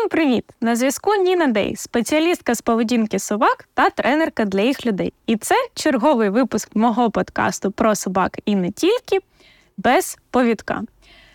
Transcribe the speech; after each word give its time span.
Всім 0.00 0.08
привіт! 0.08 0.44
На 0.60 0.76
зв'язку 0.76 1.14
Ніна 1.14 1.46
Дей, 1.46 1.76
спеціалістка 1.76 2.54
з 2.54 2.60
поведінки 2.60 3.18
собак 3.18 3.68
та 3.74 3.90
тренерка 3.90 4.44
для 4.44 4.60
їх 4.60 4.86
людей. 4.86 5.12
І 5.26 5.36
це 5.36 5.54
черговий 5.74 6.28
випуск 6.28 6.76
мого 6.76 7.10
подкасту 7.10 7.70
про 7.70 7.94
собак 7.94 8.38
і 8.44 8.54
не 8.56 8.70
тільки 8.70 9.18
без 9.76 10.18
повідка. 10.30 10.82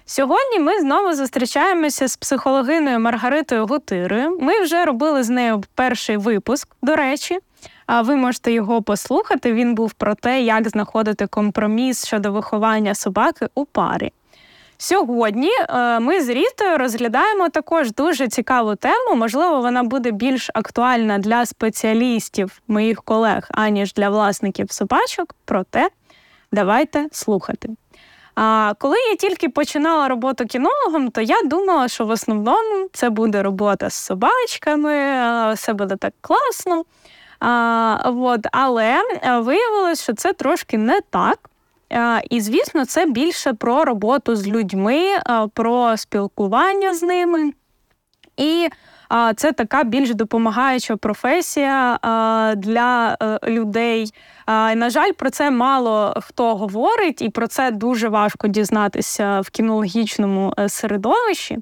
Сьогодні 0.06 0.60
ми 0.60 0.80
знову 0.80 1.14
зустрічаємося 1.14 2.08
з 2.08 2.18
психологиною 2.18 3.00
Маргаритою 3.00 3.66
Гутирою. 3.66 4.38
Ми 4.42 4.62
вже 4.62 4.86
робили 4.86 5.24
з 5.24 5.30
нею 5.30 5.64
перший 5.76 6.18
випуск, 6.18 6.68
до 6.82 6.96
речі. 6.96 7.40
А 7.86 8.02
ви 8.02 8.16
можете 8.16 8.52
його 8.52 8.82
послухати. 8.82 9.54
Він 9.54 9.76
був 9.76 9.94
про 9.94 10.16
те, 10.16 10.42
як 10.42 10.70
знаходити 10.70 11.28
компроміс 11.28 12.06
щодо 12.06 12.32
виховання 12.32 12.96
собаки 12.96 13.48
у 13.56 13.66
парі. 13.66 14.12
Сьогодні 14.78 15.52
е, 15.70 16.00
ми 16.00 16.22
з 16.22 16.30
Рітою 16.30 16.78
розглядаємо 16.78 17.50
також 17.50 17.92
дуже 17.92 18.28
цікаву 18.28 18.76
тему. 18.76 19.16
Можливо, 19.16 19.62
вона 19.62 19.84
буде 19.84 20.12
більш 20.12 20.50
актуальна 20.54 21.18
для 21.18 21.46
спеціалістів, 21.46 22.62
моїх 22.68 23.04
колег, 23.04 23.48
аніж 23.52 23.94
для 23.94 24.10
власників 24.10 24.72
собачок. 24.72 25.36
Проте 25.46 25.90
давайте 26.52 27.08
слухати. 27.12 27.70
А 28.36 28.74
коли 28.80 28.98
я 29.10 29.16
тільки 29.16 29.50
починала 29.50 30.08
роботу 30.08 30.46
кінологом, 30.46 31.12
то 31.12 31.22
я 31.22 31.42
думала, 31.44 31.88
що 31.88 32.06
в 32.06 32.10
основному 32.10 32.90
це 32.94 33.10
буде 33.10 33.44
робота 33.44 33.90
з 33.90 33.94
собачками, 33.94 34.94
все 35.54 35.74
буде 35.74 35.96
так 35.96 36.14
класно. 36.22 36.84
А, 37.40 38.12
от, 38.16 38.48
Але 38.52 39.02
виявилось, 39.42 40.04
що 40.04 40.14
це 40.14 40.34
трошки 40.34 40.78
не 40.78 41.02
так. 41.02 41.50
І, 42.30 42.42
звісно, 42.42 42.86
це 42.86 43.06
більше 43.06 43.54
про 43.54 43.86
роботу 43.86 44.36
з 44.36 44.48
людьми, 44.48 45.02
про 45.54 45.98
спілкування 45.98 46.94
з 46.94 47.02
ними. 47.02 47.52
І 48.38 48.70
це 49.36 49.52
така 49.52 49.84
більш 49.84 50.16
допомагаюча 50.16 50.96
професія 50.96 52.00
для 52.58 53.18
е, 53.22 53.40
людей. 53.50 54.14
На 54.76 54.90
жаль, 54.90 55.12
про 55.12 55.30
це 55.30 55.52
мало 55.52 56.14
хто 56.22 56.56
говорить, 56.56 57.22
і 57.22 57.30
про 57.30 57.48
це 57.48 57.72
дуже 57.72 58.10
важко 58.10 58.48
дізнатися 58.48 59.42
в 59.42 59.50
кінологічному 59.50 60.54
е, 60.60 60.70
середовищі. 60.70 61.58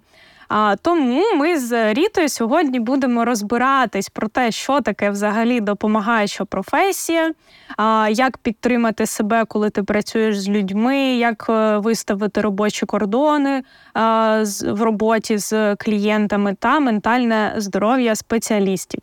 А 0.56 0.76
тому 0.82 1.36
ми 1.36 1.59
з 1.59 1.94
Рітою 1.94 2.30
сьогодні 2.30 2.80
будемо 2.80 3.26
розбиратись 3.26 4.09
про 4.09 4.28
те, 4.28 4.52
що 4.52 4.82
таке 4.82 5.09
взагалі 5.09 5.59
допомагаюча 5.59 6.46
професія, 6.46 7.34
а, 7.78 8.09
як 8.12 8.38
підтримати 8.38 9.06
себе, 9.06 9.46
коли 9.46 9.70
ти 9.70 9.84
працюєш 9.84 10.40
з 10.40 10.50
людьми, 10.50 10.98
як 10.98 11.46
е, 11.50 11.78
виставити 11.78 12.42
робочі 12.42 12.86
кордони 12.86 13.64
а, 13.94 14.40
з, 14.46 14.72
в 14.72 14.81
роботі 14.81 15.38
з 15.38 15.76
клієнтами 15.76 16.56
та 16.59 16.80
ментальне 16.80 17.54
здоров'я 17.58 18.16
спеціалістів. 18.16 19.02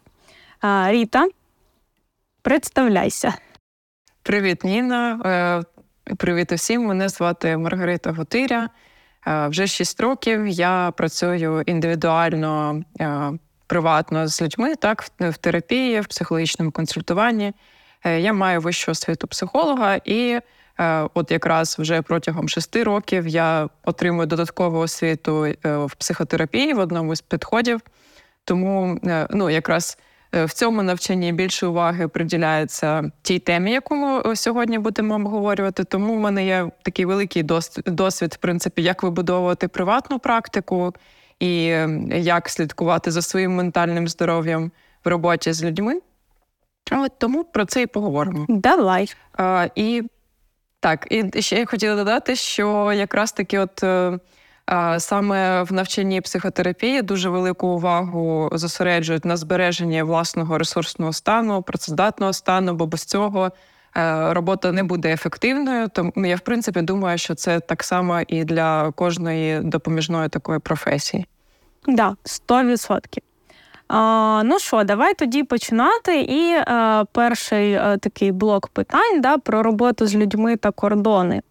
А, 0.61 0.87
Ріта, 0.91 1.29
представляйся. 2.43 3.35
Привіт, 4.23 4.65
Ніна. 4.65 5.21
Е, 6.07 6.15
привіт 6.17 6.53
усім. 6.53 6.83
Мене 6.83 7.09
звати 7.09 7.57
Маргарита 7.57 8.13
Готиря. 8.13 8.69
Е, 9.27 9.49
вже 9.49 9.67
6 9.67 10.01
років 10.01 10.47
я 10.47 10.93
працюю 10.97 11.63
індивідуально, 11.67 12.83
е, 13.01 13.33
приватно 13.67 14.29
з 14.29 14.43
людьми, 14.43 14.75
так, 14.77 15.05
в 15.21 15.37
терапії, 15.37 16.01
в 16.01 16.07
психологічному 16.07 16.71
консультуванні. 16.71 17.53
Е, 18.05 18.21
я 18.21 18.33
маю 18.33 18.61
вищу 18.61 18.91
освіту 18.91 19.27
психолога, 19.27 20.01
і 20.05 20.41
от 21.15 21.31
якраз 21.31 21.77
вже 21.79 22.03
протягом 22.03 22.49
шести 22.49 22.85
років 22.85 23.29
я 23.29 23.69
отримую 23.85 24.27
додаткову 24.27 24.79
освіту 24.79 25.55
в 25.65 25.95
психотерапії 25.95 26.75
в 26.75 26.79
одному 26.79 27.17
з 27.17 27.21
підходів. 27.21 27.81
Тому 28.45 28.99
ну, 29.31 29.51
якраз 29.51 29.99
в 30.33 30.53
цьому 30.53 30.83
навчанні 30.83 31.33
більше 31.33 31.67
уваги 31.67 32.09
приділяється 32.09 33.11
тій 33.23 33.39
темі, 33.39 33.73
яку 33.73 33.95
ми 33.97 34.37
сьогодні 34.37 34.79
будемо 34.79 35.15
обговорювати. 35.15 35.85
Тому 35.85 36.15
в 36.17 36.21
мене 36.21 36.47
є 36.47 36.71
такий 36.83 37.05
великий 37.05 37.43
досвід, 37.87 38.35
в 38.35 38.37
принципі, 38.37 38.83
як 38.83 39.03
вибудовувати 39.03 39.69
приватну 39.69 40.19
практику 40.19 40.95
і 41.41 41.65
як 42.15 42.49
слідкувати 42.49 43.11
за 43.11 43.23
своїм 43.23 43.55
ментальним 43.55 44.09
здоров'ям 44.09 44.73
в 45.05 45.09
роботі 45.09 45.53
з 45.53 45.65
людьми. 45.65 46.01
От 46.93 47.13
тому 47.19 47.45
про 47.45 47.65
це 47.65 47.83
і 47.83 47.87
поговоримо. 47.87 48.47
Давай. 48.49 49.15
А, 49.33 49.69
І 49.75 50.03
так, 50.81 51.07
і 51.11 51.43
ще 51.43 51.59
я 51.59 51.67
хотіла 51.67 51.97
додати, 51.97 52.37
що 52.37 52.93
якраз 52.93 53.33
таки, 53.33 53.59
от. 53.59 53.85
Саме 54.99 55.63
в 55.63 55.73
навчанні 55.73 56.21
психотерапії 56.21 57.03
дуже 57.03 57.29
велику 57.29 57.67
увагу 57.67 58.51
зосереджують 58.53 59.25
на 59.25 59.37
збереженні 59.37 60.03
власного 60.03 60.59
ресурсного 60.59 61.13
стану, 61.13 61.63
працездатного 61.63 62.33
стану, 62.33 62.75
бо 62.75 62.87
без 62.87 63.05
цього 63.05 63.51
е, 63.97 64.35
робота 64.35 64.73
не 64.73 64.83
буде 64.83 65.13
ефективною. 65.13 65.89
Тому 65.89 66.13
я 66.17 66.37
в 66.37 66.41
принципі 66.41 66.83
думаю, 66.83 67.19
що 67.19 67.35
це 67.35 67.61
так 67.61 67.85
само 67.85 68.21
і 68.21 68.45
для 68.45 68.91
кожної 68.91 69.61
допоміжної 69.61 70.29
такої 70.29 70.59
професії. 70.59 71.27
Так, 71.87 71.97
да, 71.97 72.17
100%. 72.25 73.19
А, 73.89 74.43
Ну 74.45 74.59
що, 74.59 74.85
давай 74.85 75.15
тоді 75.15 75.45
починати. 75.45 76.21
І 76.21 76.55
а, 76.67 77.03
е, 77.03 77.07
перший 77.13 77.75
а, 77.75 77.95
е, 77.95 77.99
такий 77.99 78.33
блок 78.33 78.69
питань 78.69 79.21
да, 79.21 79.39
про 79.39 79.63
роботу 79.63 80.07
з 80.07 80.15
людьми 80.15 80.57
та 80.57 80.71
кордони. 80.71 81.43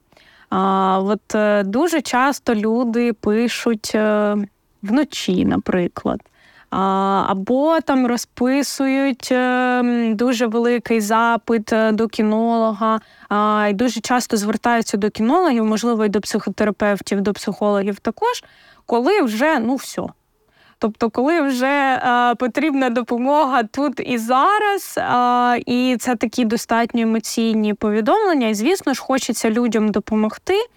А, 0.49 0.99
От 0.99 1.35
е, 1.35 1.63
дуже 1.63 2.01
часто 2.01 2.55
люди 2.55 3.13
пишуть 3.13 3.91
е, 3.95 4.35
вночі, 4.83 5.45
наприклад. 5.45 6.21
Або 6.69 7.79
там 7.81 8.07
розписують 8.07 9.29
е, 9.31 10.13
дуже 10.13 10.47
великий 10.47 11.01
запит 11.01 11.73
до 11.91 12.07
кінолога, 12.07 12.99
і 13.69 13.73
дуже 13.73 13.99
часто 14.01 14.37
звертаються 14.37 14.97
до 14.97 15.09
кінологів, 15.09 15.65
можливо, 15.65 16.05
і 16.05 16.09
до 16.09 16.21
психотерапевтів, 16.21 17.21
до 17.21 17.33
психологів 17.33 17.99
також, 17.99 18.43
коли 18.85 19.21
вже 19.21 19.59
ну 19.59 19.75
все, 19.75 20.01
Тобто, 20.81 21.09
коли 21.09 21.41
вже 21.41 21.67
е, 21.67 22.35
потрібна 22.35 22.89
допомога 22.89 23.63
тут 23.63 23.99
і 24.05 24.17
зараз, 24.17 24.95
е, 24.97 25.63
і 25.65 25.97
це 25.99 26.15
такі 26.15 26.45
достатньо 26.45 27.01
емоційні 27.01 27.73
повідомлення, 27.73 28.47
і 28.47 28.53
звісно 28.53 28.93
ж, 28.93 29.01
хочеться 29.01 29.49
людям 29.49 29.91
допомогти. 29.91 30.53
Е, 30.53 30.67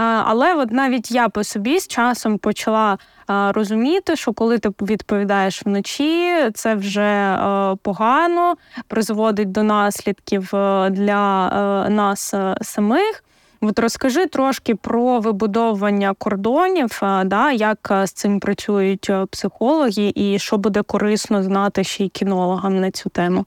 але 0.00 0.54
от 0.54 0.70
навіть 0.70 1.10
я 1.10 1.28
по 1.28 1.44
собі 1.44 1.80
з 1.80 1.88
часом 1.88 2.38
почала 2.38 2.98
розуміти, 3.28 4.16
що 4.16 4.32
коли 4.32 4.58
ти 4.58 4.68
відповідаєш 4.80 5.66
вночі, 5.66 6.34
це 6.54 6.74
вже 6.74 7.38
погано 7.82 8.54
призводить 8.88 9.52
до 9.52 9.62
наслідків 9.62 10.48
для 10.90 11.48
нас 11.88 12.34
самих. 12.62 13.24
От 13.64 13.78
розкажи 13.78 14.26
трошки 14.26 14.74
про 14.74 15.20
вибудовування 15.20 16.14
кордонів, 16.18 16.98
да, 17.24 17.52
як 17.52 17.92
з 18.04 18.12
цим 18.12 18.40
працюють 18.40 19.10
психологи, 19.30 20.12
і 20.14 20.38
що 20.38 20.58
буде 20.58 20.82
корисно 20.82 21.42
знати 21.42 21.84
ще 21.84 22.04
й 22.04 22.08
кінологам 22.08 22.80
на 22.80 22.90
цю 22.90 23.08
тему. 23.08 23.46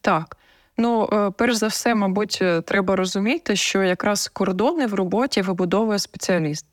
Так. 0.00 0.36
Ну, 0.78 1.08
е, 1.12 1.30
перш 1.36 1.54
за 1.54 1.66
все, 1.66 1.94
мабуть, 1.94 2.38
е, 2.42 2.60
треба 2.60 2.96
розуміти, 2.96 3.56
що 3.56 3.82
якраз 3.82 4.28
кордони 4.28 4.86
в 4.86 4.94
роботі 4.94 5.42
вибудовує 5.42 5.98
спеціаліст. 5.98 6.66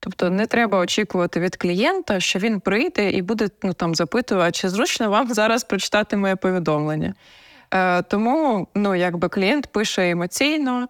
Тобто 0.00 0.30
не 0.30 0.46
треба 0.46 0.78
очікувати 0.78 1.40
від 1.40 1.56
клієнта, 1.56 2.20
що 2.20 2.38
він 2.38 2.60
прийде 2.60 3.10
і 3.10 3.22
буде 3.22 3.48
ну, 3.62 3.72
там 3.72 3.94
запитувати, 3.94 4.52
чи 4.52 4.68
зручно 4.68 5.10
вам 5.10 5.28
зараз 5.34 5.64
прочитати 5.64 6.16
моє 6.16 6.36
повідомлення. 6.36 7.14
Е, 7.70 8.02
Тому 8.02 8.68
ну, 8.74 8.94
якби 8.94 9.28
клієнт 9.28 9.66
пише 9.66 10.10
емоційно, 10.10 10.82
Е, 10.82 10.88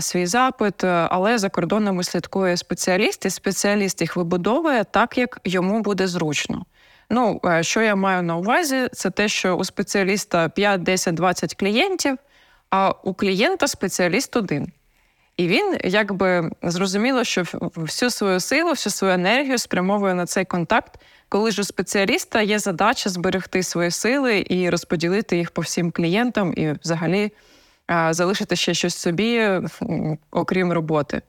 свій 0.00 0.26
запит, 0.26 0.84
е, 0.84 1.08
але 1.10 1.38
за 1.38 1.48
кордонами 1.48 2.04
слідкує 2.04 2.56
спеціаліст, 2.56 3.24
і 3.24 3.30
спеціаліст 3.30 4.00
їх 4.00 4.16
вибудовує 4.16 4.84
так, 4.84 5.18
як 5.18 5.40
йому 5.44 5.80
буде 5.80 6.06
зручно. 6.06 6.64
Ну, 7.10 7.40
е, 7.44 7.62
що 7.62 7.82
я 7.82 7.96
маю 7.96 8.22
на 8.22 8.36
увазі, 8.36 8.88
це 8.92 9.10
те, 9.10 9.28
що 9.28 9.54
у 9.54 9.64
спеціаліста 9.64 10.48
5, 10.48 10.82
10, 10.82 11.14
20 11.14 11.54
клієнтів, 11.54 12.16
а 12.70 12.90
у 13.02 13.14
клієнта 13.14 13.68
спеціаліст 13.68 14.36
один. 14.36 14.72
І 15.36 15.48
він 15.48 15.76
якби 15.84 16.50
зрозуміло, 16.62 17.24
що 17.24 17.44
всю 17.76 18.10
свою 18.10 18.40
силу, 18.40 18.70
всю 18.70 18.92
свою 18.92 19.14
енергію 19.14 19.58
спрямовує 19.58 20.14
на 20.14 20.26
цей 20.26 20.44
контакт, 20.44 21.00
коли 21.28 21.50
ж 21.50 21.60
у 21.60 21.64
спеціаліста 21.64 22.42
є 22.42 22.58
задача 22.58 23.10
зберегти 23.10 23.62
свої 23.62 23.90
сили 23.90 24.46
і 24.48 24.70
розподілити 24.70 25.36
їх 25.36 25.50
по 25.50 25.62
всім 25.62 25.90
клієнтам, 25.90 26.54
і 26.56 26.72
взагалі 26.72 27.32
залишити 28.10 28.56
ще 28.56 28.74
щось 28.74 28.96
собі, 28.96 29.60
окрім 30.30 30.72
роботи. 30.72 31.22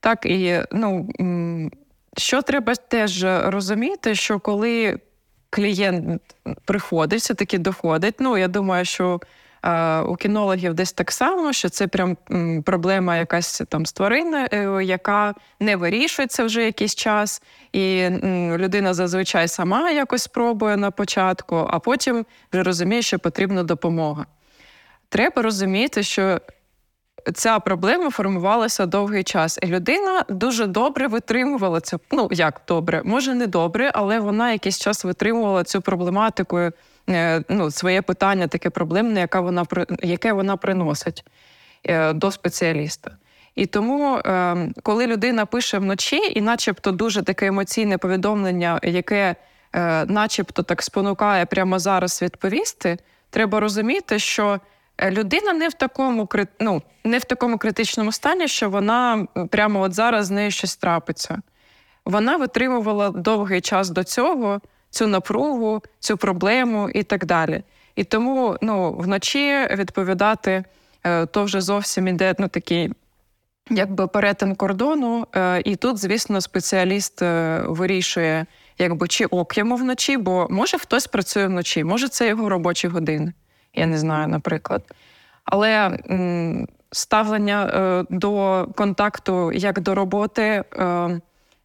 Так, 0.00 0.26
і 0.26 0.62
ну, 0.72 1.08
що 2.16 2.42
треба 2.42 2.74
теж 2.74 3.24
розуміти, 3.24 4.14
що 4.14 4.38
коли 4.38 5.00
клієнт 5.50 6.22
приходить, 6.64 7.20
все-таки 7.20 7.58
доходить, 7.58 8.14
ну, 8.18 8.38
я 8.38 8.48
думаю, 8.48 8.84
що 8.84 9.20
у 10.06 10.16
кінологів 10.16 10.74
десь 10.74 10.92
так 10.92 11.12
само, 11.12 11.52
що 11.52 11.68
це 11.68 11.86
прям 11.86 12.16
проблема 12.64 13.16
якась 13.16 13.62
там 13.68 13.86
з 13.86 13.92
твариною, 13.92 14.46
е, 14.52 14.84
яка 14.84 15.34
не 15.60 15.76
вирішується 15.76 16.44
вже 16.44 16.64
якийсь 16.64 16.94
час, 16.94 17.42
і 17.72 18.08
людина 18.56 18.94
зазвичай 18.94 19.48
сама 19.48 19.90
якось 19.90 20.22
спробує 20.22 20.76
на 20.76 20.90
початку, 20.90 21.66
а 21.70 21.78
потім 21.78 22.26
вже 22.52 22.62
розуміє, 22.62 23.02
що 23.02 23.18
потрібна 23.18 23.62
допомога. 23.62 24.26
Треба 25.08 25.42
розуміти, 25.42 26.02
що 26.02 26.40
ця 27.34 27.58
проблема 27.58 28.10
формувалася 28.10 28.86
довгий 28.86 29.24
час, 29.24 29.58
і 29.62 29.66
людина 29.66 30.24
дуже 30.28 30.66
добре 30.66 31.06
витримувала 31.06 31.80
це. 31.80 31.98
Ну 32.10 32.28
як 32.30 32.60
добре, 32.68 33.02
може 33.04 33.34
не 33.34 33.46
добре, 33.46 33.90
але 33.94 34.20
вона 34.20 34.52
якийсь 34.52 34.78
час 34.78 35.04
витримувала 35.04 35.64
цю 35.64 35.80
проблематику. 35.80 36.70
Е, 37.10 37.42
ну, 37.48 37.70
своє 37.70 38.02
питання 38.02 38.46
таке 38.46 38.70
проблемне, 38.70 39.20
яке 39.20 39.40
вона 39.40 39.66
яке 40.02 40.32
вона 40.32 40.56
приносить 40.56 41.24
е, 41.84 42.12
до 42.12 42.30
спеціаліста. 42.30 43.10
І 43.54 43.66
тому, 43.66 44.16
е, 44.16 44.56
коли 44.82 45.06
людина 45.06 45.46
пише 45.46 45.78
вночі, 45.78 46.20
і 46.34 46.40
начебто 46.40 46.92
дуже 46.92 47.22
таке 47.22 47.46
емоційне 47.46 47.98
повідомлення, 47.98 48.80
яке 48.82 49.36
начебто 50.06 50.62
так 50.62 50.82
спонукає 50.82 51.46
прямо 51.46 51.78
зараз 51.78 52.22
відповісти, 52.22 52.98
треба 53.30 53.60
розуміти, 53.60 54.18
що 54.18 54.60
людина 55.02 55.52
не 55.52 55.68
в 55.68 55.72
такому 55.72 56.28
ну, 56.60 56.82
не 57.04 57.18
в 57.18 57.24
такому 57.24 57.58
критичному 57.58 58.12
стані, 58.12 58.48
що 58.48 58.70
вона 58.70 59.26
прямо 59.50 59.80
от 59.80 59.94
зараз 59.94 60.26
з 60.26 60.30
нею 60.30 60.50
щось 60.50 60.76
трапиться. 60.76 61.38
Вона 62.04 62.36
витримувала 62.36 63.10
довгий 63.10 63.60
час 63.60 63.90
до 63.90 64.04
цього 64.04 64.60
цю 64.90 65.06
напругу, 65.06 65.82
цю 65.98 66.16
проблему 66.16 66.90
і 66.90 67.02
так 67.02 67.24
далі. 67.24 67.62
І 67.96 68.04
тому 68.04 68.56
ну, 68.60 68.92
вночі 68.92 69.66
відповідати 69.70 70.64
е, 71.04 71.26
то 71.26 71.44
вже 71.44 71.60
зовсім 71.60 72.08
іде 72.08 72.34
ну, 72.38 72.48
такий. 72.48 72.92
Якби 73.70 74.06
перетин 74.06 74.54
кордону, 74.54 75.26
е, 75.36 75.62
і 75.64 75.76
тут, 75.76 75.98
звісно, 75.98 76.40
спеціаліст 76.40 77.22
е, 77.22 77.62
вирішує, 77.66 78.46
якби 78.78 79.08
чи 79.08 79.24
ок 79.26 79.58
йому 79.58 79.76
вночі, 79.76 80.16
бо 80.16 80.46
може 80.50 80.78
хтось 80.78 81.06
працює 81.06 81.46
вночі, 81.46 81.84
може 81.84 82.08
це 82.08 82.28
його 82.28 82.48
робочі 82.48 82.88
години, 82.88 83.32
я 83.74 83.86
не 83.86 83.98
знаю, 83.98 84.28
наприклад. 84.28 84.82
Але 85.44 85.98
ставлення 86.92 87.66
е, 87.66 88.04
до 88.10 88.66
контакту 88.76 89.52
як 89.52 89.80
до 89.80 89.94
роботи 89.94 90.42
е, 90.42 91.20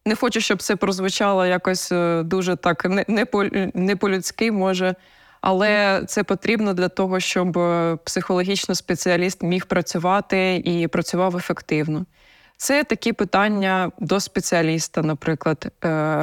не 0.06 0.14
хочу, 0.14 0.40
щоб 0.40 0.62
це 0.62 0.76
прозвучало 0.76 1.46
якось 1.46 1.92
е, 1.92 2.22
дуже 2.22 2.56
так 2.56 3.06
не, 3.08 3.24
по, 3.24 3.44
не 3.74 3.96
по-людськи, 3.96 4.52
може, 4.52 4.94
але 5.40 6.02
це 6.06 6.24
потрібно 6.24 6.74
для 6.74 6.88
того, 6.88 7.20
щоб 7.20 7.58
психологічно 8.04 8.74
спеціаліст 8.74 9.42
міг 9.42 9.66
працювати 9.66 10.62
і 10.64 10.88
працював 10.88 11.36
ефективно. 11.36 12.06
Це 12.56 12.84
такі 12.84 13.12
питання 13.12 13.90
до 13.98 14.20
спеціаліста, 14.20 15.02
наприклад, 15.02 15.72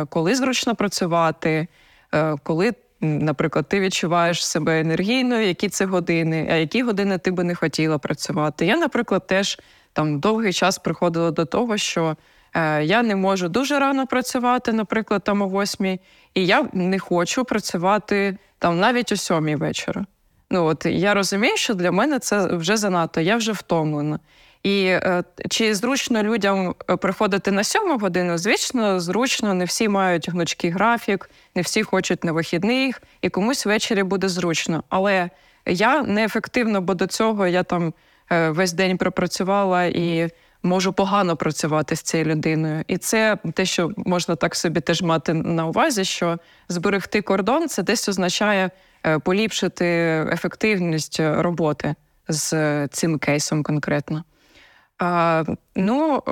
коли 0.09 0.35
зручно 0.35 0.75
працювати, 0.75 1.67
коли, 2.43 2.71
наприклад, 3.01 3.68
ти 3.68 3.80
відчуваєш 3.80 4.45
себе 4.45 4.80
енергійною, 4.80 5.48
які 5.48 5.69
це 5.69 5.86
години, 5.86 6.48
а 6.51 6.56
які 6.56 6.83
години 6.83 7.18
ти 7.18 7.31
би 7.31 7.44
не 7.44 7.56
хотіла 7.56 7.98
працювати. 7.98 8.65
Я, 8.65 8.77
наприклад, 8.77 9.27
теж 9.27 9.59
там 9.94 10.19
довгий 10.19 10.53
час 10.53 10.77
приходила 10.77 11.31
до 11.31 11.45
того, 11.45 11.77
що 11.77 12.15
Е, 12.53 12.83
я 12.83 13.03
не 13.03 13.15
можу 13.15 13.50
дуже 13.50 13.80
рано 13.80 14.07
працювати, 14.07 14.74
наприклад, 14.74 15.24
там 15.24 15.42
о 15.42 15.48
восьмій, 15.48 16.00
і 16.33 16.45
я 16.45 16.68
не 16.74 17.00
хочу 17.00 17.44
працювати 17.45 18.38
там 18.59 18.80
навіть 18.80 19.12
о 19.12 19.18
сьомій 19.18 19.56
вечора. 19.56 20.06
Ну 20.50 20.65
от 20.65 20.86
я 20.86 21.13
розумію, 21.13 21.57
що 21.57 21.74
для 21.74 21.92
мене 21.92 22.19
це 22.19 22.56
вже 22.56 22.77
занадто, 22.77 23.21
я 23.21 23.36
вже 23.36 23.51
втомлена. 23.51 24.19
І 24.63 24.85
е, 24.85 25.23
чи 25.49 25.75
зручно 25.75 26.23
людям 26.23 26.75
е, 26.89 26.95
приходити 26.95 27.51
на 27.51 27.63
сьому 27.63 27.97
годину? 27.97 28.37
Звісно, 28.37 28.99
зручно, 28.99 29.53
не 29.53 29.65
всі 29.65 29.89
мають 29.89 30.29
гнучкий 30.29 30.69
графік, 30.69 31.29
не 31.55 31.61
всі 31.61 31.83
хочуть 31.83 32.23
на 32.23 32.31
вихідних, 32.31 33.01
і 33.21 33.29
комусь 33.29 33.65
ввечері 33.65 34.03
буде 34.03 34.29
зручно. 34.29 34.83
Але 34.89 35.29
я 35.65 36.01
неефективно, 36.01 36.81
бо 36.81 36.93
до 36.93 37.07
цього 37.07 37.47
я 37.47 37.63
там 37.63 37.93
е, 38.31 38.49
весь 38.49 38.73
день 38.73 38.97
пропрацювала 38.97 39.83
і 39.83 40.29
можу 40.63 40.93
погано 40.93 41.35
працювати 41.35 41.95
з 41.95 42.01
цією 42.01 42.29
людиною. 42.29 42.83
І 42.87 42.97
це 42.97 43.37
те, 43.53 43.65
що 43.65 43.91
можна 43.97 44.35
так 44.35 44.55
собі 44.55 44.79
теж 44.79 45.01
мати 45.01 45.33
на 45.33 45.67
увазі, 45.67 46.03
що 46.03 46.39
зберегти 46.69 47.21
кордон 47.21 47.67
це 47.67 47.83
десь 47.83 48.09
означає 48.09 48.69
поліпшити 49.23 49.85
ефективність 50.31 51.19
роботи 51.19 51.95
з 52.27 52.87
цим 52.87 53.19
кейсом 53.19 53.63
конкретно. 53.63 54.23
Ну, 55.75 56.24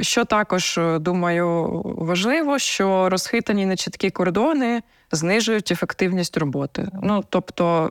що 0.00 0.24
також 0.24 0.80
думаю 1.00 1.68
важливо, 1.84 2.58
що 2.58 3.08
розхитані 3.08 3.66
нечіткі 3.66 4.10
кордони 4.10 4.82
знижують 5.12 5.72
ефективність 5.72 6.36
роботи. 6.36 6.88
Ну, 7.02 7.24
тобто 7.28 7.90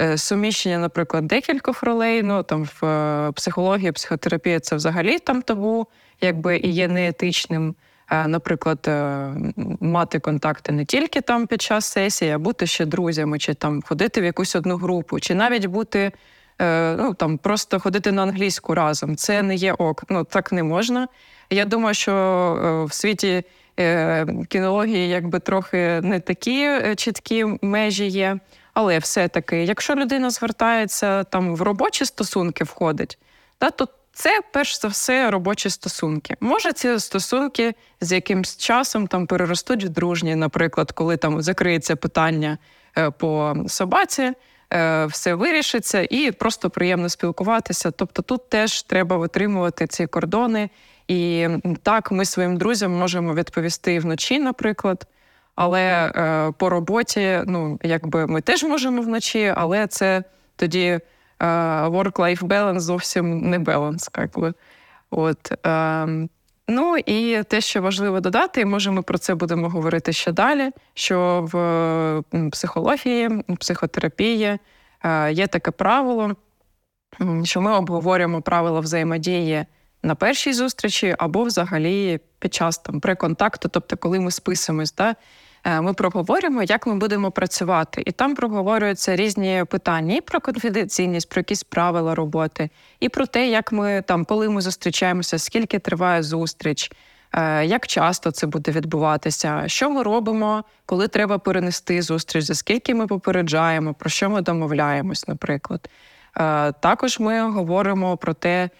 Е, 0.00 0.18
суміщення, 0.18 0.78
наприклад, 0.78 1.26
декількох 1.26 1.82
ролей. 1.82 2.22
Ну 2.22 2.42
там 2.42 2.64
в 2.64 2.86
е, 2.86 3.32
психології, 3.32 3.92
психотерапії 3.92 4.60
це 4.60 4.76
взагалі 4.76 5.18
там 5.18 5.42
табу, 5.42 5.86
якби 6.20 6.56
і 6.58 6.70
є 6.70 6.88
неетичним. 6.88 7.74
Е, 8.10 8.28
наприклад, 8.28 8.90
мати 9.80 10.18
контакти 10.18 10.72
не 10.72 10.84
тільки 10.84 11.20
там 11.20 11.46
під 11.46 11.62
час 11.62 11.86
сесії, 11.86 12.30
а 12.30 12.38
бути 12.38 12.66
ще 12.66 12.86
друзями, 12.86 13.38
чи 13.38 13.54
там 13.54 13.82
ходити 13.82 14.20
в 14.20 14.24
якусь 14.24 14.56
одну 14.56 14.76
групу, 14.76 15.20
чи 15.20 15.34
навіть 15.34 15.66
бути 15.66 16.12
ну 16.98 17.14
там 17.14 17.38
просто 17.38 17.80
ходити 17.80 18.12
на 18.12 18.22
англійську 18.22 18.74
разом. 18.74 19.16
Це 19.16 19.42
не 19.42 19.54
є 19.54 19.72
ок. 19.72 20.04
Ну 20.08 20.24
так 20.24 20.52
не 20.52 20.62
можна. 20.62 21.08
Я 21.50 21.64
думаю, 21.64 21.94
що 21.94 22.86
в 22.88 22.94
світі 22.94 23.44
кінології 24.48 25.08
якби 25.08 25.38
трохи 25.38 26.00
не 26.02 26.20
такі 26.20 26.80
чіткі 26.96 27.44
межі 27.62 28.06
є. 28.06 28.38
Але 28.76 28.98
все-таки, 28.98 29.64
якщо 29.64 29.94
людина 29.94 30.30
звертається 30.30 31.24
там 31.24 31.56
в 31.56 31.62
робочі 31.62 32.04
стосунки, 32.04 32.64
входить, 32.64 33.18
да, 33.60 33.70
то 33.70 33.88
це 34.12 34.40
перш 34.52 34.80
за 34.80 34.88
все 34.88 35.30
робочі 35.30 35.70
стосунки. 35.70 36.36
Може, 36.40 36.72
ці 36.72 36.98
стосунки 36.98 37.74
з 38.00 38.12
якимсь 38.12 38.56
часом 38.56 39.06
там 39.06 39.26
переростуть 39.26 39.84
в 39.84 39.88
дружні, 39.88 40.34
наприклад, 40.34 40.92
коли 40.92 41.16
там 41.16 41.42
закриється 41.42 41.96
питання 41.96 42.58
е, 42.98 43.10
по 43.10 43.54
собаці, 43.68 44.22
е, 44.22 44.34
все 45.06 45.34
вирішиться 45.34 46.06
і 46.10 46.30
просто 46.30 46.70
приємно 46.70 47.08
спілкуватися. 47.08 47.90
Тобто 47.90 48.22
тут 48.22 48.48
теж 48.48 48.82
треба 48.82 49.16
витримувати 49.16 49.86
ці 49.86 50.06
кордони. 50.06 50.70
І 51.08 51.48
так, 51.82 52.12
ми 52.12 52.24
своїм 52.24 52.56
друзям 52.56 52.92
можемо 52.92 53.34
відповісти 53.34 53.98
вночі, 53.98 54.38
наприклад. 54.38 55.06
Але 55.54 55.82
е, 55.82 56.52
по 56.58 56.70
роботі, 56.70 57.40
ну 57.46 57.78
якби 57.82 58.26
ми 58.26 58.40
теж 58.40 58.64
можемо 58.64 59.02
вночі, 59.02 59.52
але 59.56 59.86
це 59.86 60.24
тоді 60.56 60.84
е, 60.84 61.00
work-life 61.86 62.42
balance 62.42 62.80
зовсім 62.80 63.50
не 63.50 63.58
баланс. 63.58 64.10
Якби. 64.18 64.54
От, 65.10 65.66
е, 65.66 66.28
Ну 66.68 66.96
і 66.96 67.42
те, 67.42 67.60
що 67.60 67.82
важливо 67.82 68.20
додати, 68.20 68.64
може, 68.64 68.90
ми 68.90 69.02
про 69.02 69.18
це 69.18 69.34
будемо 69.34 69.68
говорити 69.68 70.12
ще 70.12 70.32
далі. 70.32 70.70
Що 70.94 71.48
в 71.52 72.50
психології, 72.50 73.30
психотерапії 73.58 74.58
е, 75.04 75.32
є 75.32 75.46
таке 75.46 75.70
правило, 75.70 76.36
що 77.44 77.60
ми 77.60 77.72
обговорюємо 77.72 78.42
правила 78.42 78.80
взаємодії 78.80 79.64
на 80.02 80.14
першій 80.14 80.52
зустрічі 80.52 81.14
або 81.18 81.42
взагалі 81.42 82.20
під 82.38 82.54
час 82.54 82.78
там 82.78 83.00
преконтакту, 83.00 83.68
тобто 83.68 83.96
коли 83.96 84.20
ми 84.20 84.30
списуємось. 84.30 84.94
Да? 84.94 85.14
Е, 85.66 85.80
ми 85.80 85.94
проговоримо, 85.94 86.62
як 86.62 86.86
ми 86.86 86.94
будемо 86.94 87.30
працювати, 87.30 88.02
і 88.06 88.12
там 88.12 88.34
проговорюються 88.34 89.16
різні 89.16 89.64
питання 89.70 90.14
і 90.16 90.20
про 90.20 90.40
конфіденційність, 90.40 91.28
про 91.28 91.40
якісь 91.40 91.62
правила 91.62 92.14
роботи, 92.14 92.70
і 93.00 93.08
про 93.08 93.26
те, 93.26 93.48
як 93.48 93.72
ми 93.72 94.02
там, 94.06 94.24
коли 94.24 94.48
ми 94.48 94.60
зустрічаємося, 94.60 95.38
скільки 95.38 95.78
триває 95.78 96.22
зустріч. 96.22 96.92
Е, 97.32 97.64
як 97.66 97.86
часто 97.86 98.30
це 98.30 98.46
буде 98.46 98.70
відбуватися? 98.70 99.62
Що 99.66 99.90
ми 99.90 100.02
робимо, 100.02 100.64
коли 100.86 101.08
треба 101.08 101.38
перенести 101.38 102.02
зустріч? 102.02 102.44
За 102.44 102.54
скільки 102.54 102.94
ми 102.94 103.06
попереджаємо, 103.06 103.94
про 103.94 104.10
що 104.10 104.30
ми 104.30 104.42
домовляємось, 104.42 105.28
наприклад? 105.28 105.88
Е, 106.36 106.72
також 106.72 107.18
ми 107.18 107.50
говоримо 107.50 108.16
про 108.16 108.34
те, 108.34 108.70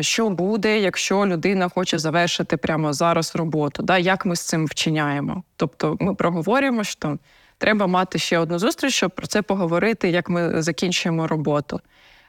що 0.00 0.30
буде, 0.30 0.80
якщо 0.80 1.26
людина 1.26 1.68
хоче 1.68 1.98
завершити 1.98 2.56
прямо 2.56 2.92
зараз 2.92 3.36
роботу, 3.36 3.82
да, 3.82 3.98
як 3.98 4.26
ми 4.26 4.36
з 4.36 4.40
цим 4.40 4.66
вчиняємо. 4.66 5.42
Тобто 5.56 5.96
ми 6.00 6.14
проговорюємо, 6.14 6.84
що 6.84 7.18
треба 7.58 7.86
мати 7.86 8.18
ще 8.18 8.38
одну 8.38 8.58
зустріч, 8.58 8.94
щоб 8.94 9.10
про 9.10 9.26
це 9.26 9.42
поговорити, 9.42 10.08
як 10.08 10.28
ми 10.28 10.62
закінчуємо 10.62 11.26
роботу. 11.26 11.80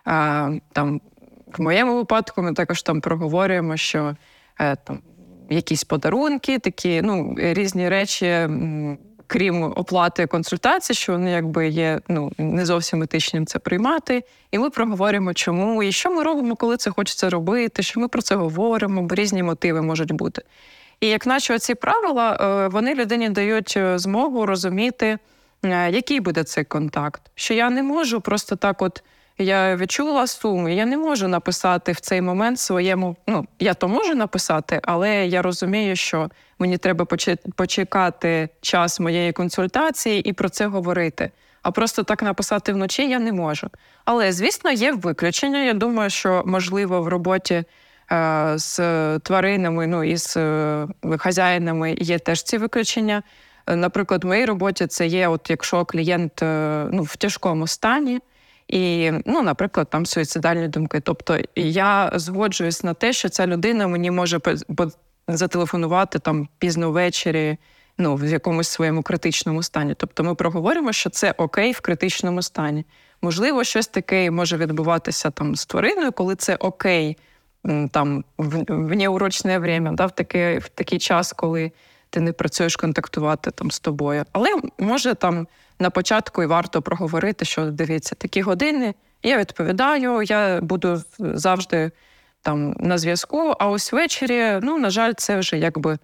А, 0.06 0.50
там, 0.74 1.02
В 1.58 1.62
моєму 1.62 1.96
випадку 1.96 2.42
ми 2.42 2.54
також 2.54 2.84
там 2.84 3.02
проговорюємо, 3.02 3.78
що 3.78 4.16
е, 4.60 4.76
там 4.76 5.00
якісь 5.50 5.84
подарунки, 5.84 6.60
такі 6.60 7.02
ну, 7.02 7.36
різні 7.38 7.90
речі 7.90 8.48
крім 9.32 9.64
оплати 9.64 10.28
консультації, 10.28 10.96
що 10.96 11.12
вони 11.12 11.32
якби 11.32 11.68
є 11.68 12.00
ну 12.08 12.32
не 12.38 12.66
зовсім 12.66 13.04
етичним 13.04 13.46
це 13.46 13.60
приймати. 13.60 14.24
І 14.52 14.60
ми 14.60 14.70
проговоримо, 14.70 15.34
чому 15.34 15.84
і 15.84 15.92
що 15.92 16.12
ми 16.12 16.24
робимо, 16.24 16.56
коли 16.56 16.78
це 16.78 16.92
хочеться 16.92 17.30
робити, 17.30 17.84
що 17.84 18.00
ми 18.00 18.08
про 18.08 18.22
це 18.22 18.36
говоримо, 18.36 19.02
бо 19.02 19.16
різні 19.16 19.44
мотиви 19.44 19.82
можуть 19.82 20.12
бути. 20.12 20.42
І 21.02 21.08
як 21.08 21.26
наче 21.26 21.60
ці 21.60 21.76
правила, 21.76 22.38
е, 22.42 22.68
вони 22.68 22.96
людині 22.96 23.30
дають 23.30 23.74
е, 23.78 24.00
змогу 24.00 24.46
розуміти, 24.46 25.18
е, 25.64 25.92
який 25.92 26.20
буде 26.20 26.44
цей 26.44 26.64
контакт. 26.64 27.22
Що 27.36 27.54
я 27.54 27.70
не 27.70 27.84
можу 27.84 28.22
просто 28.22 28.56
так, 28.56 28.82
от 28.82 29.04
я 29.38 29.76
відчула 29.76 30.28
суму, 30.28 30.70
я 30.70 30.86
не 30.86 30.98
можу 30.98 31.28
написати 31.28 31.92
в 31.92 32.00
цей 32.00 32.22
момент 32.22 32.60
своєму. 32.60 33.16
Ну, 33.28 33.46
я 33.60 33.74
то 33.74 33.88
можу 33.88 34.16
написати, 34.16 34.80
але 34.84 35.28
я 35.28 35.42
розумію, 35.42 35.96
що 35.96 36.30
мені 36.62 36.78
треба 36.78 37.06
почекати 37.56 38.50
час 38.62 39.00
моєї 39.00 39.32
консультації 39.32 40.22
і 40.30 40.34
про 40.34 40.50
це 40.50 40.68
говорити. 40.68 41.32
А 41.62 41.72
просто 41.72 42.04
так 42.04 42.24
написати 42.24 42.74
вночі 42.74 43.10
я 43.10 43.20
не 43.20 43.32
можу. 43.32 43.70
Але, 44.06 44.32
звісно, 44.32 44.72
є 44.72 44.92
виключення. 44.92 45.64
Я 45.64 45.74
думаю, 45.74 46.10
що 46.10 46.44
можливо 46.46 47.02
в 47.02 47.08
роботі 47.08 47.64
е, 48.12 48.54
з 48.56 48.80
тваринами, 49.20 49.88
ну 49.88 50.04
і 50.04 50.18
з 50.18 50.38
е, 50.38 50.88
хазяїнами 51.18 51.96
є 52.00 52.20
теж 52.20 52.44
ці 52.44 52.58
виключення. 52.58 53.24
Наприклад, 53.68 54.24
в 54.24 54.28
моїй 54.28 54.46
роботі 54.46 54.88
це 54.88 55.08
є, 55.08 55.28
от 55.28 55.50
якщо 55.50 55.86
клієнт 55.86 56.44
е, 56.44 56.86
ну, 56.92 57.04
в 57.04 57.16
тяжкому 57.16 57.68
стані. 57.68 58.20
І, 58.68 59.12
ну, 59.26 59.42
наприклад, 59.42 59.90
там 59.90 60.06
суїцидальні 60.06 60.68
думки. 60.68 61.00
Тобто 61.00 61.40
я 61.56 62.12
згоджуюсь 62.16 62.84
на 62.84 62.94
те, 62.94 63.14
що 63.14 63.30
ця 63.30 63.48
людина 63.48 63.88
мені 63.88 64.12
може 64.12 64.40
зателефонувати 65.38 66.20
там 66.20 66.48
пізно 66.60 66.92
ввечері, 66.92 67.58
ну, 67.98 68.16
в 68.16 68.26
якомусь 68.26 68.68
своєму 68.68 69.04
критичному 69.04 69.64
стані. 69.64 69.94
Тобто 69.98 70.24
ми 70.24 70.36
проговоримо, 70.36 70.94
що 70.94 71.10
це 71.10 71.34
окей 71.38 71.72
в 71.72 71.82
критичному 71.82 72.42
стані. 72.42 72.86
Можливо, 73.22 73.64
щось 73.64 73.88
таке 73.88 74.32
може 74.32 74.58
відбуватися 74.58 75.30
там 75.30 75.56
з 75.56 75.66
твариною, 75.66 76.12
коли 76.12 76.36
це 76.36 76.56
окей 76.56 77.18
там 77.92 78.24
в, 78.38 78.64
в 78.68 78.96
неурочне 78.96 79.60
время, 79.60 79.92
да, 79.92 80.06
в 80.06 80.16
такий, 80.16 80.58
в 80.58 80.70
такий 80.70 81.00
час, 81.00 81.34
коли 81.34 81.72
ти 82.10 82.20
не 82.20 82.34
працюєш 82.34 82.76
контактувати 82.76 83.52
там 83.52 83.72
з 83.72 83.80
тобою. 83.80 84.26
Але 84.32 84.50
може 84.78 85.16
там 85.16 85.48
на 85.80 85.90
початку 85.90 86.44
і 86.44 86.46
варто 86.46 86.82
проговорити, 86.82 87.46
що 87.46 87.66
дивіться, 87.66 88.16
такі 88.16 88.42
години. 88.42 88.94
Я 89.24 89.38
відповідаю, 89.38 90.22
я 90.22 90.62
буду 90.62 91.04
завжди 91.20 91.92
там 92.42 92.76
на 92.80 92.98
зв'язку. 92.98 93.54
А 93.60 93.70
ось 93.70 93.94
ввечері, 93.94 94.60
ну, 94.62 94.78
на 94.78 94.90
жаль, 94.90 95.14
це 95.18 95.38
вже 95.40 95.58
якби 95.58 95.98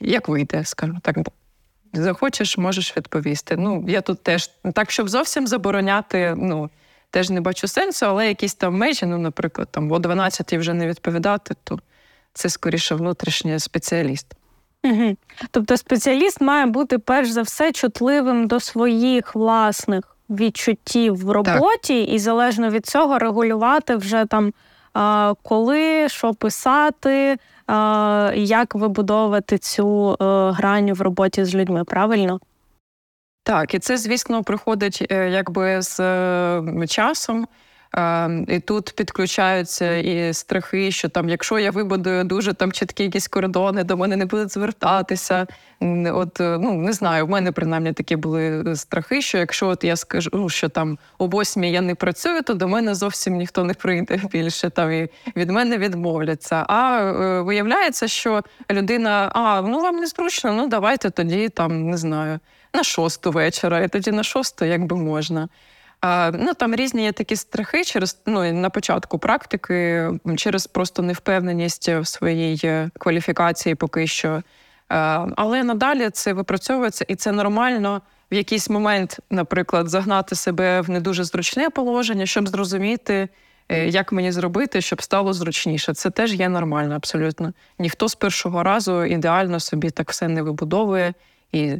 як 0.00 0.28
вийде, 0.28 0.64
скажімо 0.64 0.98
так. 1.02 1.16
Захочеш, 1.92 2.58
можеш 2.58 2.96
відповісти. 2.96 3.56
Ну, 3.56 3.84
я 3.88 4.00
тут 4.00 4.22
теж 4.22 4.50
так, 4.74 4.90
щоб 4.90 5.08
зовсім 5.08 5.46
забороняти, 5.46 6.34
ну 6.36 6.70
теж 7.10 7.30
не 7.30 7.40
бачу 7.40 7.68
сенсу, 7.68 8.06
але 8.06 8.28
якісь 8.28 8.54
там 8.54 8.76
межі, 8.76 9.06
ну, 9.06 9.18
наприклад, 9.18 9.68
там 9.70 9.92
о 9.92 9.98
12 9.98 10.52
вже 10.52 10.74
не 10.74 10.88
відповідати, 10.88 11.54
то 11.64 11.78
це 12.32 12.48
скоріше 12.48 12.94
внутрішній 12.94 13.58
спеціаліст. 13.58 14.26
Угу. 14.84 15.16
Тобто 15.50 15.76
спеціаліст 15.76 16.40
має 16.40 16.66
бути 16.66 16.98
перш 16.98 17.30
за 17.30 17.42
все 17.42 17.72
чутливим 17.72 18.46
до 18.46 18.60
своїх 18.60 19.34
власних 19.34 20.16
відчуттів 20.30 21.16
в 21.16 21.30
роботі, 21.30 22.04
так. 22.04 22.14
і 22.14 22.18
залежно 22.18 22.70
від 22.70 22.86
цього 22.86 23.18
регулювати 23.18 23.96
вже 23.96 24.24
там 24.24 24.52
коли, 25.42 26.08
що 26.08 26.34
писати, 26.34 27.36
як 28.34 28.74
вибудовувати 28.74 29.58
цю 29.58 30.12
е, 30.12 30.14
грань 30.50 30.92
в 30.92 31.00
роботі 31.00 31.44
з 31.44 31.54
людьми, 31.54 31.84
правильно? 31.84 32.40
Так, 33.42 33.74
і 33.74 33.78
це, 33.78 33.96
звісно, 33.96 34.42
приходить 34.42 35.06
е, 35.10 35.30
якби 35.30 35.82
з 35.82 36.00
е, 36.00 36.86
часом. 36.88 37.46
Ем, 37.92 38.46
і 38.48 38.60
тут 38.60 38.92
підключаються 38.96 39.96
і 39.96 40.34
страхи, 40.34 40.90
що 40.90 41.08
там, 41.08 41.28
якщо 41.28 41.58
я 41.58 41.70
вибудую 41.70 42.24
дуже 42.24 42.52
там 42.52 42.72
чіткі 42.72 43.02
якісь 43.02 43.28
кордони, 43.28 43.84
до 43.84 43.96
мене 43.96 44.16
не 44.16 44.26
будуть 44.26 44.52
звертатися. 44.52 45.46
От 46.12 46.40
е, 46.40 46.58
ну 46.60 46.72
не 46.72 46.92
знаю, 46.92 47.26
в 47.26 47.30
мене 47.30 47.52
принаймні 47.52 47.92
такі 47.92 48.16
були 48.16 48.76
страхи, 48.76 49.22
що 49.22 49.38
якщо 49.38 49.68
от 49.68 49.84
я 49.84 49.96
скажу, 49.96 50.48
що 50.48 50.68
там 50.68 50.98
о 51.18 51.26
восьмій 51.26 51.72
я 51.72 51.80
не 51.80 51.94
працюю, 51.94 52.42
то 52.42 52.54
до 52.54 52.68
мене 52.68 52.94
зовсім 52.94 53.36
ніхто 53.36 53.64
не 53.64 53.74
прийде 53.74 54.20
більше 54.32 54.70
там 54.70 54.92
і 54.92 55.08
від 55.36 55.50
мене 55.50 55.78
відмовляться. 55.78 56.64
А 56.68 57.00
е, 57.00 57.40
виявляється, 57.40 58.08
що 58.08 58.42
людина, 58.70 59.30
а 59.34 59.62
ну 59.62 59.80
вам 59.80 59.96
не 59.96 60.06
зручно, 60.06 60.52
ну 60.52 60.68
давайте 60.68 61.10
тоді 61.10 61.48
там 61.48 61.90
не 61.90 61.96
знаю 61.96 62.38
на 62.74 62.82
шосту 62.82 63.30
вечора, 63.30 63.80
і 63.80 63.88
тоді 63.88 64.12
на 64.12 64.22
шосту 64.22 64.64
якби 64.64 64.96
можна. 64.96 65.48
Ну 66.32 66.54
там 66.54 66.74
різні 66.74 67.02
є 67.02 67.12
такі 67.12 67.36
страхи 67.36 67.84
через 67.84 68.18
ну 68.26 68.52
на 68.52 68.70
початку 68.70 69.18
практики, 69.18 70.10
через 70.36 70.66
просто 70.66 71.02
невпевненість 71.02 71.88
в 71.88 72.06
своїй 72.06 72.60
е, 72.64 72.90
кваліфікації 72.98 73.74
поки 73.74 74.06
що. 74.06 74.42
Але 75.36 75.64
надалі 75.64 76.10
це 76.10 76.32
випрацьовується, 76.32 77.04
і 77.08 77.14
це 77.14 77.32
нормально 77.32 78.02
в 78.32 78.34
якийсь 78.34 78.70
момент, 78.70 79.18
наприклад, 79.30 79.88
загнати 79.88 80.34
себе 80.34 80.80
в 80.80 80.90
не 80.90 81.00
дуже 81.00 81.24
зручне 81.24 81.70
положення, 81.70 82.26
щоб 82.26 82.48
зрозуміти, 82.48 83.28
е, 83.68 83.88
як 83.88 84.12
мені 84.12 84.32
зробити, 84.32 84.80
щоб 84.80 85.02
стало 85.02 85.32
зручніше. 85.32 85.94
Це 85.94 86.10
теж 86.10 86.34
є 86.34 86.48
нормально, 86.48 86.94
абсолютно. 86.94 87.52
Ніхто 87.78 88.08
з 88.08 88.14
першого 88.14 88.62
разу 88.62 89.04
ідеально 89.04 89.60
собі 89.60 89.90
так 89.90 90.10
все 90.10 90.28
не 90.28 90.42
вибудовує, 90.42 91.14
і 91.52 91.74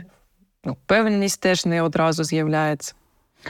ну, 0.65 0.77
певність 0.87 1.41
теж 1.41 1.67
не 1.67 1.83
одразу 1.83 2.25
з'являється. 2.25 2.95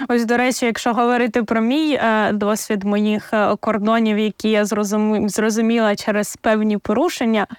Ось, 0.09 0.25
до 0.25 0.37
речі, 0.37 0.67
якщо 0.67 0.93
говорити 0.93 1.43
про 1.43 1.61
мій 1.61 1.93
е, 1.93 2.33
досвід 2.33 2.85
моїх 2.85 3.33
е, 3.33 3.57
кордонів, 3.61 4.19
які 4.19 4.51
я 4.51 4.65
зрозуміла 5.27 5.97
через 5.97 6.37
певні 6.37 6.79
порушення, 6.79 7.47
е, 7.51 7.57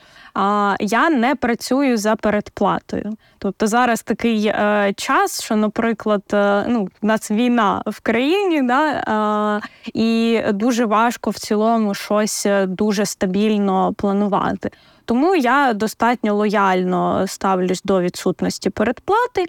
я 0.79 1.09
не 1.09 1.35
працюю 1.35 1.97
за 1.97 2.15
передплатою. 2.15 3.13
Тобто 3.37 3.67
зараз 3.67 4.01
такий 4.01 4.45
е, 4.45 4.93
час, 4.97 5.43
що, 5.43 5.55
наприклад, 5.55 6.23
ну, 6.67 6.87
у 7.01 7.07
нас 7.07 7.31
війна 7.31 7.83
в 7.85 7.99
країні, 7.99 8.61
да, 8.61 9.61
і 9.93 10.41
дуже 10.53 10.85
важко 10.85 11.29
в 11.29 11.39
цілому 11.39 11.93
щось 11.93 12.47
дуже 12.67 13.05
стабільно 13.05 13.93
планувати. 13.93 14.69
Тому 15.05 15.35
я 15.35 15.73
достатньо 15.73 16.35
лояльно 16.35 17.27
ставлюсь 17.27 17.81
до 17.83 18.01
відсутності 18.01 18.69
передплати 18.69 19.45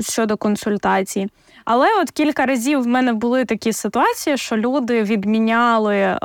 щодо 0.00 0.36
консультації. 0.36 1.28
Але 1.64 1.86
от 2.02 2.10
кілька 2.10 2.46
разів 2.46 2.82
в 2.82 2.86
мене 2.86 3.12
були 3.12 3.44
такі 3.44 3.72
ситуації, 3.72 4.36
що 4.36 4.56
люди 4.56 5.02
відміняли 5.02 5.96
е, 5.96 6.18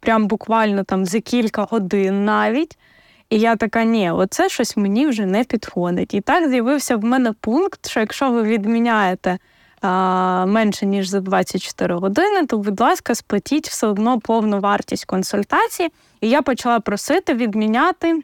прям 0.00 0.26
буквально 0.26 0.84
там 0.84 1.04
за 1.04 1.20
кілька 1.20 1.62
годин 1.62 2.24
навіть. 2.24 2.78
І 3.30 3.38
я 3.38 3.56
така, 3.56 3.84
ні, 3.84 4.10
оце 4.10 4.48
щось 4.48 4.76
мені 4.76 5.06
вже 5.06 5.26
не 5.26 5.44
підходить. 5.44 6.14
І 6.14 6.20
так 6.20 6.48
з'явився 6.48 6.96
в 6.96 7.04
мене 7.04 7.32
пункт, 7.32 7.88
що 7.88 8.00
якщо 8.00 8.30
ви 8.30 8.42
відміняєте 8.42 9.38
а, 9.80 10.46
менше 10.46 10.86
ніж 10.86 11.08
за 11.08 11.20
24 11.20 11.94
години, 11.94 12.46
то, 12.46 12.58
будь 12.58 12.80
ласка, 12.80 13.14
сплатіть 13.14 13.68
все 13.68 13.86
одно 13.86 14.20
повну 14.20 14.60
вартість 14.60 15.04
консультації. 15.04 15.88
І 16.20 16.28
я 16.28 16.42
почала 16.42 16.80
просити 16.80 17.34
відміняти 17.34 18.20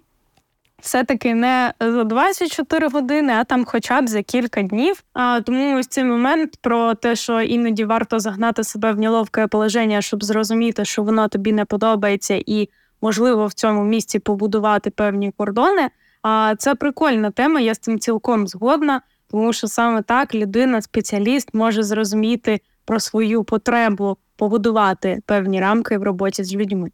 все-таки 0.82 1.34
не 1.34 1.74
за 1.80 2.04
24 2.04 2.88
години, 2.88 3.32
а 3.32 3.44
там 3.44 3.64
хоча 3.64 4.00
б 4.00 4.08
за 4.08 4.22
кілька 4.22 4.62
днів. 4.62 5.04
А 5.12 5.40
тому 5.40 5.78
ось 5.78 5.86
цей 5.86 6.04
момент 6.04 6.56
про 6.60 6.94
те, 6.94 7.16
що 7.16 7.40
іноді 7.40 7.84
варто 7.84 8.18
загнати 8.18 8.64
себе 8.64 8.92
в 8.92 8.98
неловке 8.98 9.46
положення, 9.46 10.02
щоб 10.02 10.24
зрозуміти, 10.24 10.84
що 10.84 11.02
воно 11.02 11.28
тобі 11.28 11.52
не 11.52 11.64
подобається, 11.64 12.42
і 12.46 12.68
можливо 13.02 13.46
в 13.46 13.52
цьому 13.52 13.84
місці 13.84 14.18
побудувати 14.18 14.90
певні 14.90 15.32
кордони. 15.36 15.88
А 16.22 16.54
це 16.58 16.74
прикольна 16.74 17.30
тема. 17.30 17.60
Я 17.60 17.74
з 17.74 17.78
цим 17.78 17.98
цілком 17.98 18.48
згодна, 18.48 19.00
тому 19.30 19.52
що 19.52 19.66
саме 19.66 20.02
так 20.02 20.34
людина, 20.34 20.82
спеціаліст, 20.82 21.54
може 21.54 21.82
зрозуміти 21.82 22.60
про 22.84 23.00
свою 23.00 23.44
потребу 23.44 24.16
побудувати 24.36 25.18
певні 25.26 25.60
рамки 25.60 25.98
в 25.98 26.02
роботі 26.02 26.44
з 26.44 26.54
людьми. 26.54 26.90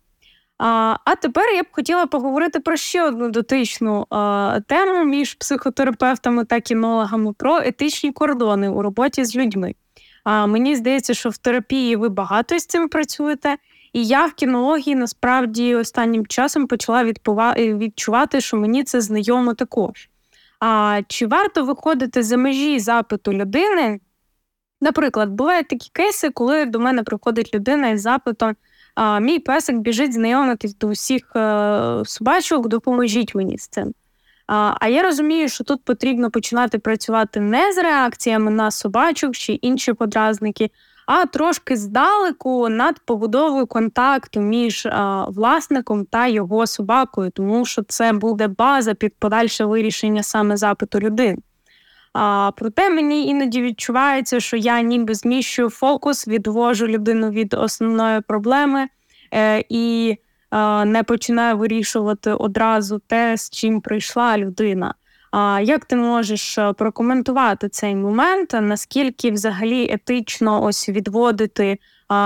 А 0.58 0.96
а 1.04 1.14
тепер 1.14 1.50
я 1.54 1.62
б 1.62 1.66
хотіла 1.72 2.06
поговорити 2.06 2.60
про 2.60 2.76
ще 2.76 3.02
одну 3.02 3.30
дотичну 3.30 4.06
а, 4.10 4.60
тему 4.66 5.04
між 5.04 5.34
психотерапевтами 5.34 6.44
та 6.44 6.60
кінологами 6.60 7.32
про 7.32 7.58
етичні 7.58 8.12
кордони 8.12 8.68
у 8.68 8.82
роботі 8.82 9.24
з 9.24 9.36
людьми. 9.36 9.74
А 10.24 10.46
мені 10.46 10.76
здається, 10.76 11.14
що 11.14 11.28
в 11.28 11.36
терапії 11.36 11.96
ви 11.96 12.08
багато 12.08 12.58
з 12.58 12.66
цим 12.66 12.88
працюєте, 12.88 13.56
і 13.92 14.06
я 14.06 14.26
в 14.26 14.32
кінології 14.32 14.96
насправді 14.96 15.74
останнім 15.74 16.26
часом 16.26 16.66
почала 16.66 17.04
відпова... 17.04 17.54
відчувати, 17.56 18.40
що 18.40 18.56
мені 18.56 18.84
це 18.84 19.00
знайомо 19.00 19.54
також. 19.54 20.08
А 20.60 21.00
чи 21.08 21.26
варто 21.26 21.64
виходити 21.64 22.22
за 22.22 22.36
межі 22.36 22.78
запиту 22.78 23.32
людини? 23.32 24.00
Наприклад, 24.80 25.30
бувають 25.30 25.68
такі 25.68 25.90
кейси, 25.92 26.30
коли 26.30 26.64
до 26.64 26.80
мене 26.80 27.02
приходить 27.02 27.54
людина 27.54 27.88
із 27.88 28.02
запитом. 28.02 28.56
А 28.96 29.18
мій 29.20 29.38
песик 29.38 29.76
біжить 29.76 30.12
знайомитись 30.12 30.76
до 30.76 30.86
усіх 30.86 31.36
е, 31.36 32.02
собачок, 32.04 32.68
допоможіть 32.68 33.34
мені 33.34 33.58
з 33.58 33.68
цим. 33.68 33.94
А 34.80 34.88
я 34.88 35.02
розумію, 35.02 35.48
що 35.48 35.64
тут 35.64 35.84
потрібно 35.84 36.30
починати 36.30 36.78
працювати 36.78 37.40
не 37.40 37.72
з 37.72 37.78
реакціями 37.78 38.50
на 38.50 38.70
собачок 38.70 39.36
чи 39.36 39.52
інші 39.52 39.92
подразники, 39.92 40.70
а 41.06 41.26
трошки 41.26 41.76
здалеку 41.76 42.68
над 42.68 43.00
побудовою 43.04 43.66
контакту 43.66 44.40
між 44.40 44.86
а, 44.86 45.24
власником 45.28 46.04
та 46.04 46.26
його 46.26 46.66
собакою, 46.66 47.30
тому 47.30 47.64
що 47.64 47.82
це 47.82 48.12
буде 48.12 48.48
база 48.48 48.94
під 48.94 49.14
подальше 49.18 49.64
вирішення 49.64 50.22
саме 50.22 50.56
запиту 50.56 51.00
людини. 51.00 51.38
А, 52.18 52.50
Проте 52.56 52.90
мені 52.90 53.28
іноді 53.28 53.62
відчувається, 53.62 54.40
що 54.40 54.56
я 54.56 54.80
ніби 54.80 55.14
зміщую 55.14 55.70
фокус, 55.70 56.28
відвожу 56.28 56.86
людину 56.86 57.30
від 57.30 57.54
основної 57.54 58.20
проблеми 58.20 58.88
е, 59.34 59.64
і 59.68 60.16
е, 60.52 60.84
не 60.84 61.02
починаю 61.02 61.56
вирішувати 61.56 62.32
одразу 62.32 63.00
те, 63.06 63.36
з 63.36 63.50
чим 63.50 63.80
прийшла 63.80 64.38
людина. 64.38 64.94
А 65.30 65.60
як 65.60 65.84
ти 65.84 65.96
можеш 65.96 66.58
е, 66.58 66.72
прокоментувати 66.72 67.68
цей 67.68 67.94
момент? 67.94 68.56
Наскільки 68.60 69.30
взагалі 69.30 69.90
етично 69.92 70.62
ось 70.62 70.88
відводити 70.88 71.78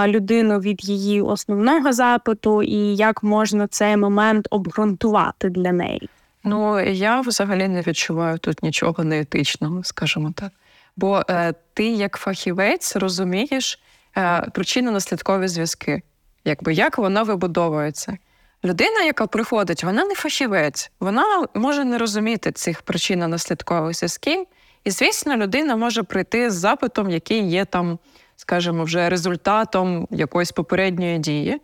людину 0.06 0.58
від 0.58 0.84
її 0.84 1.22
основного 1.22 1.92
запиту, 1.92 2.62
і 2.62 2.96
як 2.96 3.22
можна 3.22 3.66
цей 3.66 3.96
момент 3.96 4.46
обґрунтувати 4.50 5.48
для 5.50 5.72
неї? 5.72 6.08
Ну 6.44 6.80
я 6.80 7.20
взагалі 7.20 7.68
не 7.68 7.80
відчуваю 7.80 8.38
тут 8.38 8.62
нічого 8.62 9.04
неетичного, 9.04 9.84
скажімо 9.84 10.32
так. 10.36 10.52
Бо 10.96 11.22
е, 11.30 11.54
ти, 11.74 11.86
як 11.86 12.16
фахівець, 12.16 12.96
розумієш 12.96 13.80
е, 14.16 14.20
причинно-наслідкові 14.54 15.48
зв'язки, 15.48 16.02
якби 16.44 16.72
як 16.72 16.98
вона 16.98 17.22
вибудовується. 17.22 18.18
Людина, 18.64 19.02
яка 19.02 19.26
приходить, 19.26 19.84
вона 19.84 20.04
не 20.04 20.14
фахівець, 20.14 20.90
вона 21.00 21.46
може 21.54 21.84
не 21.84 21.98
розуміти 21.98 22.52
цих 22.52 22.82
причинно-наслідкових 22.82 23.94
зв'язків. 23.94 24.46
І, 24.84 24.90
звісно, 24.90 25.36
людина 25.36 25.76
може 25.76 26.02
прийти 26.02 26.50
з 26.50 26.54
запитом, 26.54 27.10
який 27.10 27.50
є 27.50 27.64
там, 27.64 27.98
скажімо, 28.36 28.84
вже 28.84 29.08
результатом 29.08 30.06
якоїсь 30.10 30.52
попередньої 30.52 31.18
дії. 31.18 31.60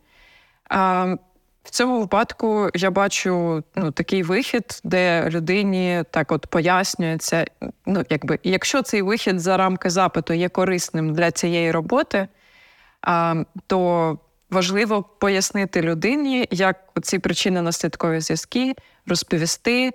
В 1.66 1.70
цьому 1.70 2.00
випадку 2.00 2.70
я 2.74 2.90
бачу 2.90 3.62
ну, 3.76 3.90
такий 3.90 4.22
вихід, 4.22 4.80
де 4.84 5.30
людині 5.30 6.04
так 6.10 6.32
от 6.32 6.46
пояснюється, 6.46 7.44
ну, 7.86 8.04
якби, 8.10 8.38
якщо 8.42 8.82
цей 8.82 9.02
вихід 9.02 9.40
за 9.40 9.56
рамки 9.56 9.90
запиту 9.90 10.32
є 10.32 10.48
корисним 10.48 11.14
для 11.14 11.30
цієї 11.30 11.70
роботи, 11.70 12.28
а, 13.02 13.34
то 13.66 14.18
важливо 14.50 15.02
пояснити 15.02 15.82
людині, 15.82 16.48
як 16.50 16.76
ці 17.02 17.18
причини 17.18 17.62
наслідкові 17.62 18.20
зв'язки 18.20 18.74
розповісти, 19.06 19.92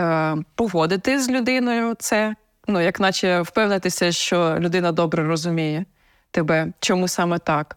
е, 0.00 0.36
погодити 0.54 1.20
з 1.20 1.30
людиною 1.30 1.94
це, 1.98 2.34
ну, 2.66 2.80
як 2.80 3.00
наче 3.00 3.40
впевнитися, 3.40 4.12
що 4.12 4.56
людина 4.58 4.92
добре 4.92 5.24
розуміє 5.24 5.84
тебе, 6.30 6.72
чому 6.80 7.08
саме 7.08 7.38
так. 7.38 7.76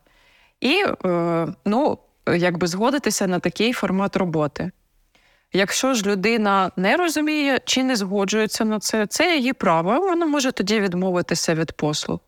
І 0.62 0.84
е, 1.06 1.48
ну, 1.66 1.98
якби 2.28 2.68
згодитися 2.68 3.28
на 3.28 3.40
такий 3.40 3.74
формат 3.74 4.16
роботи. 4.16 4.72
Якщо 5.54 5.94
ж 5.94 6.06
людина 6.06 6.72
не 6.76 6.98
розуміє 6.98 7.60
чи 7.66 7.84
не 7.84 7.96
згоджується 7.96 8.66
на 8.66 8.80
це, 8.80 9.08
це 9.08 9.38
її 9.38 9.54
право, 9.54 10.00
вона 10.00 10.26
може 10.26 10.52
тоді 10.52 10.80
відмовитися 10.80 11.56
від 11.56 11.72
послуг. 11.72 12.20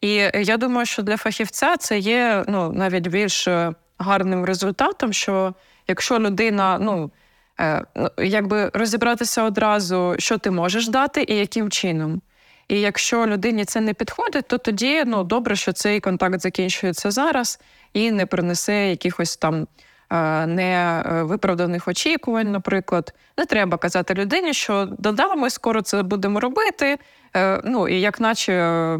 І 0.00 0.14
я 0.34 0.56
думаю, 0.56 0.86
що 0.86 1.02
для 1.02 1.16
фахівця 1.16 1.76
це 1.76 1.98
є 1.98 2.44
ну, 2.48 2.72
навіть 2.72 3.06
більш 3.06 3.48
е, 3.48 3.72
гарним 3.98 4.44
результатом, 4.44 5.12
що 5.12 5.54
якщо 5.88 6.18
людина, 6.18 6.78
ну, 6.80 7.10
е, 7.60 7.84
ну 7.96 8.10
якби 8.18 8.70
розібратися 8.74 9.42
одразу, 9.42 10.14
що 10.18 10.38
ти 10.38 10.50
можеш 10.50 10.88
дати 10.88 11.24
і 11.28 11.36
яким 11.36 11.70
чином. 11.70 12.22
І 12.70 12.80
якщо 12.80 13.26
людині 13.26 13.64
це 13.64 13.80
не 13.80 13.94
підходить, 13.94 14.48
то 14.48 14.58
тоді 14.58 15.04
ну, 15.06 15.24
добре, 15.24 15.56
що 15.56 15.72
цей 15.72 16.00
контакт 16.00 16.40
закінчується 16.40 17.10
зараз 17.10 17.60
і 17.92 18.10
не 18.10 18.26
принесе 18.26 18.90
якихось 18.90 19.36
там 19.36 19.66
е, 20.10 20.46
невиправданих 20.46 21.88
очікувань, 21.88 22.52
наприклад. 22.52 23.14
Не 23.38 23.46
треба 23.46 23.78
казати 23.78 24.14
людині, 24.14 24.54
що 24.54 24.88
да, 24.98 25.34
ми 25.34 25.50
скоро 25.50 25.82
це 25.82 26.02
будемо 26.02 26.40
робити. 26.40 26.98
Е, 27.36 27.60
ну 27.64 27.88
і 27.88 28.00
як 28.00 28.20
наче 28.20 28.52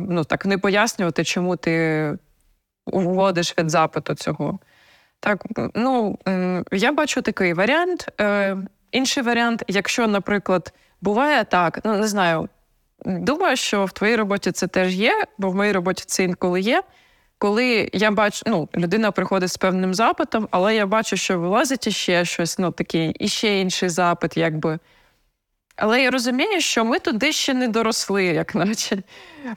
ну 0.09 0.24
так 0.24 0.46
не 0.46 0.59
пояснювати, 0.59 1.24
чому 1.24 1.56
ти 1.56 2.16
уводиш 2.87 3.59
від 3.59 3.70
запиту 3.70 4.14
цього. 4.14 4.59
Так, 5.20 5.44
ну 5.74 6.18
я 6.72 6.92
бачу 6.92 7.22
такий 7.22 7.52
варіант. 7.52 8.09
Е, 8.20 8.56
інший 8.92 9.22
варіант, 9.22 9.64
якщо, 9.68 10.06
наприклад, 10.06 10.72
буває 11.00 11.44
так, 11.44 11.80
ну 11.85 11.96
не 11.96 12.06
знаю. 12.06 12.48
Думаю, 13.04 13.56
що 13.56 13.84
в 13.84 13.92
твоїй 13.92 14.16
роботі 14.16 14.52
це 14.52 14.66
теж 14.66 14.94
є, 14.94 15.24
бо 15.38 15.50
в 15.50 15.54
моїй 15.54 15.72
роботі 15.72 16.04
це 16.06 16.24
інколи 16.24 16.60
є. 16.60 16.82
Коли 17.38 17.90
я 17.92 18.10
бачу, 18.10 18.42
ну, 18.46 18.68
людина 18.76 19.10
приходить 19.10 19.52
з 19.52 19.56
певним 19.56 19.94
запитом, 19.94 20.48
але 20.50 20.74
я 20.76 20.86
бачу, 20.86 21.16
що 21.16 21.38
вилазить 21.38 21.86
іще 21.86 22.24
щось, 22.24 22.58
ну 22.58 22.70
такий, 22.70 23.10
іще 23.18 23.60
інший 23.60 23.88
запит, 23.88 24.36
якби. 24.36 24.78
Але 25.76 26.02
я 26.02 26.10
розумію, 26.10 26.60
що 26.60 26.84
ми 26.84 26.98
туди 26.98 27.32
ще 27.32 27.54
не 27.54 27.68
доросли, 27.68 28.24
як 28.24 28.54
наче. 28.54 29.02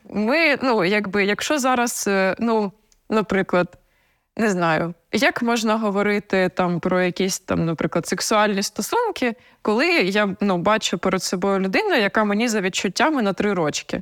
Ми, 0.09 0.57
ну, 0.63 0.85
якби, 0.85 1.25
якщо 1.25 1.59
зараз, 1.59 2.05
е, 2.07 2.35
ну, 2.39 2.71
наприклад, 3.09 3.77
не 4.37 4.49
знаю, 4.49 4.93
як 5.11 5.41
можна 5.41 5.77
говорити 5.77 6.49
там 6.49 6.79
про 6.79 7.01
якісь 7.01 7.39
там, 7.39 7.65
наприклад, 7.65 8.07
сексуальні 8.07 8.63
стосунки, 8.63 9.35
коли 9.61 9.87
я 9.87 10.35
ну, 10.41 10.57
бачу 10.57 10.97
перед 10.97 11.23
собою 11.23 11.59
людину, 11.59 11.95
яка 11.95 12.23
мені 12.23 12.47
за 12.47 12.61
відчуттями 12.61 13.21
на 13.21 13.33
три 13.33 13.53
рочки. 13.53 14.01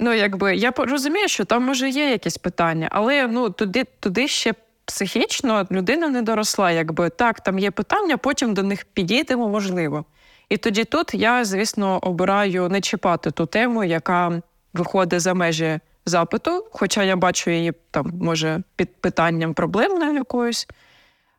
Ну, 0.00 0.12
якби 0.12 0.56
я 0.56 0.72
розумію, 0.76 1.28
що 1.28 1.44
там 1.44 1.64
може 1.64 1.90
є 1.90 2.10
якісь 2.10 2.38
питання, 2.38 2.88
але 2.90 3.26
ну, 3.28 3.50
туди 3.50 3.84
туди 4.00 4.28
ще 4.28 4.54
психічно 4.84 5.66
людина 5.70 6.08
не 6.08 6.22
доросла. 6.22 6.70
Якби 6.70 7.10
так, 7.10 7.40
там 7.40 7.58
є 7.58 7.70
питання, 7.70 8.16
потім 8.16 8.54
до 8.54 8.62
них 8.62 8.84
підійдемо, 8.84 9.48
можливо. 9.48 10.04
І 10.48 10.56
тоді 10.56 10.84
тут 10.84 11.14
я, 11.14 11.44
звісно, 11.44 11.98
обираю 12.02 12.68
не 12.68 12.80
чіпати 12.80 13.30
ту 13.30 13.46
тему, 13.46 13.84
яка 13.84 14.42
виходить 14.74 15.20
за 15.20 15.34
межі 15.34 15.80
запиту, 16.06 16.66
хоча 16.72 17.02
я 17.02 17.16
бачу 17.16 17.50
її 17.50 17.72
там, 17.90 18.12
може, 18.20 18.62
під 18.76 19.00
питанням 19.00 19.54
проблемною 19.54 20.14
якоюсь. 20.14 20.68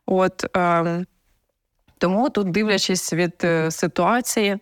От, 0.06 0.56
е, 0.56 1.04
Тому 1.98 2.30
тут, 2.30 2.50
дивлячись 2.50 3.12
від 3.12 3.34
е, 3.44 3.70
ситуації, 3.70 4.58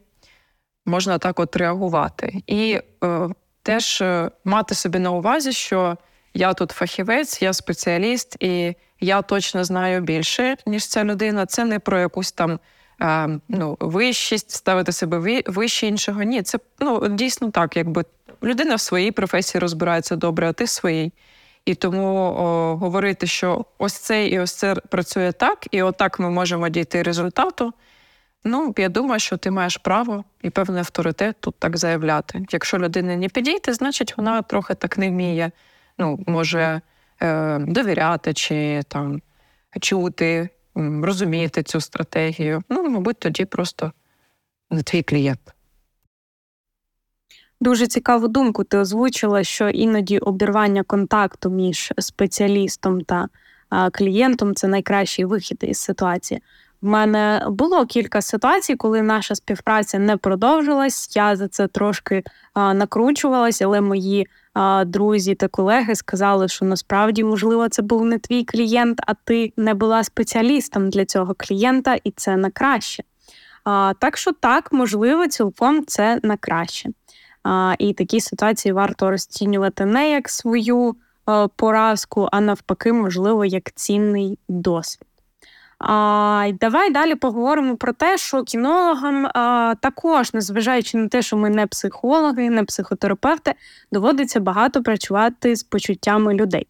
можна 0.86 1.18
так 1.18 1.40
от 1.40 1.56
реагувати. 1.56 2.42
І 2.46 2.80
е, 3.04 3.28
теж 3.62 4.00
е, 4.00 4.30
мати 4.44 4.74
собі 4.74 4.98
на 4.98 5.10
увазі, 5.10 5.52
що 5.52 5.96
я 6.34 6.54
тут 6.54 6.70
фахівець, 6.70 7.42
я 7.42 7.52
спеціаліст, 7.52 8.36
і 8.40 8.74
я 9.00 9.22
точно 9.22 9.64
знаю 9.64 10.00
більше, 10.00 10.56
ніж 10.66 10.86
ця 10.86 11.04
людина. 11.04 11.46
Це 11.46 11.64
не 11.64 11.78
про 11.78 12.00
якусь 12.00 12.32
там 12.32 12.58
а, 12.98 13.28
ну, 13.48 13.76
вищість, 13.80 14.50
ставити 14.50 14.92
себе 14.92 15.42
вище 15.46 15.86
іншого. 15.86 16.22
Ні, 16.22 16.42
це 16.42 16.58
ну, 16.80 17.08
дійсно 17.08 17.50
так, 17.50 17.76
якби 17.76 18.04
людина 18.42 18.74
в 18.74 18.80
своїй 18.80 19.12
професії 19.12 19.60
розбирається 19.60 20.16
добре, 20.16 20.48
а 20.48 20.52
ти 20.52 20.66
своїй. 20.66 21.12
І 21.64 21.74
тому 21.74 22.16
о, 22.16 22.76
говорити, 22.76 23.26
що 23.26 23.64
ось 23.78 23.92
це 23.92 24.26
і 24.26 24.38
ось 24.38 24.52
це 24.52 24.74
працює 24.74 25.32
так, 25.32 25.66
і 25.70 25.82
отак 25.82 26.18
ми 26.18 26.30
можемо 26.30 26.68
дійти 26.68 27.02
результату. 27.02 27.72
Ну, 28.44 28.74
я 28.78 28.88
думаю, 28.88 29.20
що 29.20 29.36
ти 29.36 29.50
маєш 29.50 29.76
право 29.76 30.24
і 30.42 30.50
певний 30.50 30.78
авторитет 30.78 31.36
тут 31.40 31.54
так 31.58 31.76
заявляти. 31.76 32.46
Якщо 32.50 32.78
людина 32.78 33.16
не 33.16 33.28
підійде, 33.28 33.72
значить 33.72 34.16
вона 34.16 34.42
трохи 34.42 34.74
так 34.74 34.98
не 34.98 35.08
вміє, 35.08 35.50
ну, 35.98 36.24
може 36.26 36.80
е, 37.22 37.58
довіряти 37.58 38.34
чи 38.34 38.82
там 38.88 39.22
чути 39.80 40.48
розумієте 40.74 41.62
цю 41.62 41.80
стратегію. 41.80 42.62
Ну, 42.68 42.88
мабуть, 42.88 43.18
тоді 43.18 43.44
просто 43.44 43.92
не 44.70 44.82
твій 44.82 45.02
клієнт. 45.02 45.54
Дуже 47.62 47.86
цікаву 47.86 48.28
думку. 48.28 48.64
Ти 48.64 48.78
озвучила, 48.78 49.44
що 49.44 49.68
іноді 49.68 50.18
обірвання 50.18 50.82
контакту 50.82 51.50
між 51.50 51.92
спеціалістом 51.98 53.00
та 53.00 53.28
клієнтом 53.92 54.54
це 54.54 54.68
найкращий 54.68 55.24
вихід 55.24 55.58
із 55.62 55.78
ситуації. 55.78 56.42
В 56.80 56.86
мене 56.86 57.46
було 57.48 57.86
кілька 57.86 58.22
ситуацій, 58.22 58.76
коли 58.76 59.02
наша 59.02 59.34
співпраця 59.34 59.98
не 59.98 60.16
продовжилась. 60.16 61.16
Я 61.16 61.36
за 61.36 61.48
це 61.48 61.68
трошки 61.68 62.22
а, 62.54 62.74
накручувалась, 62.74 63.62
але 63.62 63.80
мої 63.80 64.26
а, 64.54 64.84
друзі 64.84 65.34
та 65.34 65.48
колеги 65.48 65.94
сказали, 65.94 66.48
що 66.48 66.64
насправді, 66.64 67.24
можливо, 67.24 67.68
це 67.68 67.82
був 67.82 68.04
не 68.04 68.18
твій 68.18 68.44
клієнт, 68.44 69.00
а 69.06 69.14
ти 69.14 69.52
не 69.56 69.74
була 69.74 70.04
спеціалістом 70.04 70.90
для 70.90 71.04
цього 71.04 71.34
клієнта, 71.38 71.94
і 72.04 72.10
це 72.16 72.36
на 72.36 72.50
краще. 72.50 73.02
А, 73.64 73.92
Так 73.98 74.16
що 74.16 74.32
так, 74.32 74.72
можливо, 74.72 75.28
цілком 75.28 75.86
це 75.86 76.20
на 76.22 76.36
краще. 76.36 76.90
І 77.78 77.92
такі 77.92 78.20
ситуації 78.20 78.72
варто 78.72 79.10
розцінювати 79.10 79.84
не 79.86 80.10
як 80.10 80.28
свою 80.28 80.96
а, 81.24 81.48
поразку, 81.56 82.28
а 82.32 82.40
навпаки, 82.40 82.92
можливо, 82.92 83.44
як 83.44 83.72
цінний 83.74 84.38
досвід. 84.48 85.08
А, 85.78 86.50
Давай 86.60 86.90
далі 86.90 87.14
поговоримо 87.14 87.76
про 87.76 87.92
те, 87.92 88.18
що 88.18 88.42
кінологам 88.42 89.26
а, 89.26 89.74
також, 89.80 90.34
незважаючи 90.34 90.98
на 90.98 91.08
те, 91.08 91.22
що 91.22 91.36
ми 91.36 91.50
не 91.50 91.66
психологи, 91.66 92.50
не 92.50 92.64
психотерапевти, 92.64 93.54
доводиться 93.92 94.40
багато 94.40 94.82
працювати 94.82 95.56
з 95.56 95.62
почуттями 95.62 96.34
людей. 96.34 96.66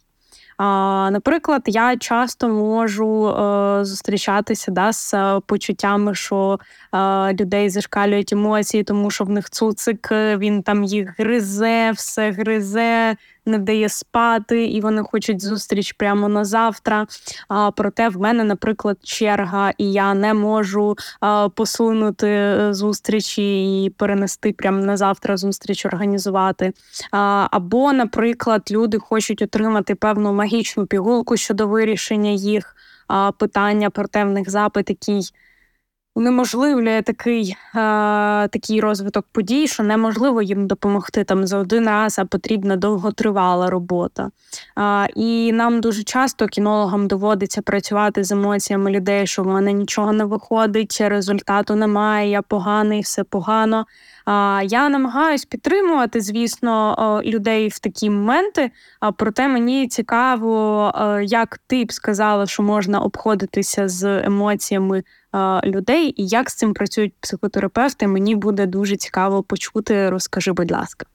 А, 0.56 1.08
Наприклад, 1.12 1.62
я 1.66 1.96
часто 1.96 2.48
можу 2.48 3.28
е, 3.28 3.84
зустрічатися 3.84 4.70
да, 4.70 4.92
з 4.92 5.14
е, 5.14 5.40
почуттями, 5.46 6.14
що 6.14 6.58
е, 6.94 7.32
людей 7.34 7.70
зашкалюють 7.70 8.32
емоції, 8.32 8.84
тому 8.84 9.10
що 9.10 9.24
в 9.24 9.28
них 9.28 9.50
цуцик, 9.50 10.08
е, 10.12 10.36
він 10.36 10.62
там 10.62 10.84
їх 10.84 11.14
гризе, 11.18 11.92
все 11.94 12.30
гризе, 12.30 13.16
не 13.46 13.58
дає 13.58 13.88
спати, 13.88 14.64
і 14.64 14.80
вони 14.80 15.02
хочуть 15.02 15.42
зустріч 15.42 15.92
прямо 15.92 16.28
на 16.28 16.44
завтра. 16.44 17.06
А 17.48 17.70
проте 17.70 18.08
в 18.08 18.20
мене, 18.20 18.44
наприклад, 18.44 18.98
черга, 19.02 19.72
і 19.78 19.92
я 19.92 20.14
не 20.14 20.34
можу 20.34 20.96
а, 21.20 21.48
посунути 21.48 22.28
е, 22.28 22.74
зустрічі 22.74 23.82
і 23.84 23.90
перенести 23.90 24.52
прямо 24.52 24.78
на 24.84 24.96
завтра 24.96 25.36
зустріч 25.36 25.86
організувати. 25.86 26.72
А, 27.10 27.48
Або, 27.50 27.92
наприклад, 27.92 28.62
люди 28.70 28.98
хочуть 28.98 29.42
отримати 29.42 29.94
певну 29.94 30.32
магічну 30.32 30.86
пігулку 30.86 31.36
щодо 31.36 31.66
вирішення 31.66 32.30
їх 32.30 32.76
питання, 33.38 33.90
проте 33.90 34.24
в 34.24 34.30
них 34.30 34.50
запит, 34.50 34.90
який 34.90 35.32
унеможливлює 36.14 37.02
такий 37.02 37.56
е, 37.74 37.78
такий 38.48 38.80
розвиток 38.80 39.26
подій, 39.32 39.66
що 39.66 39.82
неможливо 39.82 40.42
їм 40.42 40.66
допомогти 40.66 41.24
там 41.24 41.46
за 41.46 41.58
один 41.58 41.86
раз, 41.86 42.18
а 42.18 42.24
потрібна 42.24 42.76
довготривала 42.76 43.70
робота. 43.70 44.30
Е, 44.78 45.08
і 45.16 45.52
нам 45.52 45.80
дуже 45.80 46.02
часто 46.02 46.46
кінологам 46.46 47.08
доводиться 47.08 47.62
працювати 47.62 48.24
з 48.24 48.32
емоціями 48.32 48.90
людей, 48.90 49.26
що 49.26 49.42
в 49.42 49.46
мене 49.46 49.72
нічого 49.72 50.12
не 50.12 50.24
виходить, 50.24 50.98
результату 51.00 51.74
немає, 51.74 52.30
я 52.30 52.42
поганий, 52.42 53.00
все 53.00 53.24
погано. 53.24 53.86
А 54.24 54.62
Я 54.64 54.88
намагаюсь 54.88 55.44
підтримувати, 55.44 56.20
звісно, 56.20 57.22
людей 57.24 57.68
в 57.68 57.78
такі 57.78 58.10
моменти. 58.10 58.70
А 59.00 59.12
Проте 59.12 59.48
мені 59.48 59.88
цікаво, 59.88 60.92
як 61.22 61.58
ти 61.66 61.84
б 61.84 61.92
сказала, 61.92 62.46
що 62.46 62.62
можна 62.62 63.00
обходитися 63.00 63.88
з 63.88 64.22
емоціями 64.24 65.02
людей, 65.64 66.22
і 66.22 66.26
як 66.26 66.50
з 66.50 66.54
цим 66.54 66.74
працюють 66.74 67.14
психотерапевти. 67.20 68.06
Мені 68.06 68.34
буде 68.36 68.66
дуже 68.66 68.96
цікаво 68.96 69.42
почути. 69.42 70.10
Розкажи, 70.10 70.52
будь 70.52 70.70
ласка. 70.70 71.06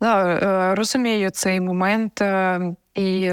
Да, 0.00 0.26
е, 0.26 0.74
розумію 0.74 1.30
цей 1.30 1.60
момент 1.60 2.20
е, 2.20 2.60
і. 2.94 3.32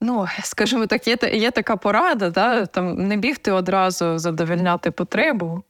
Ну, 0.00 0.26
скажімо 0.42 0.86
так, 0.86 1.08
є 1.08 1.16
є 1.32 1.50
така 1.50 1.76
порада, 1.76 2.30
да? 2.30 2.66
там 2.66 3.08
не 3.08 3.16
бігти 3.16 3.52
одразу 3.52 4.18
задовольняти 4.18 4.90
потребу, 4.90 5.62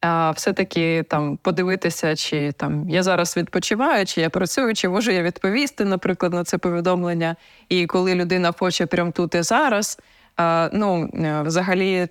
а 0.00 0.30
все-таки 0.30 1.02
там 1.02 1.36
подивитися, 1.36 2.16
чи 2.16 2.52
там 2.52 2.90
я 2.90 3.02
зараз 3.02 3.36
відпочиваю, 3.36 4.06
чи 4.06 4.20
я 4.20 4.30
працюю, 4.30 4.74
чи 4.74 4.88
можу 4.88 5.10
я 5.10 5.22
відповісти, 5.22 5.84
наприклад, 5.84 6.32
на 6.32 6.44
це 6.44 6.58
повідомлення. 6.58 7.36
І 7.68 7.86
коли 7.86 8.14
людина 8.14 8.52
хоче 8.58 8.86
прямо 8.86 9.10
тут 9.10 9.34
і 9.34 9.42
зараз, 9.42 9.98
ну 10.72 11.10
е, 11.14 11.42
взагалі 11.42 12.08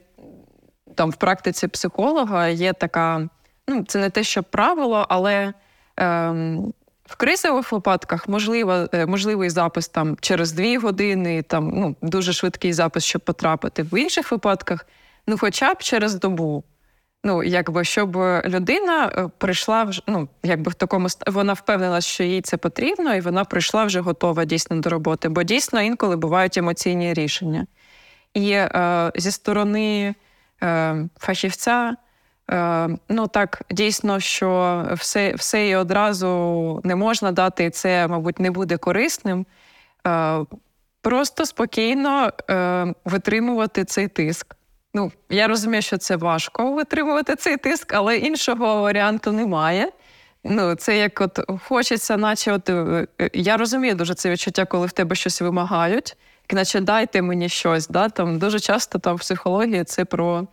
там 0.95 1.11
в 1.11 1.15
практиці 1.15 1.67
психолога 1.67 2.47
є 2.47 2.73
така, 2.73 3.29
ну 3.67 3.83
це 3.83 3.99
не 3.99 4.09
те, 4.09 4.23
що 4.23 4.43
правило, 4.43 5.05
але. 5.09 5.53
Ем, 5.97 6.73
в 7.05 7.15
кризових 7.15 7.71
випадках 7.71 8.29
можливо, 8.29 8.87
е, 8.93 9.05
можливий 9.05 9.49
запис 9.49 9.87
там 9.87 10.17
через 10.21 10.51
дві 10.51 10.77
години, 10.77 11.41
там 11.41 11.71
ну 11.75 11.95
дуже 12.01 12.33
швидкий 12.33 12.73
запис, 12.73 13.03
щоб 13.03 13.21
потрапити. 13.21 13.83
В 13.83 13.99
інших 13.99 14.31
випадках, 14.31 14.85
ну 15.27 15.37
хоча 15.37 15.73
б 15.73 15.77
через 15.77 16.15
добу. 16.15 16.63
Ну, 17.25 17.43
якби 17.43 17.83
щоб 17.83 18.15
людина 18.45 19.05
е, 19.05 19.29
прийшла 19.37 19.83
вже, 19.83 20.01
ну 20.07 20.27
якби 20.43 20.71
в 20.71 20.73
такому 20.73 21.07
вона 21.27 21.53
впевнена, 21.53 22.01
що 22.01 22.23
їй 22.23 22.41
це 22.41 22.57
потрібно, 22.57 23.15
і 23.15 23.21
вона 23.21 23.45
прийшла 23.45 23.83
вже 23.83 23.99
готова 23.99 24.45
дійсно 24.45 24.79
до 24.79 24.89
роботи. 24.89 25.29
Бо 25.29 25.43
дійсно 25.43 25.81
інколи 25.81 26.15
бувають 26.15 26.57
емоційні 26.57 27.13
рішення. 27.13 27.67
І 28.33 28.51
е, 28.51 29.11
зі 29.15 29.31
сторони 29.31 30.15
фахівця, 31.19 31.95
е, 32.51 32.89
ну 33.09 33.27
так 33.27 33.61
дійсно, 33.71 34.19
що 34.19 34.83
все 34.91 35.35
все 35.35 35.67
і 35.67 35.75
одразу 35.75 36.81
не 36.83 36.95
можна 36.95 37.31
дати, 37.31 37.65
і 37.65 37.69
це, 37.69 38.07
мабуть, 38.07 38.39
не 38.39 38.51
буде 38.51 38.77
корисним. 38.77 39.45
Е, 40.07 40.39
Просто 41.01 41.45
спокійно 41.45 42.31
е, 42.49 42.93
витримувати 43.05 43.85
цей 43.85 44.07
тиск. 44.07 44.55
Ну, 44.93 45.11
я 45.29 45.47
розумію, 45.47 45.81
що 45.81 45.97
це 45.97 46.15
важко 46.15 46.71
витримувати 46.71 47.35
цей 47.35 47.57
тиск, 47.57 47.93
але 47.93 48.17
іншого 48.17 48.81
варіанту 48.81 49.31
немає. 49.31 49.91
Ну, 50.43 50.75
це 50.75 50.97
як 50.97 51.21
от 51.21 51.39
хочеться, 51.67 52.17
наче 52.17 52.53
от 52.53 52.69
е, 52.69 53.07
е, 53.21 53.29
я 53.33 53.57
розумію 53.57 53.95
дуже 53.95 54.13
це 54.13 54.29
відчуття, 54.29 54.65
коли 54.65 54.87
в 54.87 54.91
тебе 54.91 55.15
щось 55.15 55.41
вимагають, 55.41 56.17
наче 56.53 56.79
дайте 56.79 57.21
мені 57.21 57.49
щось. 57.49 57.87
Да? 57.87 58.09
Там 58.09 58.39
Дуже 58.39 58.59
часто 58.59 58.99
там 58.99 59.15
в 59.15 59.19
психології 59.19 59.83
це 59.83 60.05
про 60.05 60.47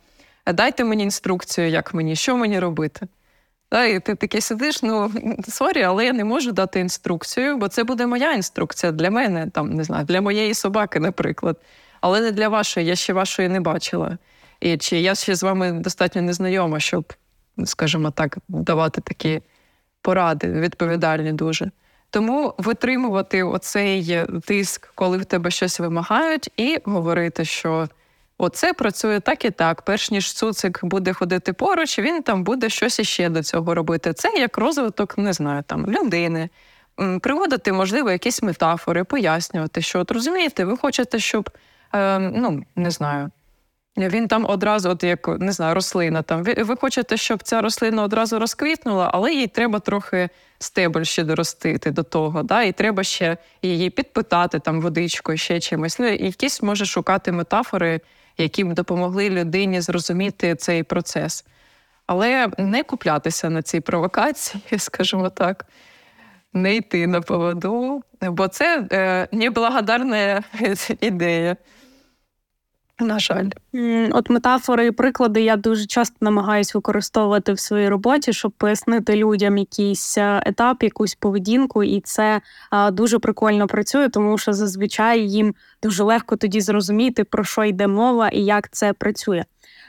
дайте 0.53 0.83
мені 0.83 1.03
інструкцію, 1.03 1.69
як 1.69 1.93
мені, 1.93 2.15
що 2.15 2.37
мені 2.37 2.59
робити. 2.59 3.07
Да, 3.71 3.85
І 3.85 3.99
ти 3.99 4.15
такий 4.15 4.41
сидиш, 4.41 4.83
ну 4.83 5.11
sorry, 5.47 5.83
але 5.83 6.05
я 6.05 6.13
не 6.13 6.23
можу 6.23 6.51
дати 6.51 6.79
інструкцію, 6.79 7.57
бо 7.57 7.67
це 7.67 7.83
буде 7.83 8.05
моя 8.05 8.33
інструкція 8.33 8.91
для 8.91 9.11
мене, 9.11 9.49
там 9.53 9.73
не 9.73 9.83
знаю, 9.83 10.05
для 10.05 10.21
моєї 10.21 10.53
собаки, 10.53 10.99
наприклад. 10.99 11.57
Але 12.01 12.21
не 12.21 12.31
для 12.31 12.49
вашої, 12.49 12.85
я 12.85 12.95
ще 12.95 13.13
вашої 13.13 13.49
не 13.49 13.59
бачила. 13.59 14.17
І 14.59 14.77
чи 14.77 14.99
я 14.99 15.15
ще 15.15 15.35
з 15.35 15.43
вами 15.43 15.71
достатньо 15.71 16.21
незнайома, 16.21 16.79
щоб, 16.79 17.13
скажімо 17.65 18.11
так, 18.11 18.37
давати 18.47 19.01
такі 19.01 19.41
поради, 20.01 20.51
відповідальні 20.51 21.33
дуже. 21.33 21.71
Тому 22.11 22.53
витримувати 22.57 23.43
оцей 23.43 24.25
тиск, 24.45 24.91
коли 24.95 25.17
в 25.17 25.25
тебе 25.25 25.51
щось 25.51 25.79
вимагають, 25.79 26.51
і 26.57 26.77
говорити, 26.83 27.45
що 27.45 27.87
оце 28.37 28.73
працює 28.73 29.19
так 29.19 29.45
і 29.45 29.51
так. 29.51 29.81
Перш 29.81 30.11
ніж 30.11 30.33
цуцик 30.33 30.79
буде 30.85 31.13
ходити 31.13 31.53
поруч, 31.53 31.99
він 31.99 32.23
там 32.23 32.43
буде 32.43 32.69
щось 32.69 32.99
іще 32.99 33.29
до 33.29 33.43
цього 33.43 33.75
робити. 33.75 34.13
Це 34.13 34.29
як 34.29 34.57
розвиток, 34.57 35.17
не 35.17 35.33
знаю, 35.33 35.63
там 35.67 35.87
людини. 35.87 36.49
Приводити, 37.21 37.73
можливо, 37.73 38.11
якісь 38.11 38.43
метафори, 38.43 39.03
пояснювати, 39.03 39.81
що 39.81 39.99
от 39.99 40.11
розумієте, 40.11 40.65
ви 40.65 40.77
хочете, 40.77 41.19
щоб, 41.19 41.49
е, 41.93 42.19
ну 42.19 42.63
не 42.75 42.91
знаю, 42.91 43.31
він 43.97 44.27
там 44.27 44.45
одразу, 44.49 44.89
от 44.89 45.03
як 45.03 45.27
не 45.27 45.51
знаю, 45.51 45.75
рослина. 45.75 46.21
Там 46.21 46.43
ви, 46.43 46.53
ви 46.53 46.75
хочете, 46.75 47.17
щоб 47.17 47.43
ця 47.43 47.61
рослина 47.61 48.03
одразу 48.03 48.39
розквітнула, 48.39 49.11
але 49.13 49.33
їй 49.33 49.47
треба 49.47 49.79
трохи 49.79 50.29
стебель 50.59 51.03
ще 51.03 51.23
доростити 51.23 51.91
до 51.91 52.03
того. 52.03 52.43
Да? 52.43 52.63
І 52.63 52.71
треба 52.71 53.03
ще 53.03 53.37
її 53.61 53.89
підпитати 53.89 54.59
там 54.59 54.81
водичкою, 54.81 55.37
ще 55.37 55.59
чимось. 55.59 55.99
Ну, 55.99 56.07
якісь 56.07 56.61
може 56.61 56.85
шукати 56.85 57.31
метафори, 57.31 58.01
які 58.37 58.63
б 58.63 58.73
допомогли 58.73 59.29
людині 59.29 59.81
зрозуміти 59.81 60.55
цей 60.55 60.83
процес. 60.83 61.45
Але 62.05 62.49
не 62.57 62.83
куплятися 62.83 63.49
на 63.49 63.61
цій 63.61 63.79
провокації, 63.79 64.63
скажімо 64.77 65.29
так, 65.29 65.65
не 66.53 66.75
йти 66.75 67.07
на 67.07 67.21
поводу, 67.21 68.03
бо 68.21 68.47
це 68.47 68.87
е, 68.91 69.27
неблагодарна 69.31 70.43
ідея. 71.01 71.57
На 73.01 73.19
жаль, 73.19 73.49
от 74.11 74.29
метафори 74.29 74.85
і 74.85 74.91
приклади 74.91 75.41
я 75.41 75.55
дуже 75.55 75.85
часто 75.85 76.15
намагаюся 76.21 76.71
використовувати 76.75 77.53
в 77.53 77.59
своїй 77.59 77.89
роботі, 77.89 78.33
щоб 78.33 78.51
пояснити 78.51 79.15
людям 79.15 79.57
якийсь 79.57 80.17
е, 80.17 80.43
етап, 80.45 80.83
якусь 80.83 81.15
поведінку, 81.15 81.83
і 81.83 82.01
це 82.01 82.41
дуже 82.91 83.19
прикольно 83.19 83.67
працює, 83.67 84.09
тому 84.09 84.37
що 84.37 84.53
зазвичай 84.53 85.29
їм 85.29 85.55
дуже 85.83 86.03
легко 86.03 86.35
тоді 86.35 86.61
зрозуміти, 86.61 87.23
про 87.23 87.43
що 87.43 87.63
йде 87.63 87.87
мова 87.87 88.29
і 88.29 88.39
як 88.39 88.69
це 88.71 88.93
працює. 88.93 89.43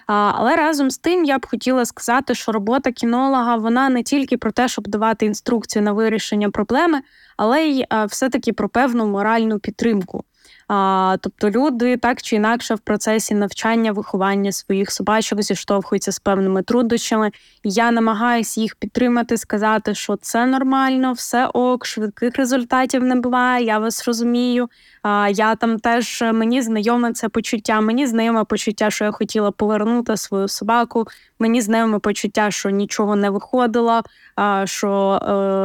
Але 0.07 0.57
разом 0.57 0.91
з 0.91 0.99
тим 0.99 1.25
я 1.25 1.39
б 1.39 1.47
хотіла 1.47 1.85
сказати, 1.85 2.35
що 2.35 2.53
робота 2.53 2.93
кінолога 2.93 3.57
вона 3.57 3.89
не 3.89 4.03
тільки 4.03 4.37
про 4.37 4.53
те, 4.53 4.69
щоб 4.69 4.89
давати 4.89 5.27
інструкцію 5.27 5.83
на 5.83 5.93
вирішення 5.93 6.51
проблеми, 6.51 7.01
але 7.37 7.63
й 7.65 7.87
все-таки 8.07 8.53
про 8.53 8.69
певну 8.69 9.07
моральну 9.07 9.59
підтримку. 9.59 10.25
А, 10.75 11.17
Тобто 11.21 11.51
люди 11.51 11.97
так 11.97 12.23
чи 12.23 12.37
інакше 12.37 12.75
в 12.75 12.79
процесі 12.79 13.35
навчання, 13.35 13.93
виховання 13.93 14.53
своїх 14.53 14.91
собачок 14.91 15.43
зіштовхуються 15.43 16.13
з 16.13 16.19
певними 16.19 16.63
труднощами. 16.63 17.31
Я 17.65 17.91
намагаюся 17.91 18.61
їх 18.61 18.77
підтримати, 18.77 19.37
сказати, 19.37 19.95
що 19.95 20.17
це 20.17 20.47
нормально, 20.47 21.13
все 21.13 21.47
ок, 21.47 21.87
швидких 21.87 22.37
результатів 22.37 23.03
не 23.03 23.15
буває. 23.15 23.65
Я 23.67 23.79
вас 23.79 24.07
розумію. 24.07 24.69
А, 25.03 25.29
Я 25.29 25.55
там 25.55 25.79
теж 25.79 26.23
мені 26.33 26.63
знайоме 26.63 27.13
це 27.13 27.29
почуття. 27.29 27.81
Мені 27.81 28.07
знайоме 28.07 28.45
почуття, 28.45 28.91
що 28.91 29.05
я 29.05 29.11
хотіла 29.11 29.51
повернути 29.51 30.17
свою 30.17 30.49
собаку. 30.49 31.07
Мені 31.39 31.61
знайоме 31.61 31.99
почуття, 31.99 32.51
що 32.51 32.71
нічого 32.71 33.17
не 33.17 33.31
виходило, 33.31 34.03
а, 34.37 34.67
що 34.67 35.21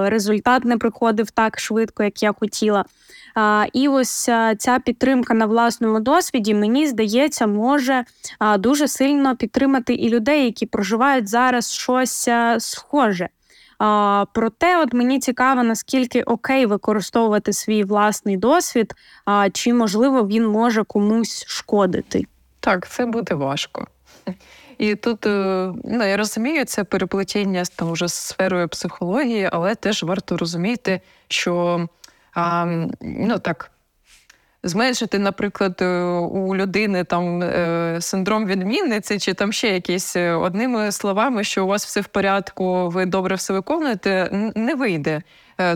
е, 0.05 0.09
результат 0.09 0.65
не 0.65 0.77
приходив 0.77 1.31
так 1.31 1.59
швидко, 1.59 2.03
як 2.03 2.23
я 2.23 2.33
хотіла. 2.39 2.85
І 3.73 3.87
ось 3.87 4.23
ця 4.57 4.79
підтримка 4.85 5.33
на 5.33 5.45
власному 5.45 5.99
досвіді, 5.99 6.53
мені 6.53 6.87
здається, 6.87 7.47
може 7.47 8.03
дуже 8.59 8.87
сильно 8.87 9.35
підтримати 9.35 9.93
і 9.93 10.09
людей, 10.09 10.45
які 10.45 10.65
проживають 10.65 11.27
зараз 11.27 11.71
щось 11.71 12.29
схоже. 12.57 13.29
А, 13.79 14.25
Проте, 14.33 14.77
от 14.77 14.93
мені 14.93 15.19
цікаво, 15.19 15.63
наскільки 15.63 16.23
окей 16.23 16.65
використовувати 16.65 17.53
свій 17.53 17.83
власний 17.83 18.37
досвід, 18.37 18.93
а 19.25 19.49
чи 19.49 19.73
можливо 19.73 20.27
він 20.27 20.47
може 20.47 20.83
комусь 20.83 21.45
шкодити. 21.47 22.25
Так, 22.59 22.89
це 22.89 23.05
буде 23.05 23.35
важко. 23.35 23.87
І 24.77 24.95
тут 24.95 25.25
е, 25.25 25.73
ну, 25.83 26.07
я 26.07 26.17
розумію, 26.17 26.65
це 26.65 26.83
переплетіння 26.83 27.63
там 27.75 27.91
вже 27.91 28.07
з 28.07 28.13
сферою 28.13 28.67
психології, 28.67 29.49
але 29.51 29.75
теж 29.75 30.03
варто 30.03 30.37
розуміти, 30.37 31.01
що 31.27 31.85
а, 32.37 32.65
ну 33.01 33.39
так. 33.39 33.71
Зменшити, 34.63 35.19
наприклад, 35.19 35.77
е, 35.81 36.03
у 36.11 36.55
людини 36.55 37.03
там 37.03 37.43
е, 37.43 37.97
синдром 38.01 38.45
відмінниці, 38.45 39.19
чи 39.19 39.33
там 39.33 39.53
ще 39.53 39.67
якісь 39.67 40.15
одними 40.15 40.91
словами, 40.91 41.43
що 41.43 41.65
у 41.65 41.67
вас 41.67 41.85
все 41.85 42.01
в 42.01 42.07
порядку, 42.07 42.89
ви 42.89 43.05
добре 43.05 43.35
все 43.35 43.53
виконуєте, 43.53 44.29
не 44.55 44.75
вийде. 44.75 45.21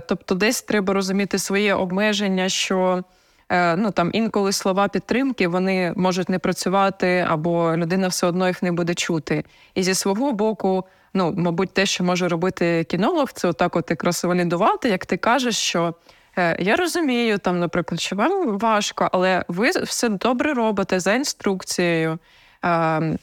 Тобто, 0.07 0.35
десь 0.35 0.61
треба 0.61 0.93
розуміти 0.93 1.39
своє 1.39 1.73
обмеження, 1.73 2.49
що 2.49 3.03
Е, 3.51 3.75
ну 3.75 3.91
там 3.91 4.09
інколи 4.13 4.51
слова 4.51 4.87
підтримки 4.87 5.47
вони 5.47 5.93
можуть 5.95 6.29
не 6.29 6.39
працювати, 6.39 7.25
або 7.29 7.77
людина 7.77 8.07
все 8.07 8.27
одно 8.27 8.47
їх 8.47 8.63
не 8.63 8.71
буде 8.71 8.93
чути. 8.93 9.43
І 9.75 9.83
зі 9.83 9.93
свого 9.93 10.31
боку, 10.31 10.83
ну 11.13 11.33
мабуть, 11.37 11.73
те, 11.73 11.85
що 11.85 12.03
може 12.03 12.27
робити 12.27 12.83
кінолог, 12.83 13.31
це 13.33 13.47
отак, 13.47 13.75
от 13.75 14.23
валідувати, 14.23 14.89
як 14.89 15.05
ти 15.05 15.17
кажеш, 15.17 15.57
що. 15.57 15.93
Е, 16.37 16.63
я 16.63 16.75
розумію, 16.75 17.37
там, 17.37 17.59
наприклад, 17.59 18.01
що 18.01 18.15
вам 18.15 18.57
важко, 18.57 19.09
але 19.11 19.45
ви 19.47 19.69
все 19.69 20.09
добре 20.09 20.53
робите 20.53 20.99
за 20.99 21.13
інструкцією. 21.13 22.19
Е, 22.65 23.17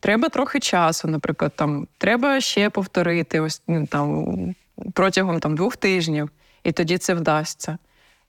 треба 0.00 0.28
трохи 0.28 0.60
часу, 0.60 1.08
наприклад, 1.08 1.52
там 1.56 1.86
треба 1.98 2.40
ще 2.40 2.70
повторити 2.70 3.40
ось 3.40 3.62
ну, 3.68 3.86
там 3.86 4.54
протягом 4.92 5.40
там 5.40 5.56
двох 5.56 5.76
тижнів, 5.76 6.30
і 6.64 6.72
тоді 6.72 6.98
це 6.98 7.14
вдасться. 7.14 7.78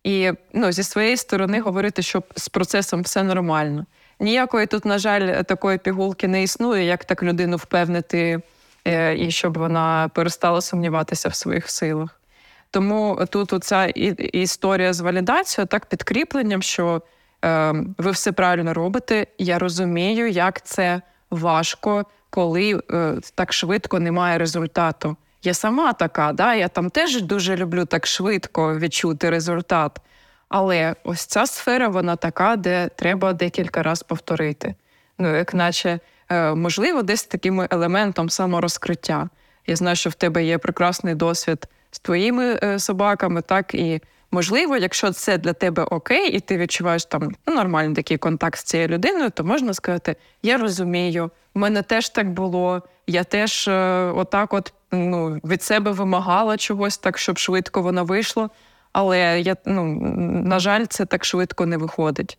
І 0.04 0.32
ну, 0.54 0.72
зі 0.72 0.84
своєї 0.84 1.18
сторони 1.18 1.62
говорити, 1.62 2.02
що 2.02 2.24
з 2.36 2.50
процесом 2.50 3.02
все 3.02 3.24
нормально. 3.24 3.86
Ніякої 4.20 4.68
тут, 4.68 4.86
на 4.86 4.98
жаль, 4.98 5.42
такої 5.44 5.78
пігулки 5.78 6.28
не 6.28 6.44
існує, 6.44 6.86
як 6.86 7.06
так 7.06 7.24
людину 7.24 7.58
впевнити, 7.58 8.42
е, 8.86 9.18
і 9.18 9.32
щоб 9.32 9.58
вона 9.58 10.10
перестала 10.14 10.62
сумніватися 10.62 11.30
в 11.30 11.36
своїх 11.36 11.70
силах. 11.70 12.21
Тому 12.72 13.20
тут 13.30 13.54
оця 13.54 13.86
історія 14.34 14.94
з 14.94 15.00
валідацією, 15.00 15.68
так 15.68 15.86
підкріпленням, 15.86 16.62
що 16.62 17.02
е, 17.46 17.74
ви 17.98 18.12
все 18.12 18.32
правильно 18.32 18.74
робите. 18.74 19.28
Я 19.38 19.60
розумію, 19.60 20.30
як 20.30 20.66
це 20.66 21.02
важко, 21.32 22.06
коли 22.30 22.82
е, 22.92 23.16
так 23.36 23.54
швидко 23.54 24.00
немає 24.00 24.38
результату. 24.38 25.16
Я 25.44 25.54
сама 25.54 25.94
така, 25.94 26.34
да, 26.34 26.56
я 26.56 26.68
там 26.68 26.90
теж 26.90 27.22
дуже 27.22 27.56
люблю 27.56 27.86
так 27.86 28.08
швидко 28.08 28.78
відчути 28.80 29.30
результат. 29.30 30.00
Але 30.50 30.96
ось 31.04 31.26
ця 31.26 31.46
сфера, 31.46 31.88
вона 31.88 32.16
така, 32.16 32.56
де 32.56 32.90
треба 32.96 33.34
декілька 33.34 33.84
разів 33.84 34.08
повторити. 34.08 34.76
Ну, 35.18 35.36
як 35.36 35.54
наче, 35.54 36.00
е, 36.30 36.56
можливо, 36.56 37.02
десь 37.02 37.24
таким 37.24 37.68
елементом 37.72 38.30
саморозкриття. 38.30 39.30
Я 39.68 39.76
знаю, 39.76 39.96
що 39.96 40.10
в 40.10 40.14
тебе 40.14 40.44
є 40.44 40.58
прекрасний 40.58 41.16
досвід 41.16 41.68
з 41.92 42.00
твоїми 42.00 42.60
е, 42.64 42.80
собаками, 42.80 43.42
так 43.42 43.76
і 43.76 44.02
можливо, 44.32 44.78
якщо 44.78 45.12
це 45.12 45.38
для 45.38 45.54
тебе 45.54 45.84
окей, 45.84 46.32
і 46.32 46.40
ти 46.40 46.58
відчуваєш 46.58 47.06
там 47.06 47.32
ну, 47.48 47.56
нормальний 47.56 47.96
такий 47.96 48.18
контакт 48.18 48.60
з 48.60 48.64
цією 48.64 48.90
людиною, 48.90 49.30
то 49.30 49.44
можна 49.44 49.74
сказати: 49.74 50.16
Я 50.44 50.58
розумію, 50.58 51.32
в 51.54 51.60
мене 51.60 51.82
теж 51.82 52.10
так 52.10 52.34
було, 52.34 52.82
я 53.08 53.24
теж 53.24 53.68
е, 53.68 54.12
отак, 54.16 54.54
от 54.54 54.74
ну, 54.92 55.40
від 55.44 55.64
себе 55.64 55.92
вимагала 55.92 56.58
чогось 56.58 56.98
так, 56.98 57.18
щоб 57.18 57.38
швидко 57.38 57.82
воно 57.82 58.06
вийшло. 58.06 58.50
Але 58.94 59.42
я, 59.42 59.56
ну, 59.66 59.86
на 60.46 60.60
жаль, 60.60 60.86
це 60.86 61.06
так 61.06 61.26
швидко 61.26 61.66
не 61.66 61.78
виходить. 61.78 62.38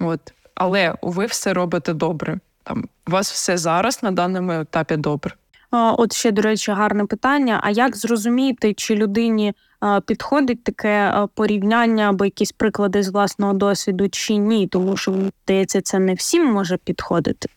От. 0.00 0.32
Але 0.54 0.94
ви 1.02 1.26
все 1.26 1.52
робите 1.54 1.92
добре. 1.92 2.38
Там 2.62 2.84
У 3.08 3.10
вас 3.10 3.32
все 3.32 3.58
зараз 3.58 4.02
на 4.02 4.10
даному 4.10 4.52
етапі 4.52 4.96
добре. 4.96 5.34
От 5.70 6.12
ще, 6.12 6.30
до 6.30 6.42
речі, 6.42 6.72
гарне 6.72 7.04
питання. 7.04 7.60
А 7.62 7.70
як 7.70 7.96
зрозуміти, 7.96 8.74
чи 8.74 8.94
людині 8.94 9.54
підходить 10.06 10.64
таке 10.64 11.26
порівняння 11.34 12.08
або 12.08 12.24
якісь 12.24 12.52
приклади 12.52 13.02
з 13.02 13.08
власного 13.08 13.52
досвіду, 13.52 14.08
чи 14.08 14.36
ні? 14.36 14.68
Тому 14.68 14.96
що 14.96 15.14
здається, 15.44 15.82
це 15.82 15.98
не 15.98 16.14
всім 16.14 16.46
може 16.46 16.76
підходити. 16.76 17.48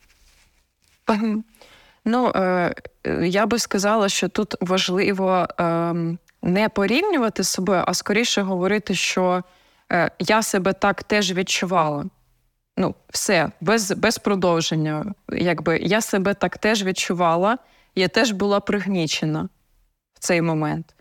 Ну, 2.05 2.31
е, 2.35 2.75
я 3.23 3.45
би 3.45 3.59
сказала, 3.59 4.09
що 4.09 4.29
тут 4.29 4.55
важливо 4.61 5.47
е, 5.59 5.93
не 6.41 6.69
порівнювати 6.69 7.43
собою, 7.43 7.83
а 7.87 7.93
скоріше 7.93 8.41
говорити, 8.41 8.95
що 8.95 9.43
е, 9.91 10.11
я 10.19 10.43
себе 10.43 10.73
так 10.73 11.03
теж 11.03 11.33
відчувала. 11.33 12.05
Ну, 12.77 12.95
все, 13.09 13.51
без 13.61 13.91
без 13.91 14.17
продовження. 14.17 15.13
Якби 15.29 15.77
Я 15.77 16.01
себе 16.01 16.33
так 16.33 16.57
теж 16.57 16.83
відчувала, 16.83 17.57
я 17.95 18.07
теж 18.07 18.31
була 18.31 18.59
пригнічена 18.59 19.49
в 20.13 20.19
цей 20.19 20.41
момент. 20.41 20.95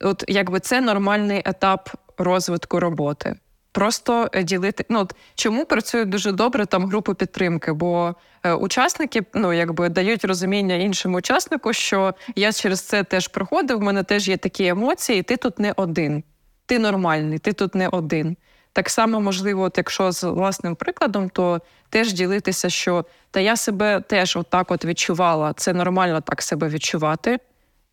От 0.00 0.24
якби 0.28 0.60
це 0.60 0.80
нормальний 0.80 1.42
етап 1.44 1.90
розвитку 2.18 2.80
роботи 2.80 3.36
просто 3.76 4.28
е, 4.32 4.42
ділити. 4.42 4.84
Ну 4.88 5.00
от 5.00 5.14
чому 5.34 5.64
працюють 5.64 6.08
дуже 6.08 6.32
добре 6.32 6.66
там 6.66 6.86
групи 6.86 7.14
підтримки? 7.14 7.72
Бо 7.72 8.14
е, 8.42 8.52
учасники 8.52 9.22
ну 9.34 9.52
якби 9.52 9.88
дають 9.88 10.24
розуміння 10.24 10.74
іншому 10.74 11.18
учаснику, 11.18 11.72
що 11.72 12.14
я 12.36 12.52
через 12.52 12.80
це 12.80 13.04
теж 13.04 13.28
проходив. 13.28 13.78
в 13.78 13.82
мене 13.82 14.02
теж 14.02 14.28
є 14.28 14.36
такі 14.36 14.66
емоції, 14.66 15.22
ти 15.22 15.36
тут 15.36 15.58
не 15.58 15.72
один. 15.76 16.24
Ти 16.66 16.78
нормальний, 16.78 17.38
ти 17.38 17.52
тут 17.52 17.74
не 17.74 17.88
один. 17.88 18.36
Так 18.76 18.90
само 18.90 19.20
можливо, 19.20 19.62
от 19.62 19.78
якщо 19.78 20.12
з 20.12 20.24
власним 20.24 20.76
прикладом, 20.76 21.28
то 21.28 21.60
теж 21.90 22.12
ділитися, 22.12 22.70
що 22.70 23.04
та 23.30 23.40
я 23.40 23.56
себе 23.56 24.00
теж 24.00 24.36
отак 24.36 24.70
от 24.70 24.84
відчувала. 24.84 25.52
Це 25.52 25.72
нормально 25.72 26.20
так 26.20 26.42
себе 26.42 26.68
відчувати, 26.68 27.38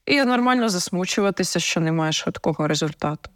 і 0.05 0.23
нормально 0.23 0.69
засмучуватися, 0.69 1.59
що 1.59 1.79
немає 1.79 2.11
швидкого 2.11 2.67
результату 2.67 3.29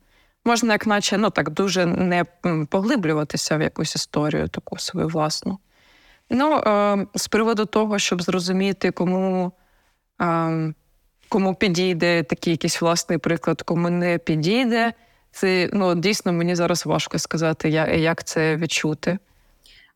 можна, 0.47 0.73
як 0.73 0.87
наче, 0.87 1.17
ну 1.17 1.29
так 1.29 1.49
дуже 1.49 1.85
не 1.85 2.25
поглиблюватися 2.69 3.57
в 3.57 3.61
якусь 3.61 3.95
історію, 3.95 4.47
таку 4.47 4.77
свою 4.77 5.07
власну. 5.07 5.59
Ну, 6.29 6.57
е, 6.57 7.05
з 7.15 7.27
приводу 7.27 7.65
того, 7.65 7.99
щоб 7.99 8.21
зрозуміти, 8.21 8.91
кому 8.91 9.51
е, 10.21 10.73
кому 11.29 11.55
підійде 11.55 12.23
такий 12.23 12.51
якийсь 12.51 12.81
власний 12.81 13.17
приклад, 13.17 13.61
кому 13.61 13.89
не 13.89 14.17
підійде, 14.17 14.93
це 15.37 15.69
ну, 15.73 15.95
дійсно 15.95 16.33
мені 16.33 16.55
зараз 16.55 16.85
важко 16.85 17.19
сказати, 17.19 17.69
як 17.99 18.23
це 18.23 18.55
відчути. 18.55 19.17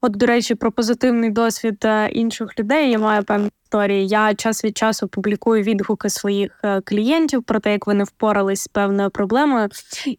От, 0.03 0.11
до 0.11 0.25
речі, 0.25 0.55
про 0.55 0.71
позитивний 0.71 1.29
досвід 1.29 1.85
е, 1.85 2.09
інших 2.09 2.59
людей 2.59 2.91
я 2.91 2.99
маю 2.99 3.23
певні 3.23 3.49
історії. 3.65 4.07
Я 4.07 4.33
час 4.33 4.65
від 4.65 4.77
часу 4.77 5.07
публікую 5.07 5.63
відгуки 5.63 6.09
своїх 6.09 6.59
е, 6.63 6.81
клієнтів 6.81 7.43
про 7.43 7.59
те, 7.59 7.71
як 7.71 7.87
вони 7.87 8.03
впорались 8.03 8.61
з 8.61 8.67
певною 8.67 9.09
проблемою, 9.09 9.69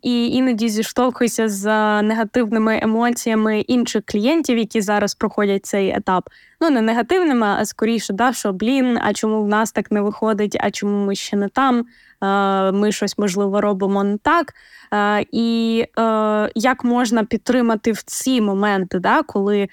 і 0.02 0.28
іноді 0.28 0.68
зіштовхуюся 0.68 1.48
з 1.48 1.66
е, 1.66 2.02
негативними 2.02 2.78
емоціями 2.82 3.60
інших 3.60 4.02
клієнтів, 4.06 4.58
які 4.58 4.80
зараз 4.80 5.14
проходять 5.14 5.66
цей 5.66 5.90
етап. 5.90 6.28
Ну 6.60 6.70
не 6.70 6.80
негативними, 6.80 7.46
а 7.46 7.64
скоріше, 7.64 8.12
да, 8.12 8.32
що 8.32 8.52
блін, 8.52 8.98
а 9.02 9.12
чому 9.12 9.42
в 9.42 9.48
нас 9.48 9.72
так 9.72 9.90
не 9.90 10.00
виходить, 10.00 10.56
а 10.60 10.70
чому 10.70 11.06
ми 11.06 11.14
ще 11.14 11.36
не 11.36 11.48
там? 11.48 11.84
Ми 12.74 12.92
щось 12.92 13.18
можливо 13.18 13.60
робимо 13.60 14.04
не 14.04 14.16
так. 14.16 14.54
І 15.32 15.84
як 16.54 16.84
можна 16.84 17.24
підтримати 17.24 17.92
в 17.92 18.02
ці 18.02 18.40
моменти, 18.40 18.98
да, 18.98 19.22
коли 19.22 19.68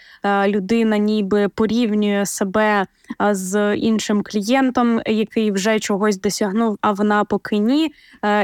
людина 0.47 0.97
ніби 0.97 1.49
порівнює 1.49 2.25
себе 2.25 2.85
з 3.31 3.75
іншим 3.75 4.23
клієнтом, 4.23 5.01
який 5.05 5.51
вже 5.51 5.79
чогось 5.79 6.19
досягнув, 6.19 6.77
а 6.81 6.91
вона 6.91 7.23
поки 7.23 7.57
ні. 7.57 7.93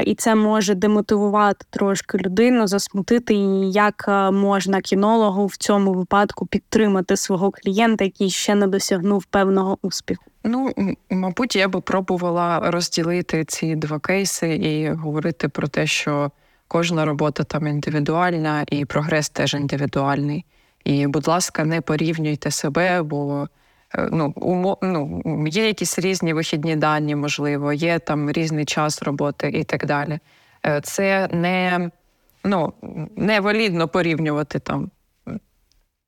І 0.04 0.14
це 0.14 0.34
може 0.34 0.74
демотивувати 0.74 1.66
трошки 1.70 2.18
людину, 2.18 2.66
засмутити 2.66 3.34
її, 3.34 3.72
як 3.72 4.04
можна 4.32 4.80
кінологу 4.80 5.46
в 5.46 5.56
цьому 5.56 5.92
випадку 5.92 6.46
підтримати 6.46 7.16
свого 7.16 7.50
клієнта, 7.50 8.04
який 8.04 8.30
ще 8.30 8.54
не 8.54 8.66
досягнув 8.66 9.24
певного 9.24 9.78
успіху. 9.82 10.24
Ну, 10.44 10.70
мабуть, 11.10 11.56
я 11.56 11.68
би 11.68 11.80
пробувала 11.80 12.70
розділити 12.70 13.44
ці 13.44 13.76
два 13.76 13.98
кейси 13.98 14.54
і 14.54 14.90
говорити 14.90 15.48
про 15.48 15.68
те, 15.68 15.86
що 15.86 16.30
кожна 16.68 17.04
робота 17.04 17.44
там 17.44 17.66
індивідуальна, 17.66 18.64
і 18.68 18.84
прогрес 18.84 19.28
теж 19.28 19.54
індивідуальний. 19.54 20.44
І, 20.84 21.06
будь 21.06 21.28
ласка, 21.28 21.64
не 21.64 21.80
порівнюйте 21.80 22.50
себе, 22.50 23.02
бо 23.02 23.48
е, 23.94 24.08
ну, 24.12 24.32
умо, 24.36 24.78
ну, 24.82 25.22
є 25.46 25.66
якісь 25.66 25.98
різні 25.98 26.32
вихідні 26.32 26.76
дані, 26.76 27.16
можливо, 27.16 27.72
є 27.72 27.98
там 27.98 28.30
різний 28.30 28.64
час 28.64 29.02
роботи 29.02 29.48
і 29.48 29.64
так 29.64 29.86
далі. 29.86 30.18
Е, 30.66 30.80
це 30.80 31.28
не 31.32 31.90
ну, 32.44 32.72
невалідно 33.16 33.88
порівнювати 33.88 34.58
там 34.58 34.90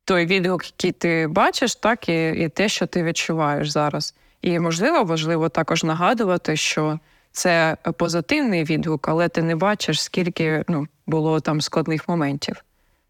той 0.05 0.27
відгук, 0.27 0.65
який 0.65 0.93
ти 0.93 1.27
бачиш, 1.27 1.75
так, 1.75 2.09
і, 2.09 2.31
і 2.31 2.49
те, 2.49 2.69
що 2.69 2.87
ти 2.87 3.03
відчуваєш 3.03 3.71
зараз. 3.71 4.15
І 4.43 4.59
можливо, 4.59 5.05
важливо 5.05 5.49
також 5.49 5.85
нагадувати, 5.85 6.57
що 6.57 6.99
це 7.39 7.77
позитивний 7.97 8.65
відгук, 8.65 9.09
але 9.09 9.29
ти 9.29 9.43
не 9.43 9.57
бачиш, 9.57 10.03
скільки 10.03 10.65
ну, 10.69 10.87
було 11.07 11.41
там 11.41 11.61
складних 11.61 12.09
моментів. 12.09 12.65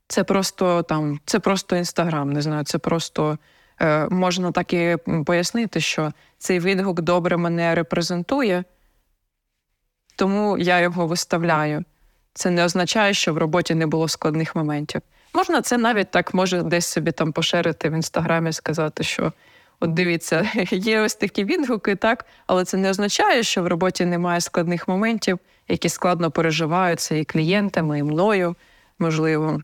Це 0.08 0.24
просто 0.24 0.82
там, 0.82 1.20
це 1.24 1.38
просто 1.38 1.76
інстаграм, 1.76 2.32
не 2.32 2.42
знаю, 2.42 2.64
це 2.64 2.78
просто 2.78 3.38
е, 3.80 4.08
можна 4.08 4.52
так 4.52 4.72
і 4.72 4.96
пояснити, 5.26 5.80
що 5.80 6.12
цей 6.38 6.60
відгук 6.60 7.00
добре 7.00 7.36
мене 7.36 7.74
репрезентує, 7.74 8.64
тому 10.16 10.58
я 10.58 10.80
його 10.80 11.06
виставляю. 11.06 11.84
Це 12.34 12.50
не 12.50 12.64
означає, 12.64 13.14
що 13.14 13.34
в 13.34 13.38
роботі 13.38 13.74
не 13.74 13.86
було 13.86 14.08
складних 14.08 14.56
моментів. 14.56 15.00
Можна 15.34 15.62
це 15.62 15.78
навіть 15.78 16.10
так 16.10 16.34
може 16.34 16.62
десь 16.62 16.86
собі 16.86 17.12
там 17.12 17.32
поширити 17.32 17.88
в 17.88 17.92
інстаграмі, 17.92 18.52
сказати, 18.52 19.04
що 19.04 19.32
от 19.80 19.94
дивіться, 19.94 20.50
є 20.70 21.00
ось 21.00 21.14
такі 21.14 21.44
відгуки, 21.44 21.96
так, 21.96 22.26
але 22.46 22.64
це 22.64 22.76
не 22.76 22.90
означає, 22.90 23.42
що 23.42 23.62
в 23.62 23.66
роботі 23.66 24.04
немає 24.04 24.40
складних 24.40 24.88
моментів, 24.88 25.38
які 25.68 25.88
складно 25.88 26.30
переживаються 26.30 27.14
і 27.14 27.24
клієнтами, 27.24 27.98
і 27.98 28.02
мною, 28.02 28.56
можливо. 28.98 29.60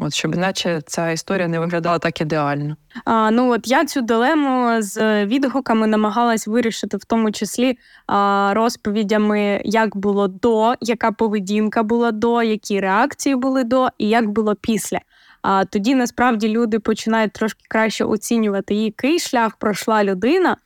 От 0.00 0.14
щоб 0.14 0.36
наче 0.36 0.82
ця 0.86 1.10
історія 1.10 1.48
не 1.48 1.58
виглядала 1.58 1.98
так 1.98 2.20
ідеально. 2.20 2.76
А, 3.04 3.30
Ну 3.30 3.52
от 3.52 3.68
я 3.68 3.84
цю 3.84 4.00
дилему 4.00 4.82
з 4.82 5.24
відгуками 5.26 5.86
намагалась 5.86 6.46
вирішити, 6.46 6.96
в 6.96 7.04
тому 7.04 7.32
числі 7.32 7.78
а, 8.06 8.52
розповідями, 8.54 9.60
як 9.64 9.96
було 9.96 10.28
до, 10.28 10.74
яка 10.80 11.12
поведінка 11.12 11.82
була 11.82 12.12
до, 12.12 12.42
які 12.42 12.80
реакції 12.80 13.36
були 13.36 13.64
до, 13.64 13.88
і 13.98 14.08
як 14.08 14.28
було 14.28 14.54
після. 14.54 14.98
А 15.42 15.64
тоді 15.64 15.94
насправді 15.94 16.48
люди 16.48 16.78
починають 16.78 17.32
трошки 17.32 17.64
краще 17.68 18.04
оцінювати, 18.04 18.74
який 18.74 19.18
шлях 19.18 19.56
пройшла 19.56 20.04
людина. 20.04 20.56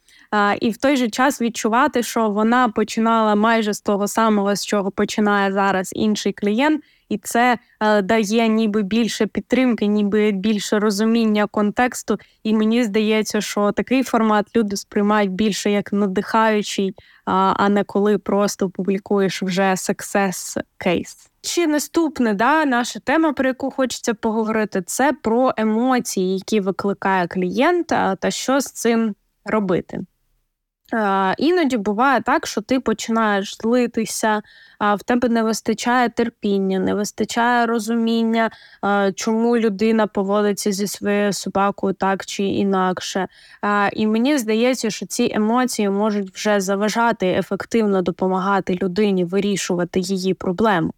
І 0.61 0.71
в 0.71 0.77
той 0.77 0.97
же 0.97 1.11
час 1.11 1.43
відчувати, 1.43 2.03
що 2.03 2.31
вона 2.31 2.69
починала 2.69 3.35
майже 3.35 3.75
з 3.75 3.81
того 3.81 4.09
самого, 4.09 4.57
з 4.57 4.67
чого 4.67 4.91
починає 4.91 5.53
зараз 5.53 5.91
інший 5.95 6.33
клієнт, 6.33 6.85
і 7.09 7.19
це 7.19 7.59
е, 7.81 8.03
дає 8.03 8.49
ніби 8.49 8.83
більше 8.83 9.27
підтримки, 9.27 9.87
ніби 9.87 10.33
більше 10.33 10.79
розуміння 10.79 11.47
контексту. 11.47 12.19
І 12.43 12.55
мені 12.55 12.85
здається, 12.85 13.41
що 13.41 13.73
такий 13.73 14.03
формат 14.03 14.57
люди 14.57 14.77
сприймають 14.77 15.31
більше 15.31 15.71
як 15.71 15.93
надихаючий, 15.93 16.95
а, 17.25 17.69
не 17.69 17.85
коли 17.85 18.19
просто 18.19 18.71
публікуєш 18.71 19.43
вже 19.43 19.63
success 19.63 20.63
case. 20.87 21.29
Чи 21.43 21.67
наступне 21.67 22.35
да, 22.35 22.65
наша 22.65 23.01
тема, 23.01 23.33
про 23.33 23.49
яку 23.49 23.71
хочеться 23.71 24.15
поговорити, 24.15 24.83
це 24.87 25.13
про 25.13 25.53
емоції, 25.57 26.35
які 26.35 26.61
викликає 26.61 27.27
клієнт, 27.27 27.87
та 27.87 28.31
що 28.31 28.61
з 28.61 28.65
цим 28.65 29.15
робити. 29.45 30.01
Іноді 31.39 31.77
буває 31.77 32.21
так, 32.21 32.47
що 32.47 32.61
ти 32.61 32.81
починаєш 32.81 33.57
злитися, 33.57 34.43
а 34.79 34.95
в 34.95 35.03
тебе 35.03 35.29
не 35.29 35.43
вистачає 35.43 36.09
терпіння, 36.09 36.79
не 36.79 36.95
вистачає 36.95 37.67
розуміння, 37.67 38.51
чому 39.15 39.57
людина 39.57 40.07
поводиться 40.07 40.73
зі 40.73 40.87
своєю 40.87 41.33
собакою 41.33 41.95
так 41.95 42.27
чи 42.27 42.43
інакше. 42.43 43.29
І 43.93 44.07
мені 44.07 44.39
здається, 44.39 44.91
що 44.91 45.07
ці 45.07 45.31
емоції 45.35 45.91
можуть 45.91 46.35
вже 46.35 46.61
заважати 46.61 47.27
ефективно 47.27 48.03
допомагати 48.03 48.79
людині 48.83 49.25
вирішувати 49.25 50.01
її 50.01 50.35
проблему. 50.35 50.93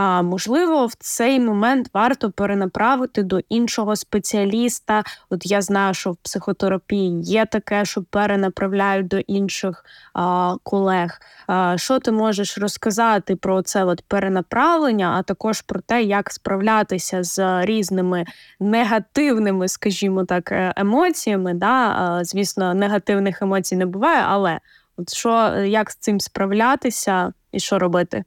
А, 0.00 0.22
Можливо, 0.22 0.86
в 0.86 0.94
цей 0.94 1.40
момент 1.40 1.90
варто 1.94 2.30
перенаправити 2.30 3.22
до 3.22 3.40
іншого 3.48 3.96
спеціаліста. 3.96 5.02
От 5.30 5.46
я 5.46 5.62
знаю, 5.62 5.94
що 5.94 6.12
в 6.12 6.16
психотерапії 6.16 7.22
є 7.22 7.46
таке, 7.46 7.84
що 7.84 8.02
перенаправляють 8.02 9.08
до 9.08 9.18
інших 9.18 9.84
а, 10.14 10.56
колег. 10.62 11.20
А, 11.46 11.78
Що 11.78 11.98
ти 11.98 12.12
можеш 12.12 12.58
розказати 12.58 13.36
про 13.36 13.62
це 13.62 13.84
от 13.84 14.02
перенаправлення, 14.08 15.14
а 15.18 15.22
також 15.22 15.60
про 15.60 15.80
те, 15.80 16.02
як 16.02 16.32
справлятися 16.32 17.22
з 17.22 17.64
різними 17.64 18.24
негативними, 18.60 19.68
скажімо 19.68 20.24
так, 20.24 20.52
е, 20.52 20.74
емоціями. 20.76 21.54
Да? 21.54 22.20
Звісно, 22.24 22.74
негативних 22.74 23.42
емоцій 23.42 23.76
не 23.76 23.86
буває, 23.86 24.24
але 24.26 24.58
от 24.96 25.14
що 25.14 25.54
як 25.56 25.90
з 25.90 25.96
цим 25.96 26.20
справлятися 26.20 27.32
і 27.52 27.60
що 27.60 27.78
робити? 27.78 28.24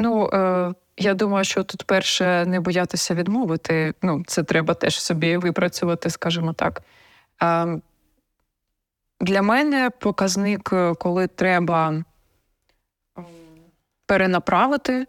Ну, 0.00 0.30
е, 0.32 0.74
я 0.96 1.14
думаю, 1.14 1.44
що 1.44 1.64
тут 1.64 1.82
перше 1.82 2.44
не 2.46 2.60
боятися 2.60 3.14
відмовити. 3.14 3.94
Ну, 4.02 4.22
це 4.26 4.42
треба 4.42 4.74
теж 4.74 5.00
собі 5.00 5.36
випрацювати, 5.36 6.10
скажімо 6.10 6.52
так. 6.52 6.82
Е, 7.42 7.80
для 9.20 9.42
мене 9.42 9.90
показник, 9.98 10.70
е, 10.72 10.94
коли 10.94 11.26
треба 11.26 12.04
перенаправити, 14.06 15.06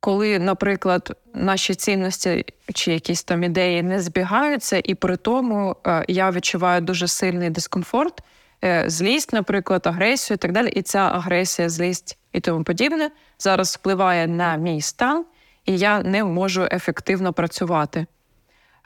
коли, 0.00 0.38
наприклад, 0.38 1.16
наші 1.34 1.74
цінності 1.74 2.44
чи 2.74 2.92
якісь 2.92 3.24
там 3.24 3.42
ідеї 3.42 3.82
не 3.82 4.00
збігаються, 4.00 4.80
і 4.84 4.94
при 4.94 5.16
тому 5.16 5.76
е, 5.86 6.04
я 6.08 6.30
відчуваю 6.30 6.80
дуже 6.80 7.08
сильний 7.08 7.50
дискомфорт, 7.50 8.22
е, 8.64 8.84
злість, 8.86 9.32
наприклад, 9.32 9.86
агресію 9.86 10.34
і 10.34 10.38
так 10.38 10.52
далі. 10.52 10.68
І 10.68 10.82
ця 10.82 10.98
агресія, 10.98 11.68
злість 11.68 12.18
і 12.32 12.40
тому 12.40 12.64
подібне 12.64 13.10
зараз 13.38 13.76
впливає 13.76 14.26
на 14.26 14.56
мій 14.56 14.80
стан, 14.80 15.24
і 15.66 15.78
я 15.78 16.02
не 16.02 16.24
можу 16.24 16.68
ефективно 16.72 17.32
працювати. 17.32 18.06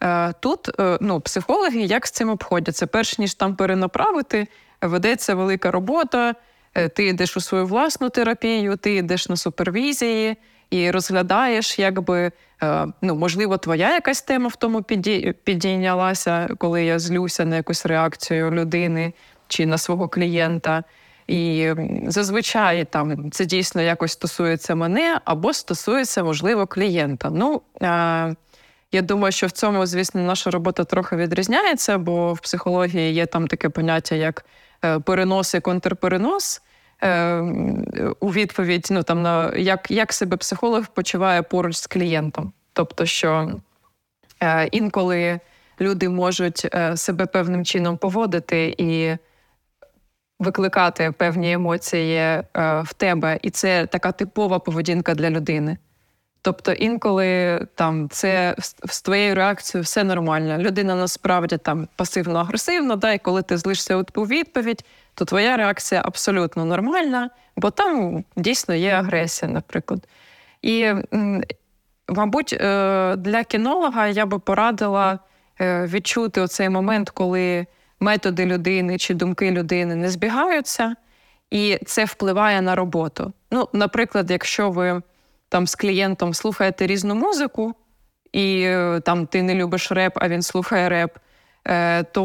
Е, 0.02 0.32
тут 0.40 0.80
е, 0.80 0.98
ну, 1.00 1.20
психологи 1.20 1.80
як 1.80 2.06
з 2.06 2.10
цим 2.10 2.30
обходяться? 2.30 2.86
Перш 2.86 3.18
ніж 3.18 3.34
там 3.34 3.56
перенаправити, 3.56 4.46
ведеться 4.82 5.34
велика 5.34 5.70
робота, 5.70 6.34
е, 6.74 6.88
ти 6.88 7.06
йдеш 7.06 7.36
у 7.36 7.40
свою 7.40 7.66
власну 7.66 8.10
терапію, 8.10 8.76
ти 8.76 8.94
йдеш 8.94 9.28
на 9.28 9.36
супервізії 9.36 10.36
і 10.70 10.90
розглядаєш, 10.90 11.78
якби 11.78 12.32
ну, 13.02 13.14
можливо, 13.14 13.58
твоя 13.58 13.94
якась 13.94 14.22
тема 14.22 14.48
в 14.48 14.56
тому 14.56 14.82
підійнялася, 15.44 16.48
коли 16.58 16.84
я 16.84 16.98
злюся 16.98 17.44
на 17.44 17.56
якусь 17.56 17.86
реакцію 17.86 18.50
людини 18.50 19.12
чи 19.48 19.66
на 19.66 19.78
свого 19.78 20.08
клієнта. 20.08 20.84
І 21.26 21.72
зазвичай 22.06 22.84
там 22.84 23.30
це 23.30 23.44
дійсно 23.44 23.82
якось 23.82 24.12
стосується 24.12 24.74
мене 24.74 25.20
або 25.24 25.52
стосується, 25.52 26.22
можливо, 26.24 26.66
клієнта. 26.66 27.30
Ну 27.30 27.62
е, 27.82 28.34
я 28.92 29.02
думаю, 29.02 29.32
що 29.32 29.46
в 29.46 29.50
цьому, 29.50 29.86
звісно, 29.86 30.20
наша 30.20 30.50
робота 30.50 30.84
трохи 30.84 31.16
відрізняється, 31.16 31.98
бо 31.98 32.32
в 32.32 32.40
психології 32.40 33.12
є 33.12 33.26
там 33.26 33.46
таке 33.46 33.68
поняття, 33.68 34.14
як 34.14 34.44
е, 34.84 34.98
перенос 34.98 35.54
і 35.54 35.60
контрперенос. 35.60 36.62
Е, 37.02 37.38
у 38.20 38.32
відповідь 38.32 38.88
ну, 38.90 39.02
там, 39.02 39.22
на 39.22 39.54
як 39.56 39.90
як 39.90 40.12
себе 40.12 40.36
психолог 40.36 40.86
почуває 40.86 41.42
поруч 41.42 41.76
з 41.76 41.86
клієнтом. 41.86 42.52
Тобто, 42.72 43.06
що 43.06 43.50
інколи 44.72 45.40
люди 45.80 46.08
можуть 46.08 46.68
себе 46.94 47.26
певним 47.26 47.64
чином 47.64 47.96
поводити 47.96 48.74
і 48.78 49.16
викликати 50.44 51.12
певні 51.18 51.52
емоції 51.52 52.16
е, 52.16 52.44
в 52.84 52.92
тебе, 52.96 53.38
і 53.42 53.50
це 53.50 53.86
така 53.86 54.12
типова 54.12 54.58
поведінка 54.58 55.14
для 55.14 55.30
людини. 55.30 55.78
Тобто 56.42 56.72
інколи 56.72 57.60
там 57.74 58.08
це 58.08 58.54
з 58.84 59.02
твоєю 59.02 59.34
реакцією 59.34 59.82
все 59.82 60.04
нормально. 60.04 60.58
Людина 60.58 60.94
насправді 60.94 61.56
там 61.56 61.88
пасивно-агресивна, 61.98 62.96
да, 62.96 63.12
і 63.12 63.18
коли 63.18 63.42
ти 63.42 63.56
злишся 63.56 63.96
у 64.14 64.26
відповідь, 64.26 64.84
то 65.14 65.24
твоя 65.24 65.56
реакція 65.56 66.02
абсолютно 66.04 66.64
нормальна, 66.64 67.30
бо 67.56 67.70
там 67.70 68.24
дійсно 68.36 68.74
є 68.74 68.90
агресія, 68.90 69.52
наприклад. 69.52 70.08
І, 70.62 70.92
мабуть, 72.08 72.52
е, 72.52 73.16
для 73.16 73.44
кінолога 73.44 74.06
я 74.06 74.26
би 74.26 74.38
порадила 74.38 75.18
е, 75.60 75.86
відчути 75.86 76.40
оцей 76.40 76.68
момент, 76.68 77.10
коли 77.10 77.66
методи 78.04 78.46
людини 78.46 78.98
чи 78.98 79.14
думки 79.14 79.50
людини 79.50 79.94
не 79.94 80.10
збігаються, 80.10 80.94
і 81.50 81.78
це 81.86 82.04
впливає 82.04 82.62
на 82.62 82.74
роботу. 82.74 83.32
Ну, 83.50 83.68
Наприклад, 83.72 84.30
якщо 84.30 84.70
ви 84.70 85.02
там 85.48 85.66
з 85.66 85.74
клієнтом 85.74 86.34
слухаєте 86.34 86.86
різну 86.86 87.14
музику, 87.14 87.74
і 88.32 88.62
е, 88.62 89.00
там 89.00 89.26
ти 89.26 89.42
не 89.42 89.54
любиш 89.54 89.92
реп, 89.92 90.12
а 90.16 90.28
він 90.28 90.42
слухає 90.42 90.88
реп, 90.88 91.18
е, 91.66 92.02
то 92.02 92.22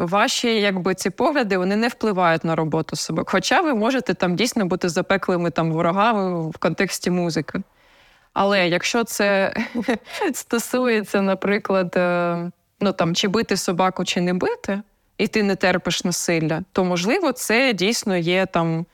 ваші 0.00 0.60
якби, 0.60 0.94
ці 0.94 1.10
погляди 1.10 1.58
вони 1.58 1.76
не 1.76 1.88
впливають 1.88 2.44
на 2.44 2.54
роботу 2.56 2.96
себе. 2.96 3.22
Хоча 3.26 3.60
ви 3.60 3.74
можете 3.74 4.14
там 4.14 4.36
дійсно 4.36 4.66
бути 4.66 4.88
запеклими 4.88 5.50
там 5.50 5.72
ворогами 5.72 6.50
в 6.50 6.58
контексті 6.58 7.10
музики. 7.10 7.62
Але 8.32 8.68
якщо 8.68 9.04
це 9.04 9.54
стосується, 10.32 11.22
наприклад, 11.22 11.96
е, 11.96 12.50
ну 12.82 12.92
там 12.92 13.14
чи 13.14 13.28
бити 13.28 13.56
собаку, 13.56 14.04
чи 14.04 14.20
не 14.20 14.34
бити, 14.34 14.82
і 15.18 15.26
ти 15.26 15.42
не 15.42 15.56
терпиш 15.56 16.04
насилля, 16.04 16.62
то 16.72 16.84
можливо 16.84 17.32
це 17.32 17.72
дійсно 17.72 18.16
є 18.16 18.46
там 18.46 18.86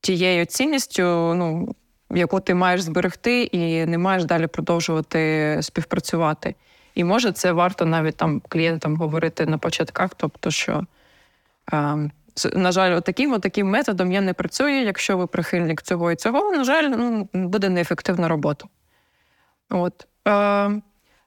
тією 0.00 0.44
цінністю, 0.44 1.02
ну 1.34 1.74
яку 2.10 2.40
ти 2.40 2.54
маєш 2.54 2.80
зберегти 2.80 3.42
і 3.42 3.86
не 3.86 3.98
маєш 3.98 4.24
далі 4.24 4.46
продовжувати 4.46 5.58
співпрацювати. 5.62 6.54
І 6.94 7.04
може 7.04 7.32
це 7.32 7.52
варто 7.52 7.86
навіть 7.86 8.16
там 8.16 8.42
клієнтам 8.48 8.96
говорити 8.96 9.46
на 9.46 9.58
початках, 9.58 10.10
тобто, 10.16 10.50
що. 10.50 10.84
Е, 11.72 12.10
на 12.52 12.72
жаль, 12.72 13.00
таким 13.00 13.40
таким 13.40 13.70
методом 13.70 14.12
я 14.12 14.20
не 14.20 14.32
працюю. 14.32 14.84
Якщо 14.84 15.16
ви 15.16 15.26
прихильник 15.26 15.82
цього 15.82 16.12
і 16.12 16.16
цього, 16.16 16.52
на 16.52 16.64
жаль, 16.64 16.84
ну, 16.84 17.28
буде 17.32 17.68
неефективна 17.68 18.28
робота. 18.28 18.66
От. 19.70 20.06
Е, 20.28 20.80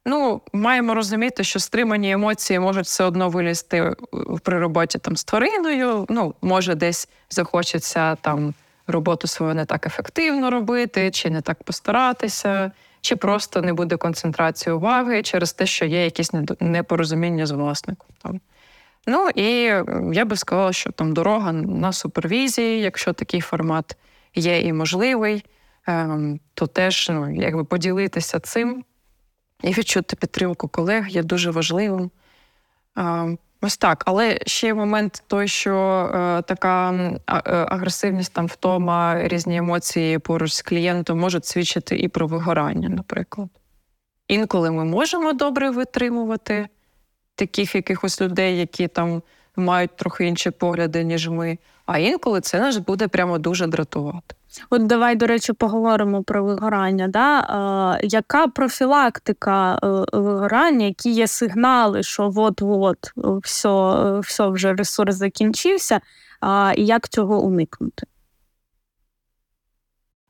Ну, 0.09 0.41
маємо 0.53 0.93
розуміти, 0.93 1.43
що 1.43 1.59
стримані 1.59 2.11
емоції 2.11 2.59
можуть 2.59 2.85
все 2.85 3.03
одно 3.03 3.29
вилізти 3.29 3.95
при 4.43 4.59
роботі 4.59 4.99
там 4.99 5.17
з 5.17 5.23
твариною. 5.23 6.05
Ну, 6.09 6.35
може, 6.41 6.75
десь 6.75 7.09
захочеться 7.29 8.15
там 8.15 8.53
роботу 8.87 9.27
свою 9.27 9.53
не 9.53 9.65
так 9.65 9.85
ефективно 9.85 10.51
робити, 10.51 11.11
чи 11.11 11.29
не 11.29 11.41
так 11.41 11.63
постаратися, 11.63 12.71
чи 13.01 13.15
просто 13.15 13.61
не 13.61 13.73
буде 13.73 13.97
концентрації 13.97 14.73
уваги 14.73 15.23
через 15.23 15.53
те, 15.53 15.65
що 15.65 15.85
є 15.85 16.03
якісь 16.03 16.31
непорозуміння 16.59 17.45
з 17.45 17.51
власником. 17.51 18.07
Там. 18.23 18.39
Ну 19.07 19.29
і 19.35 19.51
я 20.13 20.25
би 20.25 20.35
сказала, 20.35 20.73
що 20.73 20.91
там 20.91 21.13
дорога 21.13 21.51
на 21.51 21.93
супервізії, 21.93 22.81
якщо 22.81 23.13
такий 23.13 23.41
формат 23.41 23.97
є 24.35 24.61
і 24.61 24.73
можливий, 24.73 25.45
ем, 25.87 26.39
то 26.53 26.67
теж 26.67 27.09
ну, 27.09 27.35
якби 27.35 27.63
поділитися 27.63 28.39
цим 28.39 28.83
і 29.63 29.71
відчути 29.71 30.15
підтримку 30.15 30.67
колег 30.67 31.07
є 31.07 31.23
дуже 31.23 31.51
важливим. 31.51 32.11
Ось 33.61 33.77
так, 33.77 34.03
але 34.05 34.39
ще 34.45 34.73
момент 34.73 35.23
той, 35.27 35.47
що 35.47 35.75
е, 36.13 36.41
така 36.41 36.91
е, 36.93 37.21
агресивність, 37.51 38.33
там 38.33 38.47
втома, 38.47 39.27
різні 39.27 39.57
емоції 39.57 40.19
поруч 40.19 40.53
з 40.53 40.61
клієнтом 40.61 41.19
можуть 41.19 41.45
свідчити 41.45 41.97
і 41.97 42.07
про 42.07 42.27
вигорання, 42.27 42.89
наприклад. 42.89 43.49
Інколи 44.27 44.71
ми 44.71 44.85
можемо 44.85 45.33
добре 45.33 45.69
витримувати 45.69 46.67
таких 47.35 47.75
якихось 47.75 48.21
людей, 48.21 48.57
які 48.57 48.87
там 48.87 49.21
мають 49.55 49.95
трохи 49.95 50.25
інші 50.25 50.51
погляди, 50.51 51.03
ніж 51.03 51.27
ми. 51.29 51.57
А 51.85 51.97
інколи 51.97 52.41
це 52.41 52.59
нас 52.59 52.77
буде 52.77 53.07
прямо 53.07 53.37
дуже 53.37 53.67
дратувати. 53.67 54.35
От 54.69 54.87
давай, 54.87 55.15
до 55.15 55.27
речі, 55.27 55.53
поговоримо 55.53 56.23
про 56.23 56.43
вигорання. 56.43 57.07
Да? 57.07 57.39
Е, 58.03 58.07
Яка 58.07 58.47
профілактика 58.47 59.79
е, 59.83 60.17
вигорання, 60.17 60.85
які 60.85 61.11
є 61.11 61.27
сигнали, 61.27 62.03
що 62.03 62.33
от-от 62.35 63.11
все, 63.43 64.19
все 64.19 64.47
вже 64.47 64.73
ресурс 64.73 65.15
закінчився, 65.15 66.01
і 66.75 66.85
як 66.85 67.09
цього 67.09 67.41
уникнути? 67.41 68.07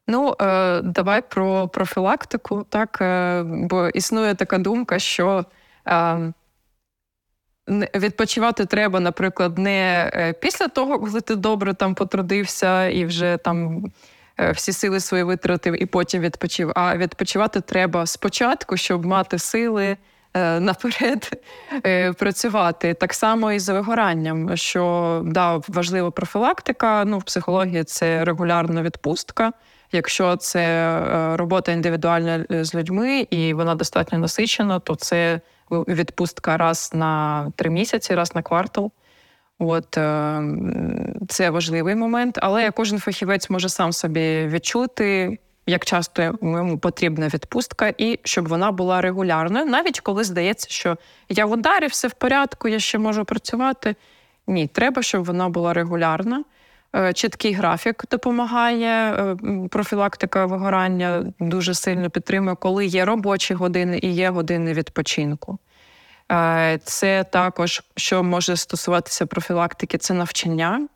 Ну, 0.07 0.35
е, 0.41 0.81
давай 0.81 1.21
про 1.29 1.67
профілактику, 1.67 2.65
так, 2.69 2.97
е, 3.01 3.43
бо 3.43 3.87
існує 3.87 4.35
така 4.35 4.57
думка, 4.57 4.99
що 4.99 5.45
Відпочивати 7.95 8.65
треба, 8.65 8.99
наприклад, 8.99 9.57
не 9.57 10.11
після 10.41 10.67
того, 10.67 10.99
коли 10.99 11.21
ти 11.21 11.35
добре 11.35 11.73
там 11.73 11.95
потрудився 11.95 12.87
і 12.87 13.05
вже 13.05 13.37
там 13.37 13.83
всі 14.53 14.73
сили 14.73 14.99
свої 14.99 15.23
витратив 15.23 15.83
і 15.83 15.85
потім 15.85 16.21
відпочив. 16.21 16.71
А 16.75 16.97
відпочивати 16.97 17.61
треба 17.61 18.05
спочатку, 18.05 18.77
щоб 18.77 19.05
мати 19.05 19.39
сили 19.39 19.97
е, 20.33 20.59
наперед 20.59 21.41
працювати. 22.17 22.93
Так 22.93 23.13
само 23.13 23.51
і 23.51 23.59
з 23.59 23.73
вигоранням, 23.73 24.57
що 24.57 25.21
да, 25.25 25.61
важлива 25.67 26.11
профілактика. 26.11 27.05
Ну, 27.05 27.19
в 27.19 27.23
психології 27.23 27.83
це 27.83 28.25
регулярна 28.25 28.81
відпустка. 28.81 29.53
Якщо 29.91 30.35
це 30.35 31.35
робота 31.35 31.71
індивідуальна 31.71 32.45
з 32.49 32.75
людьми 32.75 33.27
і 33.29 33.53
вона 33.53 33.75
достатньо 33.75 34.17
насичена, 34.17 34.79
то 34.79 34.95
це 34.95 35.41
відпустка 35.71 36.57
раз 36.57 36.91
на 36.93 37.51
три 37.55 37.69
місяці, 37.69 38.15
раз 38.15 38.35
на 38.35 38.41
квартал. 38.41 38.91
От 39.59 39.97
е, 39.97 40.41
це 41.27 41.49
важливий 41.49 41.95
момент, 41.95 42.39
але 42.41 42.71
кожен 42.71 42.99
фахівець 42.99 43.49
може 43.49 43.69
сам 43.69 43.93
собі 43.93 44.47
відчути, 44.47 45.37
як 45.67 45.85
часто 45.85 46.21
йому 46.21 46.77
потрібна 46.77 47.27
відпустка, 47.27 47.93
і 47.97 48.19
щоб 48.23 48.47
вона 48.47 48.71
була 48.71 49.01
регулярною, 49.01 49.65
навіть 49.65 49.99
коли 49.99 50.23
здається, 50.23 50.69
що 50.69 50.97
я 51.29 51.45
в 51.45 51.51
ударі, 51.51 51.87
все 51.87 52.07
в 52.07 52.13
порядку, 52.13 52.67
я 52.67 52.79
ще 52.79 52.97
можу 52.97 53.25
працювати. 53.25 53.95
Ні, 54.47 54.67
треба, 54.67 55.01
щоб 55.01 55.25
вона 55.25 55.49
була 55.49 55.73
регулярна. 55.73 56.43
Е, 56.95 57.13
чіткий 57.13 57.53
графік 57.53 58.03
допомагає, 58.11 59.13
е, 59.13 59.37
профілактика 59.69 60.45
вигорання 60.45 61.33
дуже 61.39 61.73
сильно 61.73 62.09
підтримує, 62.09 62.55
коли 62.55 62.85
є 62.85 63.05
робочі 63.05 63.53
години 63.53 63.99
і 64.03 64.13
є 64.13 64.29
години 64.29 64.73
відпочинку. 64.73 65.59
Е, 66.31 66.79
це 66.83 67.23
також, 67.23 67.83
що 67.95 68.23
може 68.23 68.57
стосуватися 68.57 69.25
профілактики, 69.25 69.97
це 69.97 70.13
навчання, 70.13 70.87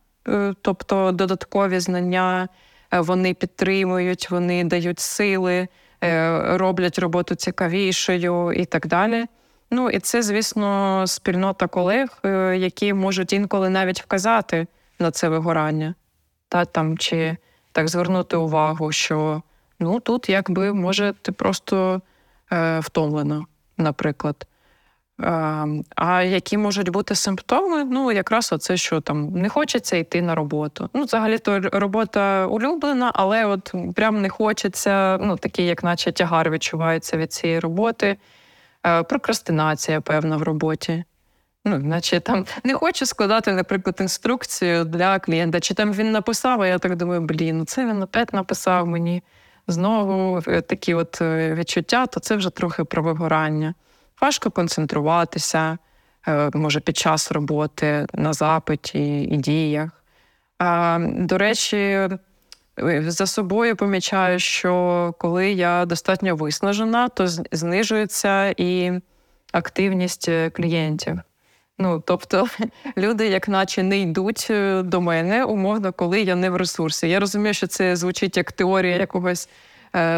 тобто 0.61 1.11
додаткові 1.11 1.79
знання, 1.79 2.47
вони 2.91 3.33
підтримують, 3.33 4.31
вони 4.31 4.63
дають 4.63 4.99
сили, 4.99 5.67
роблять 6.43 6.99
роботу 6.99 7.35
цікавішою 7.35 8.51
і 8.51 8.65
так 8.65 8.87
далі. 8.87 9.25
Ну 9.71 9.89
і 9.89 9.99
це, 9.99 10.21
звісно, 10.21 11.03
спільнота 11.07 11.67
колег, 11.67 12.19
які 12.55 12.93
можуть 12.93 13.33
інколи 13.33 13.69
навіть 13.69 14.01
вказати 14.01 14.67
на 14.99 15.11
це 15.11 15.29
вигорання, 15.29 15.95
та 16.49 16.65
там 16.65 16.97
чи 16.97 17.37
так 17.71 17.87
звернути 17.87 18.37
увагу, 18.37 18.91
що 18.91 19.41
ну 19.79 19.99
тут 19.99 20.29
якби 20.29 20.73
може 20.73 21.13
ти 21.21 21.31
просто 21.31 22.01
е, 22.51 22.79
втомлена, 22.79 23.45
наприклад. 23.77 24.47
Е, 25.21 25.67
а 25.95 26.23
які 26.23 26.57
можуть 26.57 26.89
бути 26.89 27.15
симптоми? 27.15 27.83
Ну, 27.83 28.11
якраз 28.11 28.53
оце, 28.53 28.77
що 28.77 29.01
там 29.01 29.29
не 29.29 29.49
хочеться 29.49 29.97
йти 29.97 30.21
на 30.21 30.35
роботу. 30.35 30.89
Ну, 30.93 31.03
взагалі 31.03 31.37
то 31.37 31.59
робота 31.59 32.47
улюблена, 32.47 33.11
але 33.15 33.45
от 33.45 33.73
прям 33.95 34.21
не 34.21 34.29
хочеться, 34.29 35.17
ну, 35.21 35.37
такий, 35.37 35.65
як 35.65 35.83
наче 35.83 36.11
тягар 36.11 36.49
відчувається 36.49 37.17
від 37.17 37.33
цієї 37.33 37.59
роботи. 37.59 38.17
Е, 38.85 39.03
прокрастинація, 39.03 40.01
певна, 40.01 40.37
в 40.37 40.43
роботі. 40.43 41.03
Ну, 41.65 41.79
наче 41.79 42.19
там 42.19 42.45
не 42.63 42.73
хочу 42.73 43.05
складати, 43.05 43.51
наприклад, 43.51 43.97
інструкцію 43.99 44.85
для 44.85 45.19
клієнта. 45.19 45.59
Чи 45.59 45.73
там 45.73 45.93
він 45.93 46.11
написав, 46.11 46.61
а 46.61 46.67
я 46.67 46.79
так 46.79 46.95
думаю, 46.95 47.21
блін, 47.21 47.57
ну 47.57 47.65
це 47.65 47.85
він 47.85 48.03
опять 48.03 48.33
написав 48.33 48.87
мені 48.87 49.23
знову 49.67 50.41
е, 50.47 50.61
такі 50.61 50.93
от 50.93 51.21
е, 51.21 51.53
відчуття, 51.53 52.05
то 52.05 52.19
це 52.19 52.35
вже 52.35 52.49
трохи 52.49 52.83
про 52.83 53.03
вигорання. 53.03 53.73
Важко 54.21 54.51
концентруватися, 54.51 55.77
е, 56.27 56.49
може, 56.53 56.79
під 56.79 56.97
час 56.97 57.31
роботи 57.31 58.05
на 58.13 58.33
запиті 58.33 59.21
і 59.23 59.37
діях. 59.37 59.89
До 60.99 61.37
речі, 61.37 62.09
за 63.07 63.25
собою 63.25 63.75
помічаю, 63.75 64.39
що 64.39 65.13
коли 65.17 65.51
я 65.51 65.85
достатньо 65.85 66.35
виснажена, 66.35 67.09
то 67.09 67.27
знижується 67.27 68.53
і 68.57 68.91
активність 69.51 70.29
клієнтів. 70.53 71.19
Ну, 71.81 72.03
тобто 72.05 72.47
люди, 72.97 73.27
як 73.27 73.47
наче, 73.47 73.83
не 73.83 73.99
йдуть 73.99 74.47
е, 74.49 74.81
до 74.81 75.01
мене, 75.01 75.45
умовно, 75.45 75.93
коли 75.93 76.21
я 76.21 76.35
не 76.35 76.49
в 76.49 76.55
ресурсі. 76.55 77.09
Я 77.09 77.19
розумію, 77.19 77.53
що 77.53 77.67
це 77.67 77.95
звучить 77.95 78.37
як 78.37 78.51
теорія 78.51 78.97
якогось 78.97 79.47
е, 79.47 79.70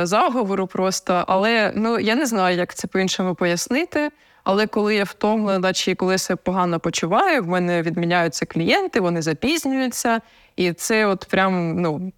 заговору, 0.03 0.67
просто, 0.67 1.23
але 1.27 1.71
ну 1.75 1.99
я 1.99 2.15
не 2.15 2.25
знаю, 2.25 2.57
як 2.57 2.73
це 2.73 2.87
по-іншому 2.87 3.35
пояснити. 3.35 4.09
Але 4.43 4.67
коли 4.67 4.95
я 4.95 5.03
втомлена, 5.03 5.73
чи 5.73 5.95
коли 5.95 6.13
я 6.13 6.17
себе 6.17 6.41
погано 6.43 6.79
почуваю, 6.79 7.43
в 7.43 7.47
мене 7.47 7.81
відміняються 7.81 8.45
клієнти, 8.45 8.99
вони 8.99 9.21
запізнюються, 9.21 10.21
і 10.55 10.73
це 10.73 11.05
от 11.05 11.27
прям 11.29 11.81
ну 11.81 12.11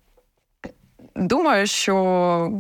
думаю, 1.16 1.68
що 1.68 2.52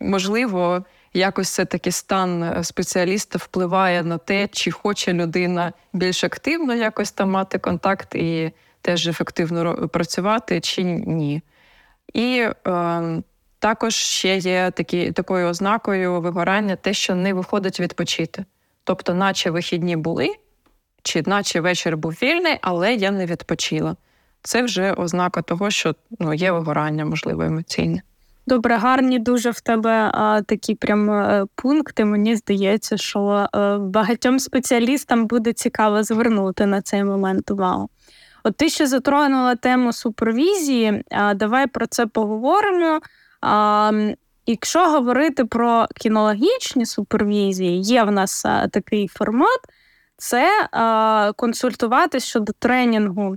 можливо 0.00 0.84
якось 1.14 1.48
все-таки 1.48 1.92
стан 1.92 2.42
е, 2.42 2.64
спеціаліста 2.64 3.38
впливає 3.38 4.02
на 4.02 4.18
те, 4.18 4.48
чи 4.48 4.70
хоче 4.70 5.12
людина 5.12 5.72
більш 5.92 6.24
активно 6.24 6.74
якось 6.74 7.12
там 7.12 7.30
мати 7.30 7.58
контакт 7.58 8.14
і 8.14 8.52
теж 8.80 9.08
ефективно 9.08 9.88
працювати, 9.88 10.60
чи 10.60 10.82
ні. 10.84 11.42
І 12.12 12.48
е, 12.66 13.22
також 13.58 13.94
ще 13.94 14.36
є 14.36 14.70
такі, 14.70 15.12
такою 15.12 15.48
ознакою 15.48 16.20
вигорання 16.20 16.76
те, 16.76 16.94
що 16.94 17.14
не 17.14 17.34
виходить 17.34 17.80
відпочити. 17.80 18.44
Тобто, 18.84 19.14
наче 19.14 19.50
вихідні 19.50 19.96
були, 19.96 20.34
чи 21.02 21.22
наче 21.26 21.60
вечір 21.60 21.96
був 21.96 22.12
вільний, 22.12 22.58
але 22.62 22.94
я 22.94 23.10
не 23.10 23.26
відпочила. 23.26 23.96
Це 24.42 24.62
вже 24.62 24.92
ознака 24.92 25.42
того, 25.42 25.70
що 25.70 25.94
ну, 26.18 26.34
є 26.34 26.52
вигорання, 26.52 27.04
можливо, 27.04 27.42
емоційне. 27.42 28.02
Добре, 28.48 28.76
гарні 28.76 29.18
дуже 29.18 29.50
в 29.50 29.60
тебе 29.60 30.10
а, 30.14 30.42
такі 30.42 30.74
прям 30.74 31.10
е, 31.10 31.46
пункти. 31.54 32.04
Мені 32.04 32.36
здається, 32.36 32.96
що 32.96 33.48
а, 33.52 33.58
е, 33.58 33.78
багатьом 33.78 34.38
спеціалістам 34.38 35.26
буде 35.26 35.52
цікаво 35.52 36.02
звернути 36.02 36.66
на 36.66 36.82
цей 36.82 37.04
момент 37.04 37.50
увагу. 37.50 37.88
От 38.44 38.56
ти 38.56 38.68
ще 38.68 38.86
затронула 38.86 39.54
тему 39.54 39.92
супервізії, 39.92 41.02
а 41.10 41.34
давай 41.34 41.66
про 41.66 41.86
це 41.86 42.06
поговоримо. 42.06 43.00
Якщо 44.46 44.88
говорити 44.88 45.44
про 45.44 45.86
кінологічні 45.96 46.86
супервізії, 46.86 47.80
є 47.80 48.04
в 48.04 48.10
нас 48.10 48.42
такий 48.72 49.08
формат, 49.08 49.60
це 50.16 50.68
консультувати 51.36 52.20
щодо 52.20 52.52
тренінгу 52.58 53.36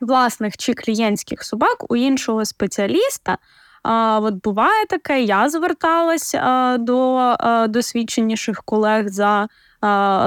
власних 0.00 0.56
чи 0.56 0.74
клієнтських 0.74 1.44
собак 1.44 1.92
у 1.92 1.96
іншого 1.96 2.44
спеціаліста. 2.44 3.38
А, 3.82 4.20
От 4.22 4.34
буває 4.34 4.86
таке, 4.86 5.22
я 5.22 5.48
зверталась 5.50 6.34
а, 6.34 6.76
до 6.80 7.36
досвідченіших 7.68 8.62
колег 8.64 9.08
за 9.08 9.48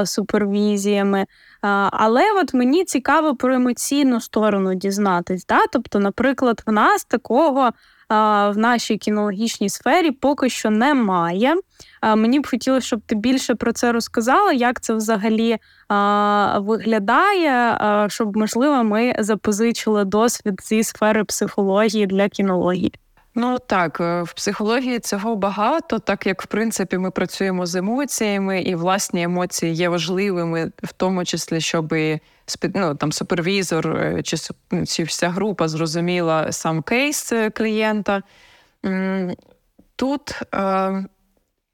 супервізіями. 0.05 1.25
Але 1.91 2.23
от 2.41 2.53
мені 2.53 2.85
цікаво 2.85 3.35
про 3.35 3.55
емоційну 3.55 4.21
сторону 4.21 4.75
дізнатись. 4.75 5.45
Да? 5.45 5.59
Тобто, 5.71 5.99
наприклад, 5.99 6.63
в 6.65 6.71
нас 6.71 7.05
такого 7.05 7.69
в 8.11 8.53
нашій 8.57 8.97
кінологічній 8.97 9.69
сфері 9.69 10.11
поки 10.11 10.49
що 10.49 10.69
немає. 10.69 11.55
Мені 12.15 12.39
б 12.39 12.47
хотілося, 12.47 12.87
щоб 12.87 13.01
ти 13.05 13.15
більше 13.15 13.55
про 13.55 13.73
це 13.73 13.91
розказала, 13.91 14.51
як 14.51 14.81
це 14.81 14.93
взагалі 14.93 15.57
виглядає, 16.57 17.77
щоб, 18.09 18.37
можливо, 18.37 18.83
ми 18.83 19.15
запозичили 19.19 20.05
досвід 20.05 20.61
зі 20.63 20.83
сфери 20.83 21.23
психології 21.23 22.07
для 22.07 22.29
кінології. 22.29 22.93
Ну 23.35 23.59
так, 23.59 24.01
е, 24.01 24.21
в 24.21 24.33
психології 24.33 24.99
цього 24.99 25.35
багато, 25.35 25.99
так 25.99 26.25
як 26.25 26.41
в 26.41 26.45
принципі 26.45 26.97
ми 26.97 27.11
працюємо 27.11 27.65
з 27.65 27.75
емоціями, 27.75 28.61
і 28.61 28.75
власні 28.75 29.23
емоції 29.23 29.73
є 29.73 29.89
важливими, 29.89 30.71
в 30.83 30.93
тому 30.93 31.25
числі, 31.25 31.61
щоб 31.61 31.93
ну, 32.75 32.95
там 32.95 33.11
супервізор 33.11 33.87
е, 33.87 34.23
чи 34.23 34.37
ну, 34.71 34.85
чи 34.85 35.03
вся 35.03 35.29
група 35.29 35.67
зрозуміла 35.67 36.51
сам 36.51 36.81
кейс 36.81 37.31
е, 37.31 37.49
клієнта. 37.49 38.23
Тут 39.95 40.41
е, 40.53 41.05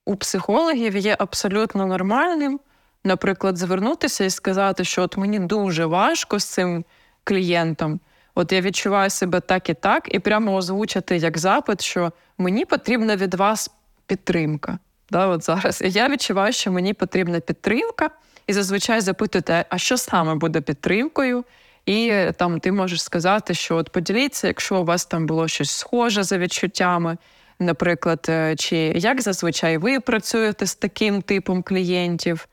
у 0.06 0.16
психологів 0.16 0.98
є 0.98 1.16
абсолютно 1.20 1.86
нормальним, 1.86 2.60
наприклад, 3.04 3.58
звернутися 3.58 4.24
і 4.24 4.30
сказати, 4.30 4.84
що 4.84 5.02
от 5.02 5.18
мені 5.18 5.40
дуже 5.40 5.86
важко 5.86 6.40
з 6.40 6.46
цим 6.46 6.86
клієнтом. 7.24 8.00
От 8.38 8.52
я 8.52 8.62
відчуваю 8.62 9.10
себе 9.10 9.40
так 9.40 9.70
і 9.70 9.74
так, 9.74 10.16
і 10.16 10.20
прямо 10.20 10.56
озвучити 10.56 11.18
як 11.18 11.38
запит, 11.38 11.82
що 11.82 12.12
мені 12.38 12.66
потрібна 12.66 13.16
від 13.16 13.34
вас 13.34 13.72
підтримка. 14.08 14.80
Да, 15.10 15.28
от 15.28 15.44
зараз. 15.44 15.82
І 15.82 15.90
я 15.90 16.10
відчуваю, 16.10 16.54
що 16.54 16.72
мені 16.72 16.94
потрібна 16.94 17.40
підтримка, 17.40 18.10
і 18.48 18.54
зазвичай 18.54 19.02
запитуєте, 19.02 19.66
а 19.70 19.78
що 19.78 19.98
саме 19.98 20.36
буде 20.36 20.62
підтримкою? 20.62 21.44
І 21.86 22.14
там 22.38 22.60
ти 22.60 22.72
можеш 22.72 23.04
сказати, 23.04 23.54
що 23.54 23.76
от 23.76 23.90
поділіться, 23.90 24.48
якщо 24.48 24.82
у 24.82 24.86
вас 24.86 25.06
там 25.06 25.26
було 25.26 25.48
щось 25.48 25.72
схоже 25.72 26.24
за 26.24 26.38
відчуттями, 26.38 27.18
наприклад, 27.60 28.26
е, 28.30 28.56
чи 28.56 28.78
як 28.78 29.22
зазвичай 29.22 29.78
ви 29.78 30.00
працюєте 30.00 30.66
з 30.66 30.76
таким 30.76 31.22
типом 31.22 31.64
клієнтів. 31.64 32.48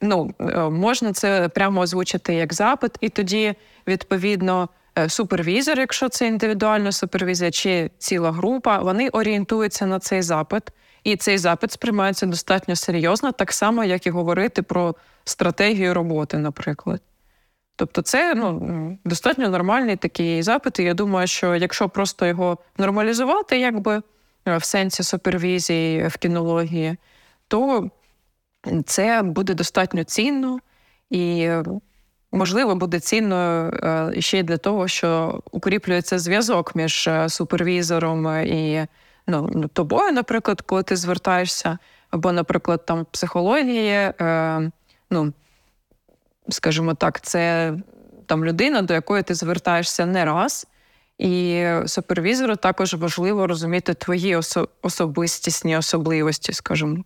Ну, 0.00 0.34
е, 0.40 0.58
Можна 0.70 1.12
це 1.12 1.48
прямо 1.48 1.80
озвучити 1.80 2.34
як 2.34 2.54
запит, 2.54 2.92
і 3.00 3.08
тоді, 3.08 3.54
відповідно, 3.86 4.68
е, 4.98 5.08
супервізор, 5.08 5.78
якщо 5.78 6.08
це 6.08 6.26
індивідуальна 6.26 6.92
супервізія 6.92 7.50
чи 7.50 7.90
ціла 7.98 8.32
група, 8.32 8.78
вони 8.78 9.08
орієнтуються 9.08 9.86
на 9.86 9.98
цей 9.98 10.22
запит, 10.22 10.62
і 11.04 11.16
цей 11.16 11.38
запит 11.38 11.72
сприймається 11.72 12.26
достатньо 12.26 12.76
серйозно, 12.76 13.32
так 13.32 13.52
само, 13.52 13.84
як 13.84 14.06
і 14.06 14.10
говорити 14.10 14.62
про 14.62 14.94
стратегію 15.24 15.94
роботи, 15.94 16.38
наприклад. 16.38 17.00
Тобто, 17.76 18.02
це 18.02 18.34
ну, 18.34 18.98
достатньо 19.04 19.48
нормальний 19.48 19.96
такий 19.96 20.42
запит. 20.42 20.78
І 20.78 20.82
я 20.82 20.94
думаю, 20.94 21.26
що 21.26 21.56
якщо 21.56 21.88
просто 21.88 22.26
його 22.26 22.58
нормалізувати, 22.78 23.58
якби 23.58 24.02
е, 24.46 24.56
в 24.56 24.64
сенсі 24.64 25.02
супервізії 25.02 26.06
в 26.06 26.16
кінології, 26.16 26.96
то 27.48 27.90
це 28.86 29.22
буде 29.22 29.54
достатньо 29.54 30.04
цінно 30.04 30.58
і, 31.10 31.50
можливо, 32.32 32.74
буде 32.74 33.00
цінно 33.00 33.70
е, 34.14 34.20
ще 34.20 34.38
й 34.38 34.42
для 34.42 34.56
того, 34.56 34.88
що 34.88 35.42
укріплюється 35.50 36.18
зв'язок 36.18 36.74
між 36.74 37.06
е, 37.06 37.28
супервізором 37.28 38.44
і 38.46 38.86
ну, 39.26 39.68
тобою, 39.72 40.12
наприклад, 40.12 40.60
коли 40.60 40.82
ти 40.82 40.96
звертаєшся, 40.96 41.78
або, 42.10 42.32
наприклад, 42.32 42.86
там 42.86 43.06
психології, 43.10 43.90
е, 43.90 44.70
ну, 45.10 45.32
скажімо 46.48 46.94
так, 46.94 47.20
це 47.20 47.74
там 48.26 48.44
людина, 48.44 48.82
до 48.82 48.94
якої 48.94 49.22
ти 49.22 49.34
звертаєшся 49.34 50.06
не 50.06 50.24
раз. 50.24 50.66
І 51.18 51.66
супервізору 51.86 52.56
також 52.56 52.94
важливо 52.94 53.46
розуміти 53.46 53.94
твої 53.94 54.36
особистісні 54.82 55.76
особливості, 55.76 56.52
скажімо. 56.52 57.04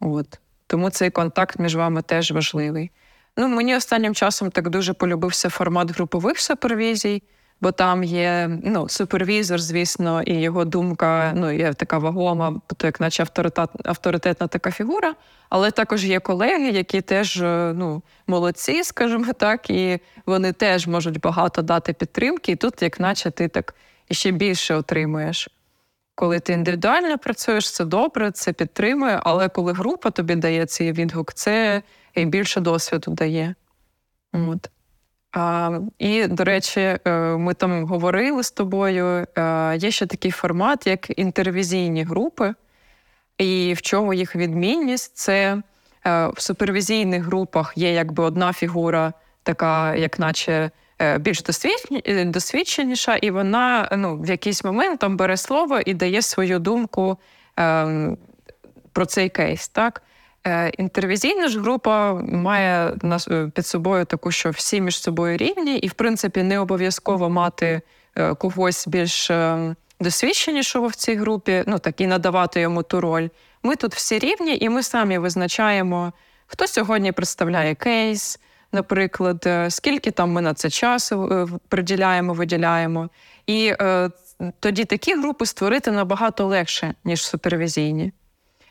От. 0.00 0.38
Тому 0.66 0.90
цей 0.90 1.10
контакт 1.10 1.58
між 1.58 1.76
вами 1.76 2.02
теж 2.02 2.32
важливий. 2.32 2.90
Ну, 3.36 3.48
Мені 3.48 3.76
останнім 3.76 4.14
часом 4.14 4.50
так 4.50 4.70
дуже 4.70 4.92
полюбився 4.92 5.48
формат 5.48 5.90
групових 5.90 6.40
супервізій, 6.40 7.22
бо 7.60 7.72
там 7.72 8.04
є 8.04 8.58
ну, 8.64 8.88
супервізор, 8.88 9.60
звісно, 9.60 10.22
і 10.22 10.34
його 10.34 10.64
думка 10.64 11.32
ну, 11.36 11.52
є 11.52 11.72
така 11.72 11.98
вагома, 11.98 12.60
то 12.76 12.86
як 12.86 13.00
наче 13.00 13.22
авторитет, 13.22 13.70
авторитетна 13.84 14.46
така 14.46 14.70
фігура. 14.70 15.14
Але 15.48 15.70
також 15.70 16.04
є 16.04 16.20
колеги, 16.20 16.70
які 16.70 17.00
теж 17.00 17.42
е, 17.42 17.72
ну, 17.76 18.02
молодці, 18.26 18.84
скажімо 18.84 19.32
так, 19.32 19.70
і 19.70 19.98
вони 20.26 20.52
теж 20.52 20.86
можуть 20.86 21.20
багато 21.20 21.62
дати 21.62 21.92
підтримки, 21.92 22.52
і 22.52 22.56
тут, 22.56 22.82
як 22.82 23.00
наче, 23.00 23.30
ти 23.30 23.48
так 23.48 23.74
ще 24.10 24.30
більше 24.30 24.74
отримуєш. 24.74 25.48
Коли 26.14 26.40
ти 26.40 26.52
індивідуально 26.52 27.18
працюєш, 27.18 27.72
це 27.72 27.84
добре, 27.84 28.30
це 28.30 28.52
підтримує, 28.52 29.20
але 29.24 29.48
коли 29.48 29.72
група 29.72 30.10
тобі 30.10 30.34
дає 30.34 30.66
цей 30.66 30.92
відгук, 30.92 31.34
це 31.34 31.82
більше 32.16 32.60
досвіду 32.60 33.10
дає. 33.10 33.54
От. 34.32 34.70
А, 35.32 35.78
І, 35.98 36.26
до 36.26 36.44
речі, 36.44 36.80
е, 36.80 37.10
ми 37.36 37.54
там 37.54 37.84
говорили 37.84 38.42
з 38.42 38.50
тобою. 38.50 39.26
Е, 39.38 39.76
є 39.76 39.90
ще 39.90 40.06
такий 40.06 40.30
формат, 40.30 40.86
як 40.86 41.18
інтервізійні 41.18 42.04
групи, 42.04 42.54
і 43.38 43.74
в 43.76 43.82
чому 43.82 44.14
їх 44.14 44.36
відмінність? 44.36 45.16
Це 45.16 45.62
е, 46.06 46.28
в 46.28 46.40
супервізійних 46.40 47.24
групах 47.24 47.72
є 47.76 47.92
якби 47.92 48.24
одна 48.24 48.52
фігура, 48.52 49.12
така, 49.42 49.94
як 49.94 50.18
наче. 50.18 50.70
Е, 51.02 51.18
більш 51.18 51.42
е, 52.06 52.24
досвідченіша, 52.24 53.16
і 53.16 53.30
вона 53.30 53.88
ну, 53.96 54.16
в 54.16 54.28
якийсь 54.28 54.64
момент 54.64 55.00
там 55.00 55.16
бере 55.16 55.36
слово 55.36 55.80
і 55.86 55.94
дає 55.94 56.22
свою 56.22 56.58
думку 56.58 57.18
е, 57.58 58.16
про 58.92 59.06
цей 59.06 59.28
кейс. 59.28 59.68
Так? 59.68 60.02
Е, 60.46 60.68
Інтервізійна 60.68 61.48
ж 61.48 61.60
група 61.60 62.14
має 62.14 62.92
під 63.54 63.66
собою 63.66 64.04
таку, 64.04 64.30
що 64.30 64.50
всі 64.50 64.80
між 64.80 65.02
собою 65.02 65.36
рівні, 65.36 65.76
і, 65.76 65.88
в 65.88 65.92
принципі, 65.92 66.42
не 66.42 66.58
обов'язково 66.58 67.30
мати 67.30 67.80
когось 68.38 68.88
більш 68.88 69.30
досвідченішого 70.00 70.86
в 70.86 70.94
цій 70.94 71.14
групі, 71.14 71.64
ну 71.66 71.78
так 71.78 72.00
і 72.00 72.06
надавати 72.06 72.60
йому 72.60 72.82
ту 72.82 73.00
роль. 73.00 73.28
Ми 73.62 73.76
тут 73.76 73.94
всі 73.94 74.18
рівні, 74.18 74.58
і 74.60 74.68
ми 74.68 74.82
самі 74.82 75.18
визначаємо, 75.18 76.12
хто 76.46 76.66
сьогодні 76.66 77.12
представляє 77.12 77.74
кейс 77.74 78.38
наприклад, 78.74 79.44
е, 79.46 79.70
скільки 79.70 80.10
там 80.10 80.30
ми 80.30 80.40
на 80.40 80.54
це 80.54 80.70
часу 80.70 81.28
е, 81.32 81.58
приділяємо, 81.68 82.32
виділяємо. 82.32 83.08
І 83.46 83.72
е, 83.80 84.10
тоді 84.60 84.84
такі 84.84 85.14
групи 85.14 85.46
створити 85.46 85.90
набагато 85.90 86.46
легше, 86.46 86.94
ніж 87.04 87.26
супервізійні. 87.26 88.12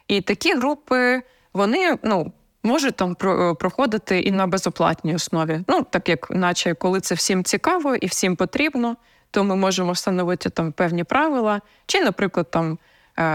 І 0.07 0.21
такі 0.21 0.55
групи, 0.55 1.21
вони 1.53 1.97
ну, 2.03 2.31
можуть 2.63 2.95
там 2.95 3.15
проходити 3.59 4.19
і 4.19 4.31
на 4.31 4.47
безоплатній 4.47 5.15
основі. 5.15 5.59
Ну, 5.67 5.85
так 5.89 6.09
як, 6.09 6.31
наче, 6.31 6.73
коли 6.73 6.99
це 6.99 7.15
всім 7.15 7.43
цікаво 7.43 7.95
і 7.95 8.05
всім 8.05 8.35
потрібно, 8.35 8.95
то 9.31 9.43
ми 9.43 9.55
можемо 9.55 9.91
встановити 9.91 10.49
там 10.49 10.71
певні 10.71 11.03
правила, 11.03 11.61
чи, 11.85 12.01
наприклад, 12.01 12.51
там, 12.51 12.77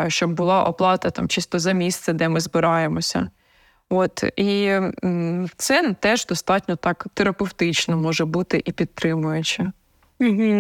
щоб 0.08 0.32
була 0.32 0.64
оплата 0.64 1.10
там 1.10 1.28
чисто 1.28 1.58
за 1.58 1.72
місце, 1.72 2.12
де 2.12 2.28
ми 2.28 2.40
збираємося. 2.40 3.30
От 3.90 4.24
і 4.36 4.72
це 5.56 5.94
теж 6.00 6.26
достатньо 6.26 6.76
так 6.76 7.06
терапевтично 7.14 7.96
може 7.96 8.24
бути 8.24 8.62
і 8.64 8.72
підтримуюче. 8.72 9.72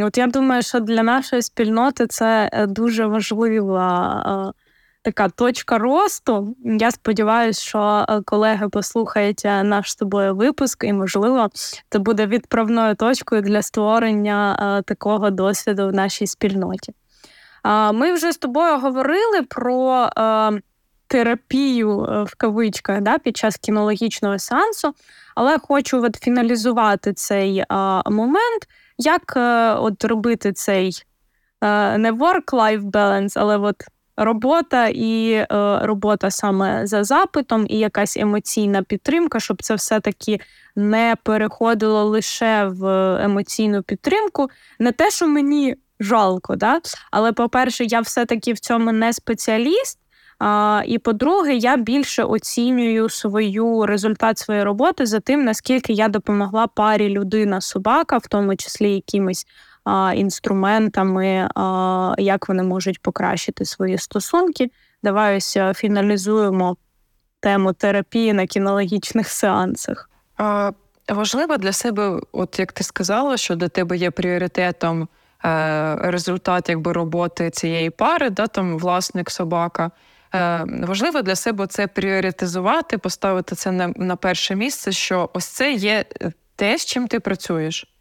От 0.02 0.18
я 0.18 0.26
думаю, 0.26 0.62
що 0.62 0.80
для 0.80 1.02
нашої 1.02 1.42
спільноти 1.42 2.06
це 2.06 2.50
е, 2.52 2.66
дуже 2.66 3.06
важлива 3.06 4.52
е, 4.56 4.62
така 5.02 5.28
точка 5.28 5.78
росту. 5.78 6.56
Я 6.64 6.90
сподіваюся, 6.90 7.62
що 7.62 8.06
е, 8.08 8.20
колеги 8.24 8.68
послухають 8.68 9.44
наш 9.44 9.90
з 9.90 9.96
тобою 9.96 10.34
випуск, 10.34 10.84
і, 10.84 10.92
можливо, 10.92 11.48
це 11.88 11.98
буде 11.98 12.26
відправною 12.26 12.94
точкою 12.94 13.42
для 13.42 13.62
створення 13.62 14.82
такого 14.86 15.30
досвіду 15.30 15.88
в 15.88 15.92
нашій 15.92 16.26
спільноті. 16.26 16.92
Ми 17.94 18.12
вже 18.12 18.32
з 18.32 18.36
тобою 18.36 18.78
говорили 18.78 19.42
про 19.48 20.08
терапію 21.08 22.04
е, 22.04 22.22
в 22.22 22.34
кавичках 22.34 23.00
да, 23.00 23.18
під 23.18 23.36
час 23.36 23.56
кінологічного 23.56 24.38
сеансу, 24.38 24.94
але 25.34 25.58
хочу 25.58 26.02
от 26.02 26.16
фіналізувати 26.16 27.12
цей 27.12 27.64
а, 27.68 28.10
момент, 28.10 28.68
як 28.98 29.36
а, 29.36 29.40
е, 29.40 29.78
от 29.80 30.04
робити 30.04 30.52
цей 30.52 30.92
не 31.98 32.12
work-life 32.12 32.90
balance, 32.90 33.32
але 33.36 33.58
от 33.58 33.76
робота 34.18 34.88
і 34.88 35.30
е, 35.32 35.46
робота 35.82 36.30
саме 36.30 36.86
за 36.86 37.04
запитом, 37.04 37.66
і 37.68 37.78
якась 37.78 38.16
емоційна 38.16 38.82
підтримка, 38.82 39.40
щоб 39.40 39.62
це 39.62 39.74
все-таки 39.74 40.40
не 40.76 41.16
переходило 41.22 42.04
лише 42.04 42.64
в 42.64 42.86
емоційну 43.24 43.82
підтримку. 43.82 44.48
Не 44.78 44.92
те, 44.92 45.10
що 45.10 45.26
мені 45.26 45.76
жалко, 46.00 46.56
да? 46.56 46.80
але, 47.10 47.32
по-перше, 47.32 47.84
я 47.84 48.00
все-таки 48.00 48.52
в 48.52 48.58
цьому 48.58 48.92
не 48.92 49.12
спеціаліст. 49.12 49.98
А, 50.38 50.82
І 50.86 50.98
по-друге, 50.98 51.54
я 51.54 51.76
більше 51.76 52.22
оцінюю 52.22 53.08
свою 53.08 53.86
результат 53.86 54.38
своєї 54.38 54.64
роботи 54.64 55.06
за 55.06 55.20
тим, 55.20 55.44
наскільки 55.44 55.92
я 55.92 56.08
допомогла 56.08 56.66
парі 56.66 57.08
людина-собака, 57.08 58.18
в 58.18 58.26
тому 58.26 58.56
числі 58.56 58.94
якимись 58.94 59.46
а, 59.84 60.12
інструментами, 60.16 61.48
а, 61.54 62.14
як 62.18 62.48
вони 62.48 62.62
можуть 62.62 63.02
покращити 63.02 63.64
свої 63.64 63.98
стосунки. 63.98 64.70
Давай 65.02 65.36
ось 65.36 65.56
е, 65.56 65.74
фіналізуємо 65.74 66.76
тему 67.40 67.72
терапії 67.72 68.32
на 68.32 68.46
кінологічних 68.46 69.28
сеансах. 69.28 70.10
А, 70.36 70.72
Важливо 71.08 71.56
для 71.56 71.72
себе, 71.72 72.20
от 72.32 72.58
як 72.58 72.72
ти 72.72 72.84
сказала, 72.84 73.36
що 73.36 73.56
для 73.56 73.68
тебе 73.68 73.96
є 73.96 74.10
пріоритетом 74.10 75.08
е, 75.44 75.96
результат 75.96 76.68
якби 76.68 76.92
роботи 76.92 77.50
цієї 77.50 77.90
пари, 77.90 78.30
да, 78.30 78.46
там 78.46 78.78
власник 78.78 79.30
собака. 79.30 79.90
Е, 80.34 80.64
Важливо 80.68 81.22
для 81.22 81.36
себе 81.36 81.66
це 81.66 81.86
пріоритизувати, 81.86 82.98
поставити 82.98 83.54
це 83.54 83.72
на, 83.72 83.88
на 83.96 84.16
перше 84.16 84.54
місце, 84.54 84.92
що 84.92 85.30
ось 85.32 85.46
це 85.46 85.72
є 85.72 86.04
те, 86.56 86.78
з 86.78 86.84
чим 86.84 87.08
ти 87.08 87.20
працюєш 87.20 87.94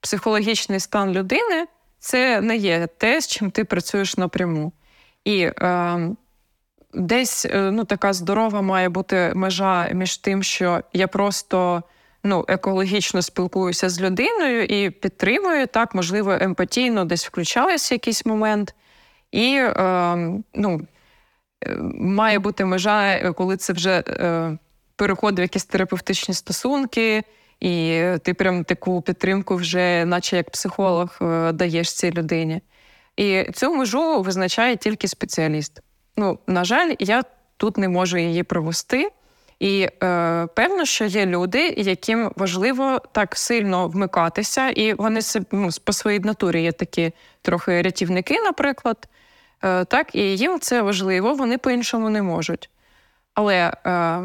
психологічний 0.00 0.80
стан 0.80 1.12
людини 1.12 1.66
це 1.98 2.40
не 2.40 2.56
є 2.56 2.86
те, 2.86 3.20
з 3.20 3.26
чим 3.26 3.50
ти 3.50 3.64
працюєш 3.64 4.16
напряму. 4.16 4.72
І 5.24 5.40
е, 5.42 6.08
десь 6.94 7.44
е, 7.44 7.70
ну, 7.70 7.84
така 7.84 8.12
здорова 8.12 8.62
має 8.62 8.88
бути 8.88 9.32
межа 9.34 9.88
між 9.92 10.16
тим, 10.16 10.42
що 10.42 10.80
я 10.92 11.08
просто 11.08 11.82
ну, 12.24 12.44
екологічно 12.48 13.22
спілкуюся 13.22 13.88
з 13.88 14.00
людиною 14.00 14.64
і 14.64 14.90
підтримую, 14.90 15.66
так, 15.66 15.94
можливо, 15.94 16.32
емпатійно 16.40 17.04
десь 17.04 17.26
включаюся 17.26 17.94
якийсь 17.94 18.26
момент. 18.26 18.74
І 19.32 19.54
е, 19.56 20.16
ну, 20.54 20.80
е, 20.80 20.86
має 21.94 22.38
бути 22.38 22.64
межа, 22.64 23.32
коли 23.32 23.56
це 23.56 23.72
вже 23.72 24.04
е, 24.08 24.58
переходить 24.96 25.38
в 25.38 25.42
якісь 25.42 25.64
терапевтичні 25.64 26.34
стосунки 26.34 27.24
і 27.60 28.02
ти 28.22 28.34
прям 28.34 28.64
таку 28.64 29.02
підтримку 29.02 29.56
вже, 29.56 30.04
наче 30.04 30.36
як 30.36 30.50
психолог, 30.50 31.18
е, 31.22 31.52
даєш 31.52 31.92
цій 31.92 32.12
людині. 32.12 32.60
І 33.16 33.46
цю 33.54 33.74
межу 33.74 34.22
визначає 34.22 34.76
тільки 34.76 35.08
спеціаліст. 35.08 35.80
Ну, 36.16 36.38
на 36.46 36.64
жаль, 36.64 36.94
я 36.98 37.22
тут 37.56 37.76
не 37.76 37.88
можу 37.88 38.18
її 38.18 38.42
провести. 38.42 39.10
І 39.60 39.88
е, 40.02 40.46
певно, 40.46 40.84
що 40.84 41.04
є 41.04 41.26
люди, 41.26 41.74
яким 41.76 42.32
важливо 42.36 43.00
так 43.12 43.36
сильно 43.36 43.88
вмикатися, 43.88 44.68
і 44.68 44.94
вони 44.94 45.20
ну, 45.52 45.68
по 45.84 45.92
своїй 45.92 46.20
натурі 46.20 46.62
є 46.62 46.72
такі 46.72 47.12
трохи 47.42 47.82
рятівники, 47.82 48.42
наприклад. 48.42 49.08
Е, 49.62 49.84
так, 49.84 50.14
І 50.14 50.36
їм 50.36 50.60
це 50.60 50.82
важливо, 50.82 51.34
вони 51.34 51.58
по-іншому 51.58 52.10
не 52.10 52.22
можуть. 52.22 52.70
Але 53.34 53.56
е, 53.56 53.72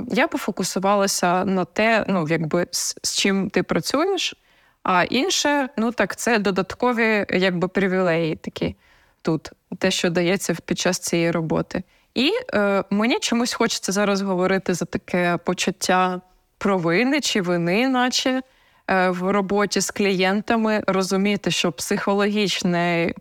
я 0.07 0.27
пофокусувалася 0.27 1.45
на 1.45 1.65
те, 1.65 2.05
ну 2.07 2.27
якби 2.29 2.67
з, 2.71 2.95
з 3.03 3.15
чим 3.17 3.49
ти 3.49 3.63
працюєш, 3.63 4.35
а 4.83 5.03
інше, 5.03 5.69
ну 5.77 5.91
так, 5.91 6.15
це 6.15 6.39
додаткові 6.39 7.25
якби 7.29 7.67
привілеї 7.67 8.35
такі 8.35 8.75
тут, 9.21 9.51
те, 9.79 9.91
що 9.91 10.09
дається 10.09 10.55
під 10.65 10.79
час 10.79 10.99
цієї 10.99 11.31
роботи. 11.31 11.83
І 12.15 12.31
е, 12.53 12.83
мені 12.89 13.19
чомусь 13.19 13.53
хочеться 13.53 13.91
зараз 13.91 14.21
говорити 14.21 14.73
за 14.73 14.85
таке 14.85 15.37
почуття 15.43 16.21
провини 16.57 17.21
чи 17.21 17.41
вини, 17.41 17.87
наче 17.87 18.41
е, 18.87 19.09
в 19.09 19.31
роботі 19.31 19.81
з 19.81 19.91
клієнтами, 19.91 20.83
розуміти, 20.87 21.51
що 21.51 21.71
психологічний 21.71 23.15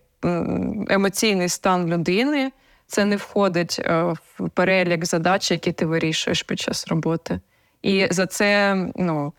емоційний 0.89 1.49
стан 1.49 1.87
людини 1.87 2.53
це 2.87 3.05
не 3.05 3.17
входить 3.17 3.81
е, 3.85 4.03
в 4.39 4.49
перелік 4.49 5.05
задач, 5.05 5.51
які 5.51 5.73
ти 5.73 5.87
вирішуєш 5.87 6.43
під 6.43 6.61
час 6.61 6.89
роботи. 6.89 7.41
І 7.83 8.07
за 8.11 8.27
це 8.27 8.77
ну, 8.97 9.33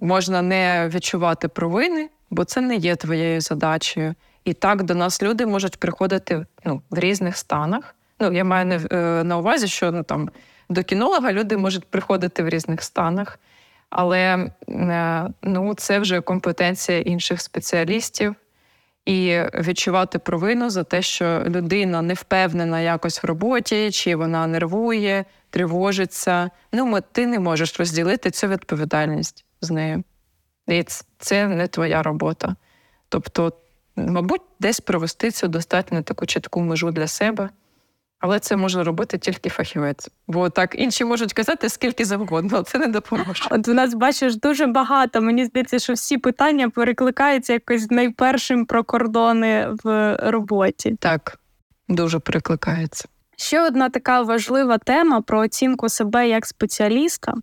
можна 0.00 0.42
не 0.42 0.90
відчувати 0.94 1.48
провини, 1.48 2.08
бо 2.30 2.44
це 2.44 2.60
не 2.60 2.76
є 2.76 2.96
твоєю 2.96 3.40
задачею. 3.40 4.14
І 4.44 4.52
так 4.52 4.82
до 4.82 4.94
нас 4.94 5.22
люди 5.22 5.46
можуть 5.46 5.76
приходити 5.76 6.46
ну, 6.64 6.82
в 6.90 6.98
різних 6.98 7.36
станах. 7.36 7.94
Ну, 8.20 8.32
я 8.32 8.44
маю 8.44 8.66
на, 8.66 9.34
е, 9.34 9.34
увазі, 9.34 9.68
що 9.68 9.92
ну, 9.92 10.02
там, 10.02 10.30
до 10.68 10.82
кінолога 10.82 11.32
люди 11.32 11.56
можуть 11.56 11.84
приходити 11.84 12.42
в 12.42 12.48
різних 12.48 12.82
станах, 12.82 13.38
але 13.90 14.50
е, 14.68 15.28
ну, 15.42 15.74
це 15.74 15.98
вже 15.98 16.20
компетенція 16.20 17.00
інших 17.00 17.40
спеціалістів 17.40 18.34
і 19.06 19.42
відчувати 19.54 20.18
провину 20.18 20.70
за 20.70 20.84
те, 20.84 21.02
що 21.02 21.42
людина 21.46 22.02
не 22.02 22.14
впевнена 22.14 22.80
якось 22.80 23.22
в 23.22 23.26
роботі, 23.26 23.90
чи 23.90 24.16
вона 24.16 24.46
нервує, 24.46 25.24
тривожиться. 25.50 26.50
Ну, 26.72 27.00
ти 27.12 27.26
не 27.26 27.38
можеш 27.38 27.78
розділити 27.78 28.30
цю 28.30 28.48
відповідальність 28.48 29.44
з 29.60 29.70
нею. 29.70 30.04
І 30.68 30.84
це 31.18 31.48
не 31.48 31.68
твоя 31.68 32.02
робота. 32.02 32.56
Тобто, 33.08 33.52
мабуть, 33.96 34.42
десь 34.60 34.80
провести 34.80 35.30
цю 35.30 35.48
достатньо 35.48 36.02
таку 36.02 36.26
чітку 36.26 36.60
межу 36.60 36.90
для 36.90 37.06
себе. 37.06 37.50
Але 38.20 38.38
це 38.40 38.56
може 38.56 38.84
робити 38.84 39.18
тільки 39.18 39.50
фахівець. 39.50 40.10
Бо 40.26 40.50
так 40.50 40.74
інші 40.78 41.04
можуть 41.04 41.32
казати 41.32 41.68
скільки 41.68 42.04
завгодно, 42.04 42.62
це 42.62 42.78
не 42.78 42.86
допоможе. 42.86 43.44
От 43.50 43.68
у 43.68 43.74
нас 43.74 43.94
бачиш 43.94 44.36
дуже 44.36 44.66
багато. 44.66 45.20
Мені 45.20 45.44
здається, 45.44 45.78
що 45.78 45.92
всі 45.92 46.18
питання 46.18 46.70
перекликаються 46.70 47.52
якось 47.52 47.90
найпершим 47.90 48.66
про 48.66 48.84
кордони 48.84 49.68
в 49.84 50.16
роботі. 50.22 50.96
Так, 51.00 51.38
дуже 51.88 52.18
перекликається. 52.18 53.08
Ще 53.36 53.62
одна 53.62 53.88
така 53.88 54.22
важлива 54.22 54.78
тема 54.78 55.20
про 55.20 55.40
оцінку 55.40 55.88
себе 55.88 56.28
як 56.28 56.46
спеціаліста, 56.46 57.34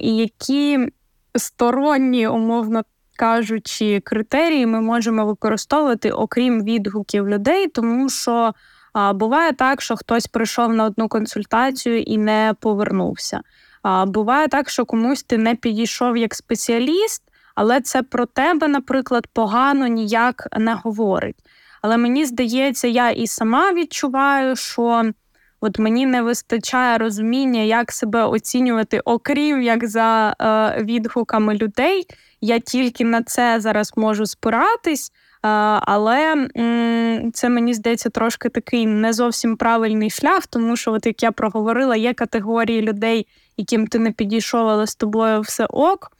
і 0.00 0.16
які 0.16 0.88
сторонні, 1.34 2.28
умовно 2.28 2.82
кажучи, 3.16 4.00
критерії 4.04 4.66
ми 4.66 4.80
можемо 4.80 5.26
використовувати 5.26 6.10
окрім 6.10 6.64
відгуків 6.64 7.28
людей, 7.28 7.68
тому 7.68 8.10
що. 8.10 8.52
А 8.92 9.12
буває 9.12 9.52
так, 9.52 9.82
що 9.82 9.96
хтось 9.96 10.26
прийшов 10.26 10.72
на 10.74 10.84
одну 10.84 11.08
консультацію 11.08 12.02
і 12.02 12.18
не 12.18 12.54
повернувся. 12.60 13.40
А 13.82 14.06
буває 14.06 14.48
так, 14.48 14.70
що 14.70 14.84
комусь 14.84 15.22
ти 15.22 15.38
не 15.38 15.54
підійшов 15.54 16.16
як 16.16 16.34
спеціаліст, 16.34 17.22
але 17.54 17.80
це 17.80 18.02
про 18.02 18.26
тебе, 18.26 18.68
наприклад, 18.68 19.26
погано 19.32 19.86
ніяк 19.86 20.48
не 20.58 20.74
говорить. 20.74 21.36
Але 21.82 21.96
мені 21.96 22.26
здається, 22.26 22.88
я 22.88 23.10
і 23.10 23.26
сама 23.26 23.72
відчуваю, 23.72 24.56
що 24.56 25.12
от 25.60 25.78
мені 25.78 26.06
не 26.06 26.22
вистачає 26.22 26.98
розуміння, 26.98 27.60
як 27.60 27.92
себе 27.92 28.24
оцінювати, 28.24 29.00
окрім 29.00 29.62
як 29.62 29.88
за 29.88 30.36
е, 30.40 30.82
відгуками 30.82 31.54
людей. 31.54 32.06
Я 32.40 32.58
тільки 32.58 33.04
на 33.04 33.22
це 33.22 33.60
зараз 33.60 33.92
можу 33.96 34.26
спиратись. 34.26 35.12
Але 35.42 36.48
це 37.32 37.48
мені 37.48 37.74
здається 37.74 38.10
трошки 38.10 38.48
такий 38.48 38.86
не 38.86 39.12
зовсім 39.12 39.56
правильний 39.56 40.10
шлях, 40.10 40.46
тому 40.46 40.76
що, 40.76 40.92
от 40.92 41.06
як 41.06 41.22
я 41.22 41.32
проговорила, 41.32 41.96
є 41.96 42.14
категорії 42.14 42.82
людей, 42.82 43.26
яким 43.56 43.86
ти 43.86 43.98
не 43.98 44.12
підійшов, 44.12 44.68
але 44.68 44.86
з 44.86 44.94
тобою 44.94 45.40
все 45.40 45.66
ок. 45.66 46.12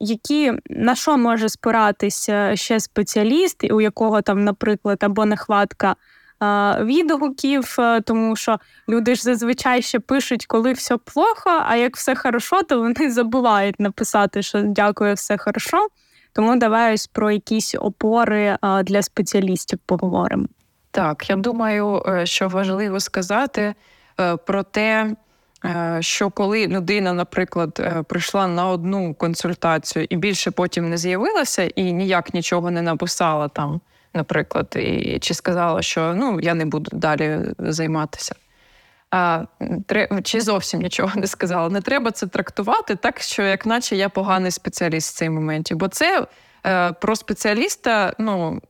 Які 0.00 0.52
на 0.70 0.94
що 0.94 1.16
може 1.16 1.48
спиратися 1.48 2.56
ще 2.56 2.80
спеціаліст, 2.80 3.64
у 3.64 3.80
якого 3.80 4.22
там, 4.22 4.44
наприклад, 4.44 4.98
або 5.00 5.24
нехватка 5.24 5.96
відгуків, 6.80 7.76
е, 7.78 8.00
тому 8.00 8.36
що 8.36 8.58
люди 8.88 9.14
ж 9.14 9.22
зазвичай 9.22 9.82
ще 9.82 10.00
пишуть, 10.00 10.46
коли 10.46 10.72
все 10.72 10.96
плохо, 10.96 11.62
а 11.66 11.76
як 11.76 11.96
все 11.96 12.14
хорошо, 12.14 12.62
то 12.62 12.78
вони 12.78 13.10
забувають 13.12 13.80
написати, 13.80 14.42
що 14.42 14.62
дякую, 14.62 15.14
все 15.14 15.38
хорошо. 15.38 15.86
Тому 16.34 16.56
давай 16.56 16.94
ось 16.94 17.06
про 17.06 17.30
якісь 17.30 17.74
опори 17.74 18.58
для 18.84 19.02
спеціалістів 19.02 19.78
поговоримо. 19.86 20.46
Так, 20.90 21.30
я 21.30 21.36
думаю, 21.36 22.02
е, 22.08 22.26
що 22.26 22.48
важливо 22.48 23.00
сказати 23.00 23.74
е, 24.20 24.36
про 24.36 24.62
те, 24.62 25.16
е, 25.64 25.98
що 26.00 26.30
коли 26.30 26.66
людина, 26.66 27.12
наприклад, 27.12 28.04
прийшла 28.08 28.46
на 28.46 28.68
одну 28.68 29.14
консультацію 29.14 30.06
і 30.10 30.16
більше 30.16 30.50
потім 30.50 30.90
не 30.90 30.96
з'явилася, 30.96 31.62
і 31.62 31.92
ніяк 31.92 32.34
нічого 32.34 32.70
не 32.70 32.82
написала 32.82 33.48
там, 33.48 33.80
наприклад, 34.14 34.76
і 34.76 35.18
чи 35.18 35.34
сказала, 35.34 35.82
що 35.82 36.14
ну 36.14 36.40
я 36.40 36.54
не 36.54 36.64
буду 36.64 36.90
далі 36.96 37.40
займатися 37.58 38.34
а, 39.14 39.44
чи 40.22 40.40
зовсім 40.40 40.80
нічого 40.80 41.12
не 41.20 41.26
сказала. 41.26 41.68
Не 41.68 41.80
треба 41.80 42.10
це 42.10 42.26
трактувати 42.26 42.96
так, 42.96 43.20
що 43.20 43.42
як 43.42 43.66
наче 43.66 43.96
я 43.96 44.08
поганий 44.08 44.50
спеціаліст 44.50 45.14
в 45.14 45.18
цей 45.18 45.30
моменті. 45.30 45.74
Бо 45.74 45.88
це 45.88 46.26
е, 46.66 46.92
про 46.92 47.16
спеціаліста, 47.16 48.14
ну 48.18 48.60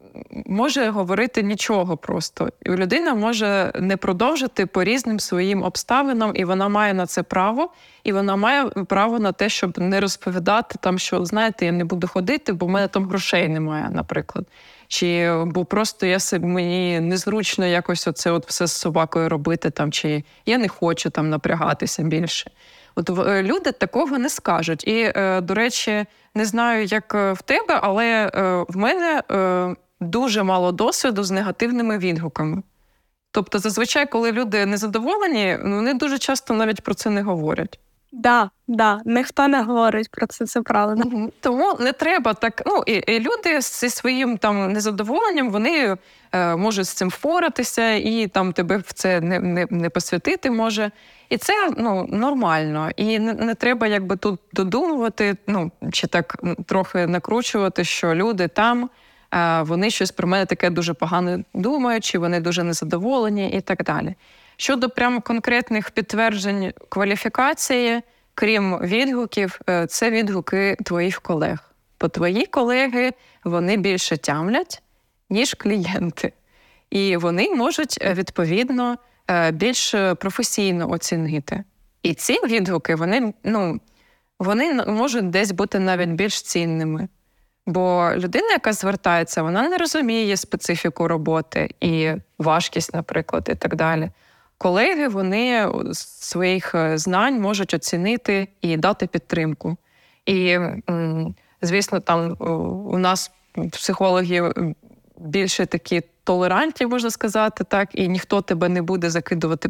може 0.47 0.90
говорити 0.90 1.42
нічого 1.42 1.97
просто. 1.97 2.49
І 2.62 2.70
людина 2.70 3.14
може 3.14 3.72
не 3.80 3.97
продовжити 3.97 4.66
по 4.66 4.84
різним 4.84 5.20
своїм 5.20 5.62
обставинам, 5.62 6.32
і 6.34 6.45
вона 6.45 6.68
має 6.68 6.95
на 6.95 7.07
це 7.07 7.22
право, 7.22 7.70
і 8.05 8.12
вона 8.12 8.36
має 8.36 8.64
право 8.66 9.18
на 9.18 9.32
те, 9.32 9.49
щоб 9.49 9.78
не 9.78 10.01
розповідати 10.01 10.78
там, 10.80 10.99
що 10.99 11.24
знаєте, 11.24 11.66
я 11.66 11.72
не 11.72 11.84
буду 11.84 12.09
ходити, 12.09 12.53
бо 12.53 12.66
в 12.66 12.68
мене 12.68 12.88
там 12.88 13.09
грошей 13.09 13.49
немає, 13.49 13.90
наприклад. 13.90 14.47
Чи 14.89 15.35
бо 15.47 15.64
просто 15.64 16.07
я 16.07 16.18
себе 16.18 16.47
мені 16.47 17.01
незручно 17.01 17.66
якось 17.66 18.09
оце 18.09 18.30
от 18.30 18.47
все 18.47 18.66
з 18.66 18.72
собакою 18.72 19.28
робити, 19.28 19.70
там, 19.70 19.93
чи 19.93 20.24
я 20.47 20.59
не 20.59 20.68
хочу 20.68 21.11
там 21.11 21.30
напрягатися 21.30 22.03
більше. 22.03 22.51
От 22.97 23.28
е, 23.28 23.43
люди 23.43 23.72
такого 23.72 24.18
не 24.18 24.28
скажуть. 24.28 24.89
І, 24.89 25.12
е, 25.16 25.41
до 25.41 25.55
речі, 25.55 26.07
не 26.35 26.45
знаю, 26.45 26.85
як 26.85 27.14
е, 27.14 27.32
в 27.32 27.43
тебе, 27.43 27.80
але 27.82 28.30
в 28.68 28.76
мене 28.76 29.22
дуже 30.01 30.43
мало 30.43 30.72
досвіду 30.72 31.24
з 31.24 31.30
негативними 31.30 31.99
відгуками. 31.99 32.62
Тобто, 33.30 33.59
зазвичай, 33.59 34.07
коли 34.07 34.32
люди 34.32 34.66
незадоволені, 34.66 35.59
вони 35.64 35.95
дуже 35.95 36.18
часто 36.18 36.55
навіть 36.55 36.80
про 36.80 36.95
це 36.95 37.11
не 37.11 37.22
говорять. 37.22 37.78
Да, 38.16 38.50
да, 38.68 39.00
ніхто 39.04 39.48
не 39.48 39.62
говорить 39.62 40.10
про 40.10 40.26
це, 40.26 40.46
це 40.46 40.62
правильно. 40.62 41.02
Угу. 41.06 41.32
Тому 41.40 41.76
не 41.80 41.92
треба 41.92 42.34
так. 42.34 42.62
Ну 42.66 42.82
і, 42.86 42.92
і 42.92 43.20
люди 43.20 43.60
зі 43.60 43.88
своїм 43.88 44.38
там 44.38 44.72
незадоволенням 44.72 45.50
вони 45.50 45.96
е, 46.32 46.56
можуть 46.56 46.86
з 46.86 46.92
цим 46.92 47.08
впоратися, 47.08 47.92
і 47.92 48.26
там 48.26 48.52
тебе 48.52 48.76
в 48.76 48.92
це 48.92 49.20
не 49.20 49.40
не, 49.40 49.66
не 49.70 49.90
посвятити 49.90 50.50
може. 50.50 50.90
І 51.28 51.36
це 51.36 51.70
ну 51.76 52.06
нормально. 52.08 52.90
І 52.96 53.18
не, 53.18 53.32
не 53.32 53.54
треба 53.54 53.86
якби 53.86 54.16
тут 54.16 54.40
додумувати, 54.52 55.36
ну 55.46 55.70
чи 55.92 56.06
так 56.06 56.36
трохи 56.66 57.06
накручувати, 57.06 57.84
що 57.84 58.14
люди 58.14 58.48
там. 58.48 58.90
Е, 59.34 59.62
вони 59.62 59.90
щось 59.90 60.10
про 60.10 60.28
мене 60.28 60.46
таке 60.46 60.70
дуже 60.70 60.94
погано 60.94 61.38
думають, 61.54 62.04
чи 62.04 62.18
вони 62.18 62.40
дуже 62.40 62.62
незадоволені, 62.62 63.50
і 63.50 63.60
так 63.60 63.84
далі. 63.84 64.14
Щодо 64.57 64.90
прямо 64.90 65.20
конкретних 65.20 65.90
підтверджень 65.90 66.72
кваліфікації, 66.88 68.02
крім 68.34 68.78
відгуків, 68.78 69.61
е, 69.68 69.86
це 69.86 70.11
відгуки 70.11 70.76
твоїх 70.84 71.20
колег. 71.20 71.74
Бо 72.00 72.09
твої 72.09 72.46
колеги 72.46 73.12
вони 73.44 73.76
більше 73.76 74.16
тямлять, 74.16 74.82
ніж 75.30 75.55
клієнти. 75.55 76.32
І 76.90 77.16
вони 77.16 77.55
можуть 77.55 77.98
е, 78.00 78.14
відповідно 78.14 78.98
е, 79.30 79.50
більш 79.50 79.94
професійно 80.20 80.90
оцінити. 80.90 81.64
І 82.02 82.14
ці 82.14 82.32
відгуки 82.46 82.94
вони 82.94 83.34
ну, 83.44 83.80
вони 84.38 84.74
можуть 84.74 85.30
десь 85.30 85.52
бути 85.52 85.78
навіть 85.78 86.09
більш 86.09 86.42
цінними. 86.42 87.09
Бо 87.66 88.11
людина, 88.16 88.50
яка 88.50 88.72
звертається, 88.72 89.42
вона 89.42 89.68
не 89.68 89.78
розуміє 89.78 90.36
специфіку 90.36 91.09
роботи 91.09 91.70
і 91.80 92.12
важкість, 92.38 92.94
наприклад, 92.94 93.48
і 93.52 93.55
так 93.55 93.76
далі 93.76 94.11
колеги 94.64 95.08
вони 95.08 95.68
своїх 95.92 96.74
е, 96.74 96.98
знань 96.98 97.40
можуть 97.40 97.74
оцінити 97.74 98.48
і 98.60 98.76
дати 98.76 99.06
підтримку. 99.06 99.76
І, 100.26 100.58
звісно, 101.62 102.00
там 102.00 102.36
у 102.86 102.98
нас 102.98 103.30
психологи 103.72 104.52
більше 105.18 105.66
такі 105.66 106.02
толерантні, 106.24 106.86
можна 106.86 107.10
сказати, 107.10 107.64
так, 107.64 107.88
і 107.92 108.08
ніхто 108.08 108.40
тебе 108.40 108.68
не 108.68 108.82
буде 108.82 109.10
закидувати 109.10 109.68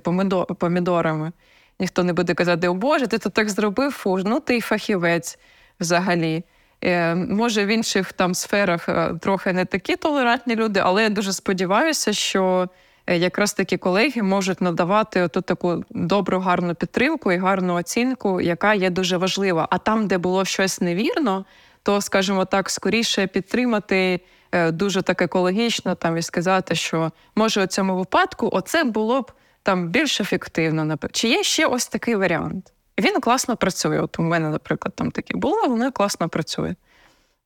помідорами. 0.58 1.32
Ніхто 1.80 2.04
не 2.04 2.12
буде 2.12 2.34
казати, 2.34 2.68
о 2.68 2.74
Боже, 2.74 3.06
ти 3.06 3.18
то 3.18 3.30
так 3.30 3.48
зробив, 3.50 3.92
фу, 3.92 4.18
ну 4.24 4.40
ти 4.40 4.60
фахівець 4.60 5.38
взагалі. 5.80 6.44
Е, 6.84 7.14
Може, 7.14 7.64
в 7.64 7.68
інших 7.68 8.12
там 8.12 8.34
сферах 8.34 8.88
е, 8.88 9.14
трохи 9.20 9.52
не 9.52 9.64
такі 9.64 9.96
толерантні 9.96 10.56
люди, 10.56 10.80
але 10.84 11.02
я 11.02 11.08
дуже 11.08 11.32
сподіваюся, 11.32 12.12
що 12.12 12.68
Е, 12.68 12.83
якраз 13.06 13.52
такі 13.52 13.76
колеги 13.76 14.22
можуть 14.22 14.60
надавати 14.60 15.22
оту 15.22 15.40
таку 15.40 15.84
добру, 15.90 16.40
гарну 16.40 16.74
підтримку 16.74 17.32
і 17.32 17.36
гарну 17.36 17.74
оцінку, 17.74 18.40
яка 18.40 18.74
є 18.74 18.90
дуже 18.90 19.16
важлива. 19.16 19.68
А 19.70 19.78
там, 19.78 20.06
де 20.06 20.18
було 20.18 20.44
щось 20.44 20.80
невірно, 20.80 21.44
то, 21.82 22.00
скажімо 22.00 22.44
так, 22.44 22.70
скоріше 22.70 23.26
підтримати 23.26 24.20
е, 24.52 24.70
дуже 24.70 25.02
так 25.02 25.22
екологічно 25.22 25.94
там 25.94 26.16
і 26.16 26.22
сказати, 26.22 26.74
що 26.74 27.12
може 27.36 27.64
у 27.64 27.66
цьому 27.66 27.96
випадку 27.96 28.50
оце 28.52 28.84
було 28.84 29.20
б 29.20 29.32
там 29.62 29.88
більш 29.88 30.20
ефективно. 30.20 30.98
Чи 31.12 31.28
є 31.28 31.42
ще 31.42 31.66
ось 31.66 31.86
такий 31.86 32.14
варіант? 32.14 32.72
Він 32.98 33.20
класно 33.20 33.56
працює. 33.56 34.00
От 34.00 34.18
у 34.18 34.22
мене, 34.22 34.48
наприклад, 34.48 34.94
там 34.96 35.10
таке 35.10 35.36
було, 35.36 35.68
воно 35.68 35.92
класно 35.92 36.28
працює. 36.28 36.74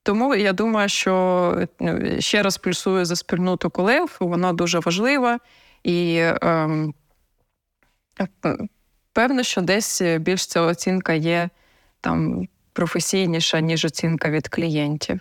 Тому 0.08 0.34
я 0.34 0.52
думаю, 0.52 0.88
що 0.88 1.66
ну, 1.80 2.20
ще 2.20 2.42
раз 2.42 2.58
плюсую 2.58 3.04
за 3.04 3.16
спільноту 3.16 3.70
колег, 3.70 4.16
вона 4.20 4.52
дуже 4.52 4.78
важлива 4.78 5.38
і 5.82 6.20
ем, 6.42 6.94
певно, 9.12 9.42
що 9.42 9.60
десь 9.60 10.02
більш 10.02 10.46
ця 10.46 10.60
оцінка 10.60 11.12
є 11.12 11.48
там 12.00 12.48
професійніша, 12.72 13.60
ніж 13.60 13.84
оцінка 13.84 14.30
від 14.30 14.48
клієнтів. 14.48 15.20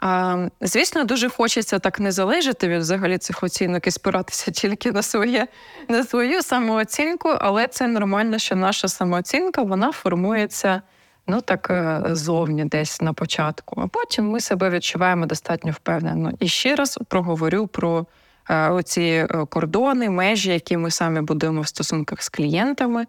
А, 0.00 0.48
Звісно, 0.60 1.04
дуже 1.04 1.28
хочеться 1.28 1.78
так 1.78 2.00
не 2.00 2.12
залежати 2.12 2.68
від 2.68 2.80
взагалі 2.80 3.18
цих 3.18 3.42
оцінок 3.42 3.86
і 3.86 3.90
спиратися 3.90 4.50
тільки 4.50 4.92
на 4.92 5.02
своє, 5.02 5.46
на 5.88 6.04
свою 6.04 6.42
самооцінку, 6.42 7.28
але 7.28 7.66
це 7.66 7.86
нормально, 7.86 8.38
що 8.38 8.56
наша 8.56 8.88
самооцінка 8.88 9.62
вона 9.62 9.92
формується 9.92 10.82
ну 11.28 11.40
так 11.40 11.70
е, 11.70 12.02
зовні 12.06 12.64
десь 12.64 13.00
на 13.00 13.12
початку, 13.12 13.80
а 13.84 13.86
потім 13.86 14.30
ми 14.30 14.40
себе 14.40 14.70
відчуваємо 14.70 15.26
достатньо 15.26 15.72
впевнено. 15.72 16.32
І 16.40 16.48
ще 16.48 16.76
раз 16.76 16.98
проговорю 17.08 17.66
про 17.66 18.06
е, 18.50 18.68
оці 18.68 19.02
е, 19.02 19.46
кордони, 19.48 20.10
межі, 20.10 20.50
які 20.50 20.76
ми 20.76 20.90
самі 20.90 21.20
будуємо 21.20 21.60
в 21.60 21.68
стосунках 21.68 22.22
з 22.22 22.28
клієнтами. 22.28 23.06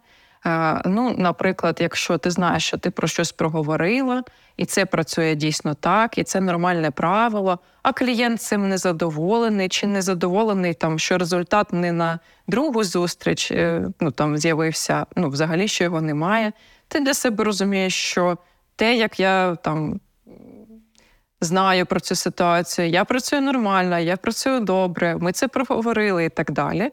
Ну, 0.84 1.14
наприклад, 1.18 1.78
якщо 1.80 2.18
ти 2.18 2.30
знаєш, 2.30 2.66
що 2.66 2.78
ти 2.78 2.90
про 2.90 3.08
щось 3.08 3.32
проговорила, 3.32 4.22
і 4.56 4.64
це 4.64 4.86
працює 4.86 5.34
дійсно 5.34 5.74
так, 5.74 6.18
і 6.18 6.24
це 6.24 6.40
нормальне 6.40 6.90
правило, 6.90 7.58
а 7.82 7.92
клієнт 7.92 8.40
цим 8.40 8.68
не 8.68 8.78
задоволений, 8.78 9.68
чи 9.68 9.86
не 9.86 10.02
задоволений, 10.02 10.74
там, 10.74 10.98
що 10.98 11.18
результат 11.18 11.72
не 11.72 11.92
на 11.92 12.18
другу 12.48 12.84
зустріч 12.84 13.52
ну, 14.00 14.10
там 14.10 14.38
з'явився, 14.38 15.06
ну, 15.16 15.28
взагалі, 15.28 15.68
що 15.68 15.84
його 15.84 16.00
немає 16.00 16.52
ти 16.90 17.00
для 17.00 17.14
себе 17.14 17.44
розумієш, 17.44 17.94
що 17.94 18.38
те, 18.76 18.96
як 18.96 19.20
я 19.20 19.54
там 19.54 20.00
знаю 21.40 21.86
про 21.86 22.00
цю 22.00 22.14
ситуацію, 22.14 22.88
я 22.88 23.04
працюю 23.04 23.42
нормально, 23.42 23.98
я 23.98 24.16
працюю 24.16 24.60
добре, 24.60 25.16
ми 25.16 25.32
це 25.32 25.48
проговорили 25.48 26.24
і 26.24 26.28
так 26.28 26.50
далі. 26.50 26.90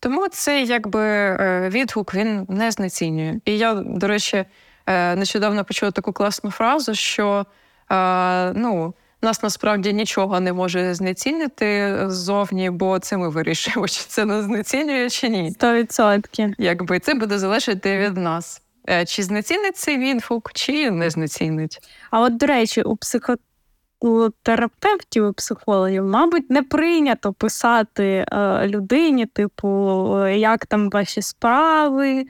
Тому 0.00 0.28
цей 0.28 0.66
якби 0.66 1.04
е, 1.04 1.68
відгук 1.68 2.14
він 2.14 2.46
не 2.48 2.70
знецінює. 2.70 3.40
І 3.44 3.58
я, 3.58 3.74
до 3.74 4.06
речі, 4.06 4.44
е, 4.86 5.16
нещодавно 5.16 5.64
почула 5.64 5.92
таку 5.92 6.12
класну 6.12 6.50
фразу, 6.50 6.94
що 6.94 7.46
е, 7.90 8.52
ну, 8.52 8.94
нас 9.22 9.42
насправді 9.42 9.92
нічого 9.92 10.40
не 10.40 10.52
може 10.52 10.94
знецінити 10.94 11.96
ззовні, 12.06 12.70
бо 12.70 12.98
це 12.98 13.16
ми 13.16 13.28
вирішуємо, 13.28 13.88
чи 13.88 14.04
це 14.08 14.24
нас 14.24 14.44
знецінює, 14.44 15.10
чи 15.10 15.28
ні. 15.28 15.50
Сто 15.50 15.74
відсотків. 15.74 16.54
Якби 16.58 16.98
це 16.98 17.14
буде 17.14 17.38
залежати 17.38 17.98
від 17.98 18.16
нас. 18.16 18.62
Е, 18.90 19.04
чи 19.04 19.22
знецінить 19.22 19.76
цей 19.76 19.98
відгук, 19.98 20.50
чи 20.54 20.90
не 20.90 21.10
знецінить. 21.10 21.78
А 22.10 22.20
от, 22.20 22.36
до 22.36 22.46
речі, 22.46 22.82
у 22.82 22.96
психотерапевтів 22.96 25.28
і 25.28 25.32
психологів, 25.32 26.04
мабуть, 26.04 26.50
не 26.50 26.62
прийнято 26.62 27.32
писати 27.32 28.26
е, 28.32 28.68
людині, 28.68 29.26
типу, 29.26 29.68
як 30.28 30.66
там 30.66 30.90
ваші 30.90 31.22
справи. 31.22 32.24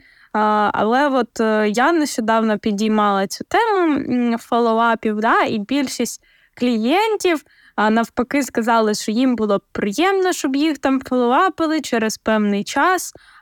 Але 0.71 1.09
от 1.09 1.39
е, 1.39 1.69
я 1.69 1.91
нещодавно 1.91 2.59
підіймала 2.59 3.27
цю 3.27 3.43
тему 3.43 4.37
фоллоуапів, 4.37 5.19
да, 5.19 5.41
і 5.41 5.59
більшість 5.59 6.23
клієнтів 6.55 7.43
навпаки 7.77 8.43
сказали, 8.43 8.95
що 8.95 9.11
їм 9.11 9.35
було 9.35 9.61
приємно, 9.71 10.33
щоб 10.33 10.55
їх 10.55 10.77
там 10.77 11.01
фоллоуапили 11.01 11.81
через 11.81 12.17
певний 12.17 12.63
час 12.63 13.13
а, 13.15 13.32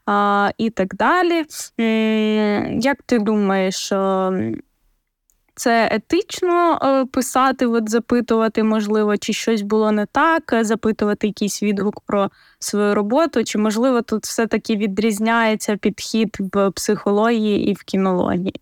і 0.58 0.70
так 0.70 0.96
далі. 0.96 1.46
Як 2.82 3.02
ти 3.06 3.20
думаєш, 3.20 3.94
це 5.56 5.90
етично 5.92 6.80
е, 6.84 7.06
писати, 7.06 7.66
от 7.66 7.90
запитувати, 7.90 8.64
можливо, 8.64 9.18
чи 9.18 9.34
щось 9.34 9.62
було 9.62 9.92
не 9.92 10.06
так, 10.06 10.54
запитувати 10.62 11.28
якийсь 11.28 11.64
відгук 11.64 12.02
про 12.02 12.30
свою 12.60 12.96
роботу, 12.96 13.44
чи, 13.44 13.58
можливо, 13.58 14.02
тут 14.02 14.24
все-таки 14.24 14.76
відрізняється 14.76 15.78
підхід 15.78 16.38
в 16.40 16.72
психології 16.72 17.70
і 17.70 17.74
в 17.74 17.84
кінології? 17.84 18.56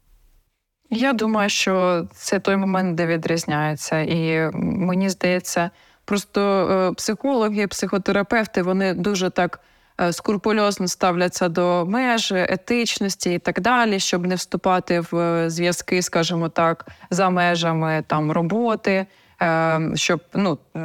Я 0.89 1.13
думаю, 1.13 1.49
що 1.49 2.05
це 2.13 2.39
той 2.39 2.55
момент, 2.55 2.95
де 2.95 3.05
відрізняється. 3.05 3.99
І 3.99 4.49
мені 4.53 5.09
здається, 5.09 5.69
просто 6.05 6.41
е, 6.41 6.93
психологи, 6.93 7.67
психотерапевти, 7.67 8.61
вони 8.61 8.93
дуже 8.93 9.29
так. 9.29 9.59
Е, 10.01 10.13
скрупульозно 10.13 10.87
ставляться 10.87 11.49
до 11.49 11.85
меж, 11.85 12.31
етичності 12.31 13.33
і 13.33 13.39
так 13.39 13.61
далі, 13.61 13.99
щоб 13.99 14.27
не 14.27 14.35
вступати 14.35 15.03
в 15.11 15.43
зв'язки, 15.49 16.01
скажімо 16.01 16.49
так, 16.49 16.85
за 17.09 17.29
межами 17.29 18.03
там 18.07 18.31
роботи. 18.31 19.05
е, 19.41 19.91
щоб 19.95 20.21
ну, 20.33 20.57
е, 20.75 20.79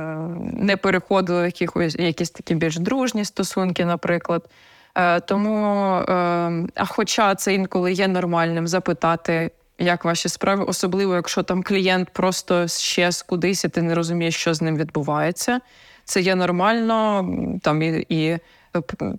не 0.52 0.76
переходили 0.76 1.44
якихось 1.44 1.94
якісь 1.94 2.30
такі 2.30 2.54
більш 2.54 2.78
дружні 2.78 3.24
стосунки, 3.24 3.84
наприклад. 3.84 4.48
Е, 4.94 5.20
тому, 5.20 5.94
е, 5.94 6.04
а 6.74 6.84
хоча 6.86 7.34
це 7.34 7.54
інколи 7.54 7.92
є 7.92 8.08
нормальним 8.08 8.68
запитати, 8.68 9.50
як 9.78 10.04
ваші 10.04 10.28
справи, 10.28 10.64
особливо 10.64 11.14
якщо 11.14 11.42
там 11.42 11.62
клієнт 11.62 12.10
просто 12.10 12.68
ще 12.68 13.10
кудись, 13.26 13.64
і 13.64 13.68
ти 13.68 13.82
не 13.82 13.94
розумієш, 13.94 14.36
що 14.36 14.54
з 14.54 14.62
ним 14.62 14.76
відбувається. 14.76 15.60
Це 16.04 16.20
є 16.20 16.34
нормально, 16.34 17.28
там 17.62 17.82
і 17.82 18.06
і 18.08 18.38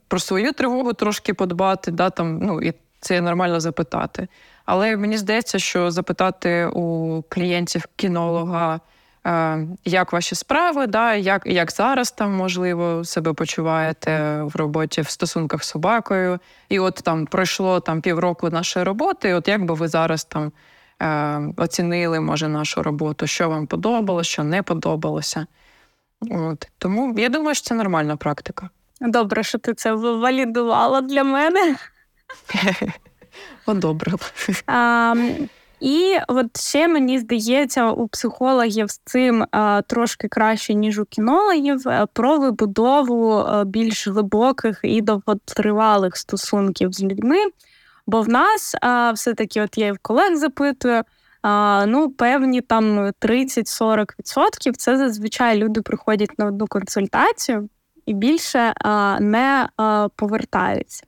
про 0.08 0.20
свою 0.20 0.52
тривогу 0.52 0.94
трошки 0.94 1.34
подбати, 1.34 1.92
да, 1.92 2.10
там, 2.10 2.40
ну, 2.40 2.62
і 2.62 2.74
це 3.00 3.22
нормально 3.22 3.60
запитати. 3.60 4.28
Але 4.66 4.98
мені 4.98 5.18
здається, 5.18 5.60
що 5.60 5.92
запитати 5.92 6.66
у 6.66 7.22
клієнтів 7.30 7.88
кінолога. 7.96 8.80
Е, 9.28 9.68
як 9.86 10.14
ваші 10.14 10.36
справи, 10.36 10.88
да, 10.88 11.14
як 11.14 11.46
як 11.46 11.72
зараз 11.72 12.12
там 12.12 12.34
можливо 12.34 13.04
себе 13.06 13.34
почуваєте 13.34 14.42
в 14.44 14.56
роботі 14.56 15.02
в 15.02 15.10
стосунках 15.10 15.64
з 15.64 15.68
собакою, 15.68 16.40
і 16.70 16.80
от 16.80 16.96
там 16.96 17.26
пройшло 17.26 17.80
там 17.80 18.02
півроку 18.02 18.50
нашої 18.50 18.86
роботи. 18.86 19.34
От 19.34 19.48
як 19.48 19.66
би 19.66 19.74
ви 19.74 19.88
зараз 19.88 20.26
там 20.26 20.52
е, 21.02 21.54
оцінили, 21.58 22.20
може, 22.20 22.48
нашу 22.48 22.84
роботу, 22.84 23.28
що 23.28 23.50
вам 23.50 23.68
подобалося, 23.68 24.30
що 24.30 24.44
не 24.44 24.64
подобалося. 24.64 25.48
От. 26.32 26.68
Тому 26.78 27.20
я 27.20 27.30
думаю, 27.30 27.56
що 27.56 27.64
це 27.64 27.76
нормальна 27.76 28.18
практика. 28.18 28.70
Добре, 29.02 29.44
що 29.44 29.58
ти 29.58 29.74
це 29.74 29.94
валідувала 29.94 31.02
для 31.02 31.24
мене. 31.24 31.76
Одобрила. 33.66 34.20
І 35.80 36.18
от 36.28 36.58
ще 36.58 36.88
мені 36.88 37.20
здається, 37.20 37.92
у 37.92 38.08
психологів 38.08 38.92
з 38.92 39.02
цим 39.06 39.46
а, 39.52 39.82
трошки 39.82 40.28
краще, 40.28 40.74
ніж 40.74 41.00
у 41.00 41.06
кінологів, 41.06 41.88
е, 41.88 42.08
про 42.14 42.38
вибудову 42.38 43.40
е, 43.40 43.66
більш 43.66 44.08
глибоких 44.08 44.80
і 44.84 45.02
довготривалих 45.02 46.18
стосунків 46.18 46.94
з 46.94 47.04
людьми. 47.04 47.38
Бо 48.08 48.22
в 48.22 48.30
нас 48.30 48.76
а, 48.82 49.12
все-таки, 49.12 49.62
от 49.62 49.78
я 49.78 49.88
і 49.88 49.92
в 49.92 49.98
колег 50.02 50.36
запитую, 50.36 51.04
ну, 51.88 52.10
певні 52.18 52.62
там 52.62 53.00
30-40% 53.22 54.72
це 54.78 54.98
зазвичай 54.98 55.58
люди 55.58 55.82
приходять 55.82 56.40
на 56.40 56.46
одну 56.46 56.68
консультацію 56.68 57.70
і 58.06 58.14
більше 58.14 58.74
не 59.20 59.70
повертаються. 60.16 61.04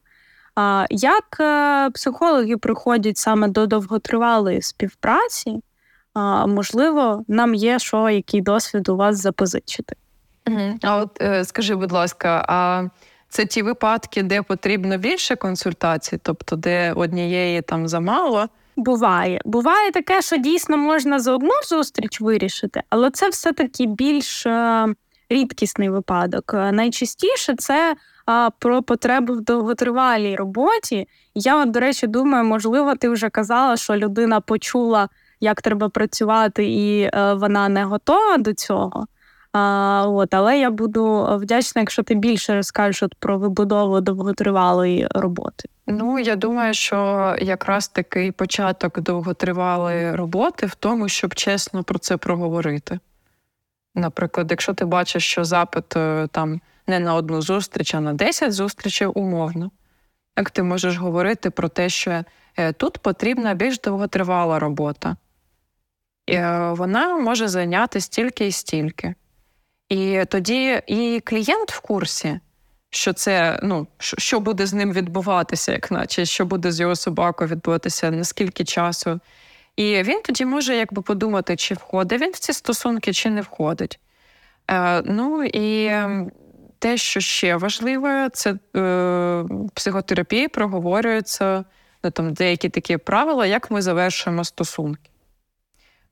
Як 0.90 1.38
е, 1.40 1.90
психологи 1.90 2.58
приходять 2.58 3.18
саме 3.18 3.48
до 3.48 3.68
довготривалої 3.68 4.62
співпраці, 4.62 5.62
можливо, 6.48 7.24
нам 7.28 7.56
є 7.56 7.80
що, 7.80 8.10
який 8.10 8.42
досвід 8.42 8.90
у 8.90 8.96
вас 8.96 9.18
запозичити? 9.18 9.96
А 10.82 10.98
от 10.98 11.22
е, 11.22 11.46
скажи, 11.46 11.76
будь 11.76 11.92
ласка, 11.92 12.46
а 12.48 12.84
це 13.30 13.46
ті 13.46 13.62
випадки, 13.62 14.24
де 14.24 14.42
потрібно 14.42 14.98
більше 14.98 15.36
консультацій, 15.36 16.20
тобто 16.24 16.56
де 16.56 16.94
однієї 16.94 17.62
там 17.62 17.88
замало? 17.88 18.48
Буває. 18.76 19.42
Буває 19.46 19.92
таке, 19.92 20.22
що 20.22 20.38
дійсно 20.38 20.78
можна 20.78 21.20
за 21.20 21.34
одну 21.34 21.52
зустріч 21.70 22.22
вирішити, 22.22 22.84
але 22.90 23.12
це 23.12 23.30
все-таки 23.30 23.86
більш 23.86 24.46
е, 24.46 24.88
рідкісний 25.30 25.90
випадок. 25.90 26.54
Найчастіше 26.54 27.56
це 27.58 27.96
про 28.60 28.84
потребу 28.84 29.34
в 29.34 29.42
довготривалій 29.42 30.36
роботі. 30.36 31.08
Я, 31.36 31.66
до 31.66 31.80
речі, 31.80 32.08
думаю, 32.08 32.44
можливо, 32.44 32.96
ти 32.96 33.10
вже 33.10 33.30
казала, 33.30 33.78
що 33.78 33.96
людина 33.96 34.42
почула, 34.42 35.10
як 35.40 35.62
треба 35.62 35.90
працювати, 35.90 36.66
і 36.66 37.02
е, 37.02 37.34
вона 37.34 37.70
не 37.70 37.84
готова 37.84 38.38
до 38.38 38.54
цього. 38.54 39.08
А, 39.54 40.06
от, 40.08 40.34
Але 40.34 40.60
я 40.60 40.70
буду 40.70 41.28
вдячна, 41.42 41.82
якщо 41.82 42.04
ти 42.04 42.16
більше 42.16 42.56
розкажеш 42.56 43.04
от 43.04 43.16
про 43.16 43.38
вибудову 43.38 44.02
довготривалої 44.02 45.08
роботи. 45.16 45.70
Ну, 45.88 46.20
я 46.20 46.36
думаю, 46.36 46.74
що 46.74 47.36
якраз 47.42 47.88
такий 47.88 48.32
початок 48.32 49.00
довготривалої 49.00 50.16
роботи 50.16 50.66
в 50.66 50.76
тому, 50.76 51.10
щоб 51.10 51.36
чесно 51.36 51.84
про 51.84 52.00
це 52.00 52.18
проговорити. 52.18 53.00
Наприклад, 53.98 54.48
якщо 54.50 54.74
ти 54.74 54.86
бачиш, 54.86 55.26
що 55.26 55.44
запит 55.44 55.98
е, 55.98 56.28
там 56.32 56.62
не 56.88 57.00
на 57.00 57.16
одну 57.16 57.42
зустріч, 57.42 57.96
а 57.96 58.00
на 58.00 58.14
10 58.14 58.54
зустрічей 58.54 59.08
умовно. 59.08 59.72
Як 60.38 60.50
ти 60.50 60.64
можеш 60.64 60.98
говорити 60.98 61.50
про 61.50 61.70
те, 61.70 61.90
що 61.90 62.24
е, 62.58 62.74
тут 62.74 62.98
потрібна 62.98 63.54
більш 63.54 63.80
довготривала 63.80 64.60
робота, 64.60 65.16
і 66.28 66.34
е, 66.34 66.72
вона 66.72 67.18
може 67.18 67.48
зайняти 67.48 68.02
стільки 68.02 68.48
і 68.48 68.52
стільки. 68.52 69.16
І 69.90 70.26
тоді 70.30 70.82
і 70.88 71.22
клієнт 71.26 71.72
в 71.72 71.80
курсі, 71.80 72.40
що 72.90 73.14
це, 73.14 73.60
ну, 73.64 73.88
що 74.00 74.40
буде 74.40 74.66
з 74.66 74.74
ним 74.74 74.94
відбуватися, 74.94 75.72
як 75.72 75.92
наче, 75.92 76.26
що 76.26 76.46
буде 76.46 76.72
з 76.72 76.80
його 76.80 76.96
собакою 76.96 77.50
відбуватися, 77.50 78.12
наскільки 78.12 78.64
часу. 78.64 79.20
І 79.78 80.04
він 80.04 80.22
тоді 80.22 80.46
може 80.46 80.76
якби 80.76 81.02
подумати, 81.02 81.56
чи 81.56 81.74
входить 81.74 82.22
він 82.22 82.32
в 82.32 82.40
ці 82.40 82.54
стосунки, 82.54 83.14
чи 83.14 83.30
не 83.30 83.42
входить. 83.42 84.00
Е, 84.72 85.02
Ну 85.02 85.44
і 85.44 85.92
те, 86.80 86.98
що 86.98 87.20
ще 87.20 87.56
важливе, 87.56 88.30
це 88.34 88.56
е, 88.76 89.46
психотерапії 89.74 90.48
проговорюються 90.48 91.66
ну, 92.04 92.12
там, 92.12 92.34
деякі 92.34 92.70
такі 92.70 92.98
правила, 92.98 93.46
як 93.46 93.72
ми 93.72 93.82
завершуємо 93.82 94.44
стосунки. 94.44 95.10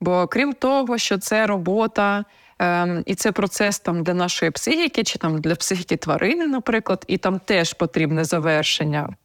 Бо 0.01 0.27
крім 0.27 0.53
того, 0.53 0.97
що 0.97 1.17
це 1.17 1.47
робота 1.47 2.25
е, 2.61 3.03
і 3.05 3.15
це 3.15 3.31
процес 3.31 3.79
там 3.79 4.03
для 4.03 4.13
нашої 4.13 4.51
психіки, 4.51 5.03
чи 5.03 5.19
там 5.19 5.41
для 5.41 5.55
психіки 5.55 5.97
тварини, 5.97 6.47
наприклад, 6.47 7.05
і 7.07 7.17
там 7.17 7.39
теж 7.39 7.73
потрібне 7.73 8.23
завершення. 8.23 9.15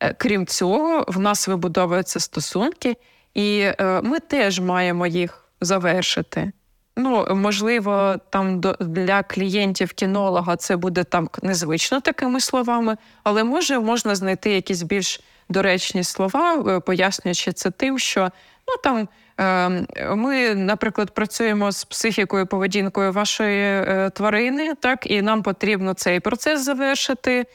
Е, 0.00 0.14
крім 0.18 0.46
цього, 0.46 1.04
в 1.08 1.18
нас 1.18 1.48
вибудовуються 1.48 2.20
стосунки, 2.20 2.96
і 3.34 3.60
е, 3.60 4.00
ми 4.02 4.18
теж 4.20 4.60
маємо 4.60 5.06
їх 5.06 5.48
завершити. 5.60 6.52
Ну, 6.96 7.34
можливо, 7.34 8.16
там 8.30 8.60
для 8.80 9.22
клієнтів 9.22 9.92
кінолога 9.92 10.56
це 10.56 10.76
буде 10.76 11.04
там 11.04 11.28
незвично 11.42 12.00
такими 12.00 12.40
словами, 12.40 12.96
але 13.22 13.44
може 13.44 13.78
можна 13.78 14.14
знайти 14.14 14.50
якісь 14.50 14.82
більш 14.82 15.20
доречні 15.48 16.04
слова, 16.04 16.64
е, 16.68 16.80
пояснюючи 16.80 17.52
це 17.52 17.70
тим, 17.70 17.98
що 17.98 18.30
ну 18.68 18.74
там 18.82 19.08
ем, 19.38 19.86
ми, 20.18 20.54
наприклад, 20.54 21.14
працюємо 21.14 21.72
з 21.72 21.84
психікою, 21.84 22.46
поведінкою 22.46 23.12
вашої 23.12 23.84
тварини, 24.10 24.74
так 24.74 25.10
і 25.10 25.22
нам 25.22 25.42
потрібно 25.42 25.94
цей 25.94 26.20
процес 26.20 26.64
завершити 26.64 27.46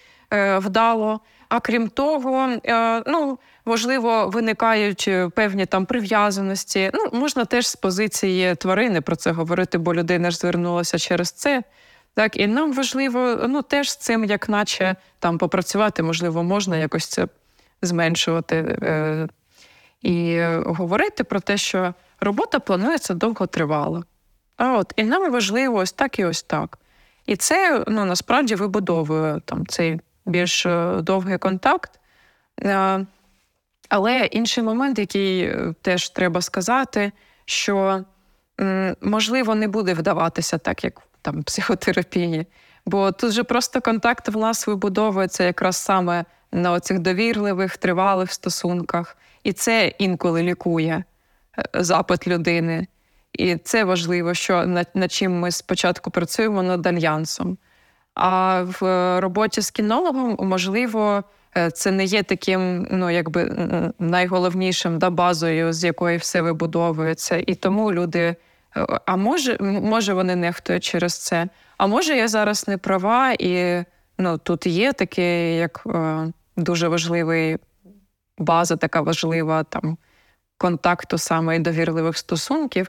вдало. 0.58 1.22
А 1.52 1.60
крім 1.60 1.90
того, 1.90 2.58
ну 3.08 3.40
можливо, 3.66 4.28
виникають 4.28 5.06
е, 5.08 5.30
певні 5.30 5.66
там 5.66 5.86
прив'язаності. 5.86 6.92
Ну, 6.94 7.20
можна 7.20 7.46
теж 7.46 7.68
з 7.68 7.76
позиції 7.76 8.56
тварини 8.56 9.02
про 9.02 9.16
це 9.16 9.32
говорити, 9.32 9.78
бо 9.78 9.94
людина 9.94 10.32
ж 10.32 10.38
звернулася 10.38 10.98
через 10.98 11.32
це. 11.32 11.64
Так, 12.14 12.38
і 12.38 12.48
нам 12.48 12.74
важливо 12.74 13.38
ну, 13.48 13.62
теж 13.62 13.92
з 13.92 13.96
цим, 13.96 14.26
як 14.26 14.50
наче 14.50 14.96
там 15.20 15.38
попрацювати, 15.38 16.04
можливо, 16.04 16.44
можна 16.44 16.78
якось 16.78 17.06
це 17.06 17.28
зменшувати 17.82 18.56
е, 18.56 19.28
і 20.02 20.42
говорити 20.66 21.24
про 21.24 21.40
те, 21.40 21.58
що 21.58 21.94
робота 22.20 22.60
планується 22.60 23.14
довготривало. 23.14 24.04
А 24.58 24.78
от 24.78 24.94
і 24.96 25.04
нам 25.04 25.32
важливо 25.32 25.78
ось 25.78 25.92
так 25.92 26.20
і 26.20 26.26
ось 26.26 26.44
так. 26.44 26.78
І 27.26 27.36
це 27.36 27.84
ну, 27.88 28.06
насправді 28.06 28.56
вибудовує 28.56 29.42
там 29.46 29.68
цей 29.68 30.00
більш 30.26 30.66
е, 30.66 31.02
довгий 31.02 31.38
контакт. 31.38 32.00
Е, 32.62 33.06
але 33.90 34.26
інший 34.26 34.64
момент, 34.64 35.00
який 35.00 35.44
е, 35.44 35.74
теж 35.82 36.10
треба 36.10 36.42
сказати, 36.42 37.12
що 37.46 38.04
можливо 39.02 39.56
не 39.56 39.68
буде 39.68 39.94
вдаватися 39.94 40.58
так, 40.58 40.84
як 40.84 41.02
там 41.22 41.44
психотерапії. 41.44 42.46
Бо 42.86 43.12
тут 43.12 43.32
же 43.32 43.44
просто 43.44 43.82
контакт 43.82 44.28
в 44.28 44.38
нас 44.38 44.68
вибудовується 44.68 45.44
якраз 45.44 45.76
саме 45.78 46.26
на 46.52 46.72
оцих 46.72 47.00
довірливих, 47.00 47.78
тривалих 47.78 48.34
стосунках. 48.34 49.18
І 49.44 49.54
це 49.54 49.88
інколи 49.98 50.44
лікує 50.44 51.04
запит 51.74 52.28
людини. 52.28 52.88
І 53.34 53.56
це 53.56 53.84
важливо, 53.84 54.34
що 54.34 54.66
над, 54.66 54.88
над 54.94 55.12
чим 55.12 55.40
ми 55.40 55.52
спочатку 55.52 56.12
працюємо 56.12 56.64
над 56.64 56.88
альянсом. 56.88 57.58
А 58.14 58.62
в 58.64 58.82
роботі 59.22 59.62
з 59.62 59.72
кінологом 59.72 60.38
можливо. 60.40 61.24
Е, 61.58 61.72
це 61.72 61.92
не 61.92 62.06
є 62.06 62.24
таким, 62.24 62.88
ну 62.92 63.10
якби 63.10 63.52
найголовнішим 64.00 65.00
да, 65.00 65.10
базою, 65.10 65.74
з 65.74 65.84
якої 65.84 66.18
все 66.18 66.42
вибудовується. 66.42 67.44
І 67.48 67.56
тому 67.56 67.94
люди. 67.94 68.36
Е, 68.78 69.00
а 69.06 69.16
може, 69.16 69.58
може, 69.62 70.14
вони 70.14 70.36
нехтують 70.36 70.84
через 70.84 71.18
це. 71.18 71.48
А 71.78 71.88
може, 71.88 72.18
я 72.18 72.28
зараз 72.28 72.68
не 72.68 72.78
права, 72.78 73.32
і 73.40 73.84
ну, 74.18 74.38
тут 74.38 74.66
є 74.66 74.94
такий, 74.94 75.56
як 75.56 75.84
е, 75.88 76.28
дуже 76.58 76.88
важливий 76.88 77.58
база, 78.38 78.76
така 78.76 79.02
важлива 79.02 79.64
там 79.64 79.98
контакту 80.58 81.18
саме 81.18 81.56
і 81.56 81.60
довірливих 81.60 82.18
стосунків. 82.18 82.88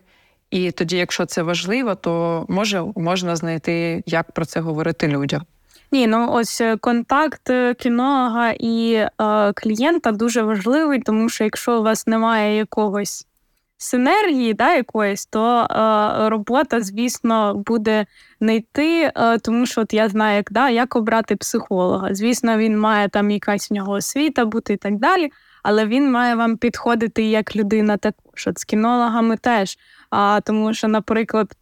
І 0.53 0.71
тоді, 0.71 0.97
якщо 0.97 1.27
це 1.27 1.43
важливо, 1.43 1.95
то 1.95 2.45
може 2.49 2.85
можна 2.97 3.37
знайти, 3.37 4.03
як 4.07 4.33
про 4.33 4.45
це 4.45 4.61
говорити 4.61 5.09
людям. 5.09 5.43
Ні, 5.93 6.07
ну 6.07 6.29
ось 6.33 6.61
е, 6.61 6.77
контакт 6.77 7.51
е, 7.51 7.75
кінолога 7.75 8.51
і 8.51 8.93
е, 8.93 9.09
клієнта 9.53 10.13
дуже 10.13 10.43
важливий, 10.43 11.01
тому 11.01 11.29
що 11.29 11.45
якщо 11.45 11.81
у 11.81 11.83
вас 11.83 12.07
немає 12.07 12.57
якогось 12.57 13.27
синергії, 13.83 14.55
да, 14.55 14.75
якоїсь, 14.75 15.27
то 15.27 15.61
е, 15.61 16.29
робота, 16.29 16.81
звісно, 16.81 17.55
буде 17.55 18.07
не 18.41 18.57
йти, 18.57 19.13
е, 19.17 19.39
тому 19.39 19.67
що 19.67 19.81
от 19.81 19.95
я 19.95 20.09
знаю, 20.09 20.37
як 20.37 20.53
да, 20.53 20.69
як 20.71 20.97
обрати 20.97 21.37
психолога. 21.37 22.15
Звісно, 22.15 22.57
він 22.57 22.79
має 22.79 23.09
там 23.09 23.31
якась 23.31 23.71
в 23.71 23.75
нього 23.75 23.93
освіта 23.93 24.45
бути 24.45 24.73
і 24.73 24.77
так 24.77 24.99
далі, 24.99 25.33
але 25.63 25.87
він 25.87 26.11
має 26.11 26.35
вам 26.35 26.57
підходити 26.57 27.23
як 27.23 27.57
людина 27.57 27.97
також. 27.97 28.47
От 28.47 28.59
з 28.59 28.65
кінологами 28.65 29.37
теж. 29.37 29.79
А, 30.13 30.41
Тому 30.41 30.75
що, 30.75 30.89
наприклад. 30.89 31.57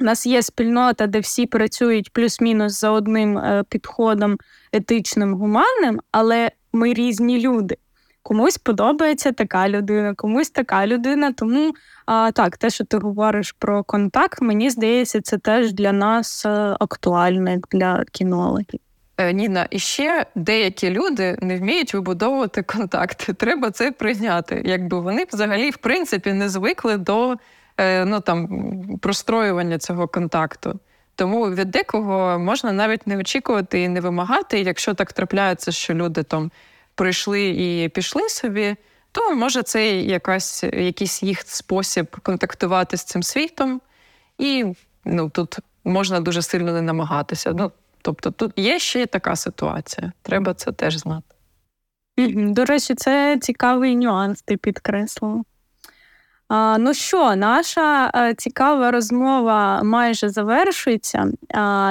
У 0.00 0.04
нас 0.04 0.26
є 0.26 0.42
спільнота, 0.42 1.06
де 1.06 1.20
всі 1.20 1.46
працюють 1.46 2.12
плюс-мінус 2.12 2.80
за 2.80 2.90
одним 2.90 3.38
е, 3.38 3.64
підходом 3.68 4.38
етичним, 4.72 5.34
гуманним, 5.34 6.00
але 6.10 6.50
ми 6.72 6.94
різні 6.94 7.40
люди. 7.40 7.76
Комусь 8.22 8.58
подобається 8.58 9.32
така 9.32 9.68
людина, 9.68 10.14
комусь 10.14 10.50
така 10.50 10.86
людина. 10.86 11.32
Тому 11.32 11.72
а, 12.06 12.32
так, 12.32 12.56
те, 12.56 12.70
що 12.70 12.84
ти 12.84 12.96
говориш 12.96 13.52
про 13.52 13.84
контакт, 13.84 14.42
мені 14.42 14.70
здається, 14.70 15.20
це 15.20 15.38
теж 15.38 15.72
для 15.72 15.92
нас 15.92 16.46
е, 16.46 16.76
актуально, 16.80 17.50
як 17.50 17.66
для 17.70 18.04
кінологів. 18.12 18.80
Е, 19.18 19.32
Ніна, 19.32 19.66
і 19.70 19.78
ще 19.78 20.26
деякі 20.34 20.90
люди 20.90 21.38
не 21.42 21.58
вміють 21.58 21.94
вибудовувати 21.94 22.62
контакти. 22.62 23.32
Треба 23.32 23.70
це 23.70 23.90
прийняти. 23.90 24.62
Якби 24.64 25.00
вони 25.00 25.26
взагалі, 25.32 25.70
в 25.70 25.76
принципі, 25.76 26.32
не 26.32 26.48
звикли 26.48 26.96
до 26.96 27.36
ну 27.78 28.20
там 28.20 28.48
простроювання 28.98 29.78
цього 29.78 30.08
контакту. 30.08 30.80
Тому 31.14 31.50
від 31.50 31.70
декого 31.70 32.38
можна 32.38 32.72
навіть 32.72 33.06
не 33.06 33.18
очікувати 33.18 33.82
і 33.82 33.88
не 33.88 34.00
вимагати. 34.00 34.60
Якщо 34.60 34.94
так 34.94 35.12
трапляється, 35.12 35.72
що 35.72 35.94
люди 35.94 36.22
там 36.22 36.50
прийшли 36.94 37.48
і 37.48 37.88
пішли 37.88 38.28
собі, 38.28 38.76
то 39.12 39.34
може 39.34 39.62
це 39.62 39.96
якась, 40.00 40.64
якийсь 40.64 41.22
їх 41.22 41.42
спосіб 41.46 42.16
контактувати 42.22 42.96
з 42.96 43.04
цим 43.04 43.22
світом, 43.22 43.80
і 44.38 44.64
ну, 45.04 45.30
тут 45.30 45.56
можна 45.84 46.20
дуже 46.20 46.42
сильно 46.42 46.72
не 46.72 46.82
намагатися. 46.82 47.52
Ну, 47.52 47.72
Тобто 48.02 48.30
тут 48.30 48.52
є 48.56 48.78
ще 48.78 49.06
така 49.06 49.36
ситуація. 49.36 50.12
Треба 50.22 50.54
це 50.54 50.72
теж 50.72 50.96
знати. 50.98 51.34
До 52.36 52.64
речі, 52.64 52.94
це 52.94 53.38
цікавий 53.40 53.96
нюанс, 53.96 54.42
ти 54.42 54.56
підкреслила. 54.56 55.42
Ну 56.78 56.94
що, 56.94 57.36
наша 57.36 58.10
е, 58.14 58.34
цікава 58.34 58.90
розмова 58.90 59.82
майже 59.82 60.28
завершується. 60.28 61.32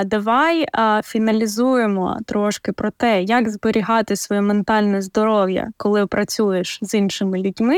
Давай 0.05 0.65
фіналізуємо 1.03 2.17
трошки 2.25 2.71
про 2.71 2.91
те, 2.91 3.23
як 3.23 3.49
зберігати 3.49 4.15
своє 4.15 4.41
ментальне 4.41 5.01
здоров'я, 5.01 5.71
коли 5.77 6.07
працюєш 6.07 6.79
з 6.81 6.93
іншими 6.93 7.39
людьми, 7.39 7.77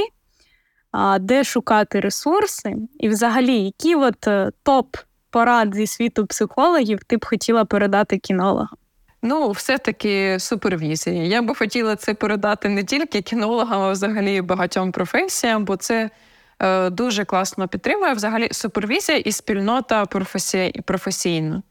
де 1.20 1.44
шукати 1.44 2.00
ресурси, 2.00 2.76
і 3.00 3.10
взагалі, 3.10 3.56
які 3.60 3.96
от 3.96 4.28
е, 4.28 4.52
топ 4.64 4.98
порад 5.30 5.76
зі 5.76 5.88
світу 5.88 6.26
психологів 6.26 7.00
ти 7.04 7.18
б 7.18 7.26
хотіла 7.26 7.66
передати 7.66 8.18
кінологам? 8.18 8.78
Ну, 9.22 9.52
все-таки 9.52 10.40
супервізія. 10.40 11.24
Я 11.24 11.42
би 11.42 11.56
хотіла 11.56 11.96
це 11.96 12.14
передати 12.14 12.70
не 12.70 12.84
тільки 12.84 13.22
кінологам, 13.22 13.82
а 13.82 13.92
взагалі 13.92 14.42
багатьом 14.42 14.92
професіям, 14.92 15.66
бо 15.66 15.76
це. 15.76 16.10
Е, 16.64 16.89
дуже 16.89 17.26
класно 17.26 17.68
підтримує 17.68 18.14
взагалі 18.14 18.47
супервізія 18.51 19.18
і 19.18 19.32
спільнота 19.32 20.05
професійна. 20.86 21.64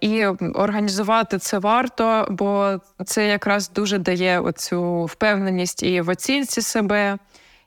І 0.00 0.26
організувати 0.54 1.38
це 1.38 1.58
варто, 1.58 2.26
бо 2.30 2.80
це 3.04 3.28
якраз 3.28 3.70
дуже 3.70 3.98
дає 3.98 4.40
оцю 4.40 5.04
впевненість 5.04 5.82
і 5.82 6.00
в 6.00 6.08
оцінці 6.08 6.62
себе, 6.62 7.18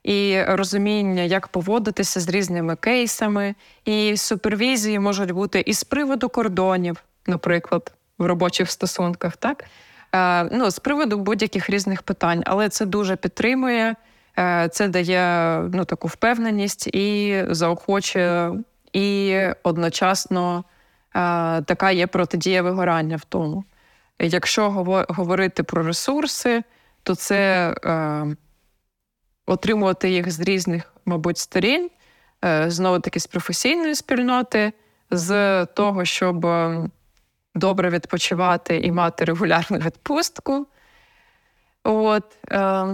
і 0.04 0.44
розуміння, 0.44 1.22
як 1.22 1.48
поводитися 1.48 2.20
з 2.20 2.30
різними 2.30 2.76
кейсами. 2.76 3.56
І 3.86 4.18
супервізії 4.18 5.00
можуть 5.00 5.32
бути 5.32 5.64
і 5.66 5.74
з 5.74 5.84
приводу 5.84 6.30
кордонів, 6.30 7.04
наприклад, 7.28 7.92
в 8.18 8.26
робочих 8.26 8.72
стосунках, 8.72 9.38
так? 9.38 9.64
Ну, 10.52 10.72
з 10.72 10.80
приводу 10.80 11.20
будь-яких 11.20 11.70
різних 11.70 12.04
питань, 12.04 12.44
але 12.46 12.70
це 12.70 12.86
дуже 12.86 13.16
підтримує. 13.16 13.96
Е, 14.40 14.70
це 14.72 14.88
дає 14.88 15.58
ну, 15.74 15.86
таку 15.86 16.08
впевненість 16.08 16.88
і 16.88 17.44
заохочує, 17.50 18.54
і 18.94 19.40
одночасно 19.64 20.64
е, 21.16 21.62
така 21.62 21.92
є 21.92 22.08
протидія 22.08 22.62
вигорання 22.62 23.18
в 23.18 23.26
тому. 23.26 23.64
Якщо 24.20 24.70
говорити 25.10 25.64
про 25.64 25.84
ресурси, 25.84 26.64
то 27.04 27.16
це 27.16 27.70
е, 27.86 28.26
отримувати 29.46 30.10
їх 30.10 30.32
з 30.32 30.40
різних, 30.40 30.94
мабуть, 31.06 31.38
сторін, 31.38 31.90
знову 32.68 33.00
таки 33.00 33.20
з 33.20 33.28
професійної 33.28 33.96
спільноти, 33.96 34.74
з 35.12 35.66
того, 35.66 36.06
щоб 36.06 36.48
добре 37.56 37.90
відпочивати 37.90 38.78
і 38.78 38.92
мати 38.92 39.26
регулярну 39.26 39.78
відпустку. 39.78 40.68
От, 41.84 42.24
е, 42.52 42.86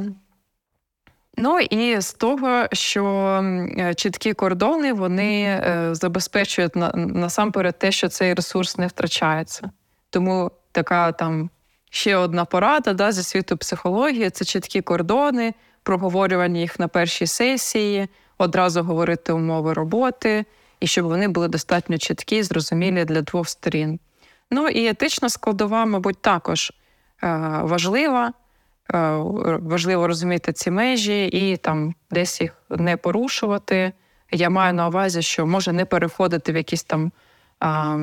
Ну 1.38 1.60
і 1.60 2.02
з 2.02 2.14
того, 2.14 2.66
що 2.72 3.06
е, 3.78 3.94
чіткі 3.94 4.34
кордони 4.34 4.94
вони 4.94 5.44
е, 5.44 5.90
забезпечують 5.92 6.76
на, 6.76 6.92
насамперед 6.96 7.80
те, 7.80 7.92
що 7.92 8.10
цей 8.10 8.34
ресурс 8.34 8.78
не 8.78 8.88
втрачається. 8.88 9.72
Тому 10.10 10.52
така 10.72 11.12
там 11.12 11.50
ще 11.90 12.16
одна 12.16 12.46
порада 12.46 12.94
да, 12.94 13.12
зі 13.12 13.24
світу 13.24 13.58
психології 13.58 14.30
це 14.30 14.46
чіткі 14.46 14.82
кордони, 14.82 15.54
проговорювання 15.84 16.60
їх 16.60 16.80
на 16.80 16.88
першій 16.88 17.28
сесії, 17.28 18.08
одразу 18.38 18.84
говорити 18.84 19.34
умови 19.34 19.74
роботи, 19.74 20.46
і 20.80 20.88
щоб 20.88 21.06
вони 21.06 21.28
були 21.28 21.48
достатньо 21.48 21.98
чіткі, 21.98 22.44
зрозумілі 22.44 23.06
для 23.06 23.22
двох 23.22 23.50
сторін. 23.50 24.00
Ну 24.52 24.68
і 24.68 24.88
етична 24.88 25.30
складова, 25.30 25.86
мабуть, 25.86 26.22
також 26.22 26.72
е, 27.24 27.28
важлива. 27.64 28.34
Е, 28.94 29.18
важливо 29.62 30.08
розуміти 30.08 30.54
ці 30.54 30.72
межі 30.72 31.26
і 31.28 31.58
там 31.58 31.96
десь 32.12 32.42
їх 32.42 32.52
не 32.70 32.98
порушувати. 32.98 33.92
Я 34.32 34.50
маю 34.50 34.74
на 34.74 34.88
увазі, 34.88 35.22
що 35.22 35.46
може 35.46 35.72
не 35.72 35.86
переходити 35.86 36.52
в 36.52 36.56
якісь 36.56 36.84
там 36.84 37.12
а, 37.60 37.98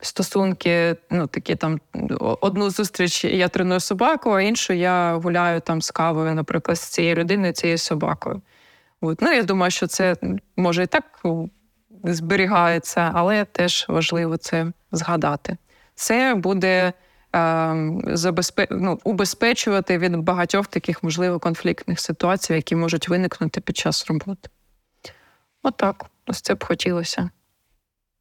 стосунки, 0.00 0.96
ну 1.10 1.26
такі 1.26 1.56
там 1.56 1.80
одну 2.40 2.70
зустріч 2.70 3.24
я 3.24 3.48
треную 3.48 3.80
собаку, 3.80 4.30
а 4.30 4.42
іншу 4.42 4.72
я 4.72 5.16
гуляю 5.16 5.60
там 5.60 5.82
з 5.82 5.90
кавою, 5.90 6.34
наприклад, 6.34 6.78
з 6.78 6.88
цією 6.88 7.14
людиною, 7.14 7.52
цією 7.52 7.78
собакою. 7.78 8.42
От. 9.00 9.22
Ну, 9.22 9.32
я 9.32 9.42
думаю, 9.42 9.70
що 9.70 9.86
це 9.86 10.16
може 10.56 10.82
і 10.82 10.86
так 10.86 11.04
зберігається, 12.04 13.10
але 13.14 13.44
теж 13.44 13.86
важливо 13.88 14.36
це 14.36 14.72
згадати. 14.92 15.56
Це 15.94 16.34
буде. 16.34 16.92
Ем, 17.36 18.02
забезпе... 18.06 18.66
ну, 18.70 18.98
убезпечувати 19.04 19.98
від 19.98 20.16
багатьох 20.16 20.66
таких 20.66 21.02
можливо 21.02 21.38
конфліктних 21.38 22.00
ситуацій, 22.00 22.54
які 22.54 22.76
можуть 22.76 23.08
виникнути 23.08 23.60
під 23.60 23.76
час 23.76 24.06
роботи. 24.08 24.48
Отак, 25.62 25.96
От 25.98 26.10
ось 26.26 26.40
це 26.40 26.54
б 26.54 26.64
хотілося 26.64 27.30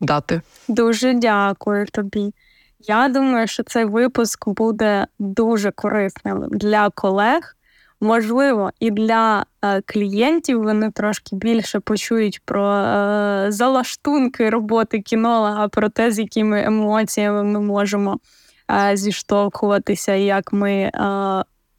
дати. 0.02 0.42
Дуже 0.68 1.14
дякую 1.14 1.86
тобі. 1.86 2.34
Я 2.80 3.08
думаю, 3.08 3.48
що 3.48 3.64
цей 3.64 3.86
випуск 3.86 4.50
буде 4.50 5.08
дуже 5.20 5.72
корисним 5.72 6.48
для 6.52 6.90
колег. 6.90 7.56
Можливо, 8.02 8.72
і 8.80 8.92
для 8.92 9.46
е, 9.62 9.82
клієнтів 9.82 10.64
вони 10.64 10.92
трошки 10.92 11.36
більше 11.36 11.80
почують 11.80 12.42
про 12.46 12.76
е, 12.76 13.46
залаштунки 13.50 14.50
роботи 14.50 15.02
кінолога, 15.02 15.68
про 15.68 15.90
те, 15.90 16.12
з 16.12 16.20
якими 16.20 16.64
емоціями 16.64 17.44
ми 17.44 17.60
можемо 17.60 18.20
зіштовхуватися, 18.94 20.14
як 20.14 20.54
ми, 20.54 20.92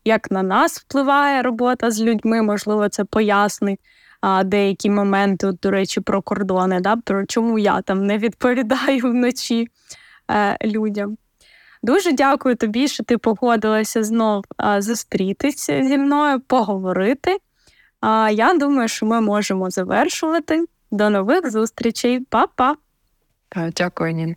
як 0.04 0.30
на 0.30 0.42
нас 0.42 0.80
впливає 0.80 1.42
робота 1.42 1.90
з 1.90 2.00
людьми, 2.00 2.42
можливо, 2.42 2.88
це 2.88 3.04
пояснить. 3.04 3.80
Деякі 4.44 4.90
моменти, 4.90 5.52
до 5.62 5.70
речі, 5.70 6.00
про 6.00 6.22
кордони, 6.22 6.80
да, 6.80 6.96
про 6.96 7.26
чому 7.26 7.58
я 7.58 7.82
там 7.82 8.06
не 8.06 8.18
відповідаю 8.18 9.00
вночі 9.02 9.68
е, 10.30 10.56
людям. 10.64 11.16
Дуже 11.82 12.12
дякую 12.12 12.56
тобі, 12.56 12.88
що 12.88 13.04
ти 13.04 13.18
погодилася 13.18 14.04
знов 14.04 14.44
е, 14.64 14.82
зустрітися 14.82 15.84
зі 15.84 15.98
мною, 15.98 16.40
поговорити. 16.40 17.30
Е, 17.30 17.38
я 18.32 18.54
думаю, 18.54 18.88
що 18.88 19.06
ми 19.06 19.20
можемо 19.20 19.70
завершувати. 19.70 20.64
До 20.90 21.10
нових 21.10 21.50
зустрічей. 21.50 22.20
Па-па! 22.20 22.76
Дякую, 23.76 24.12
Нін. 24.12 24.36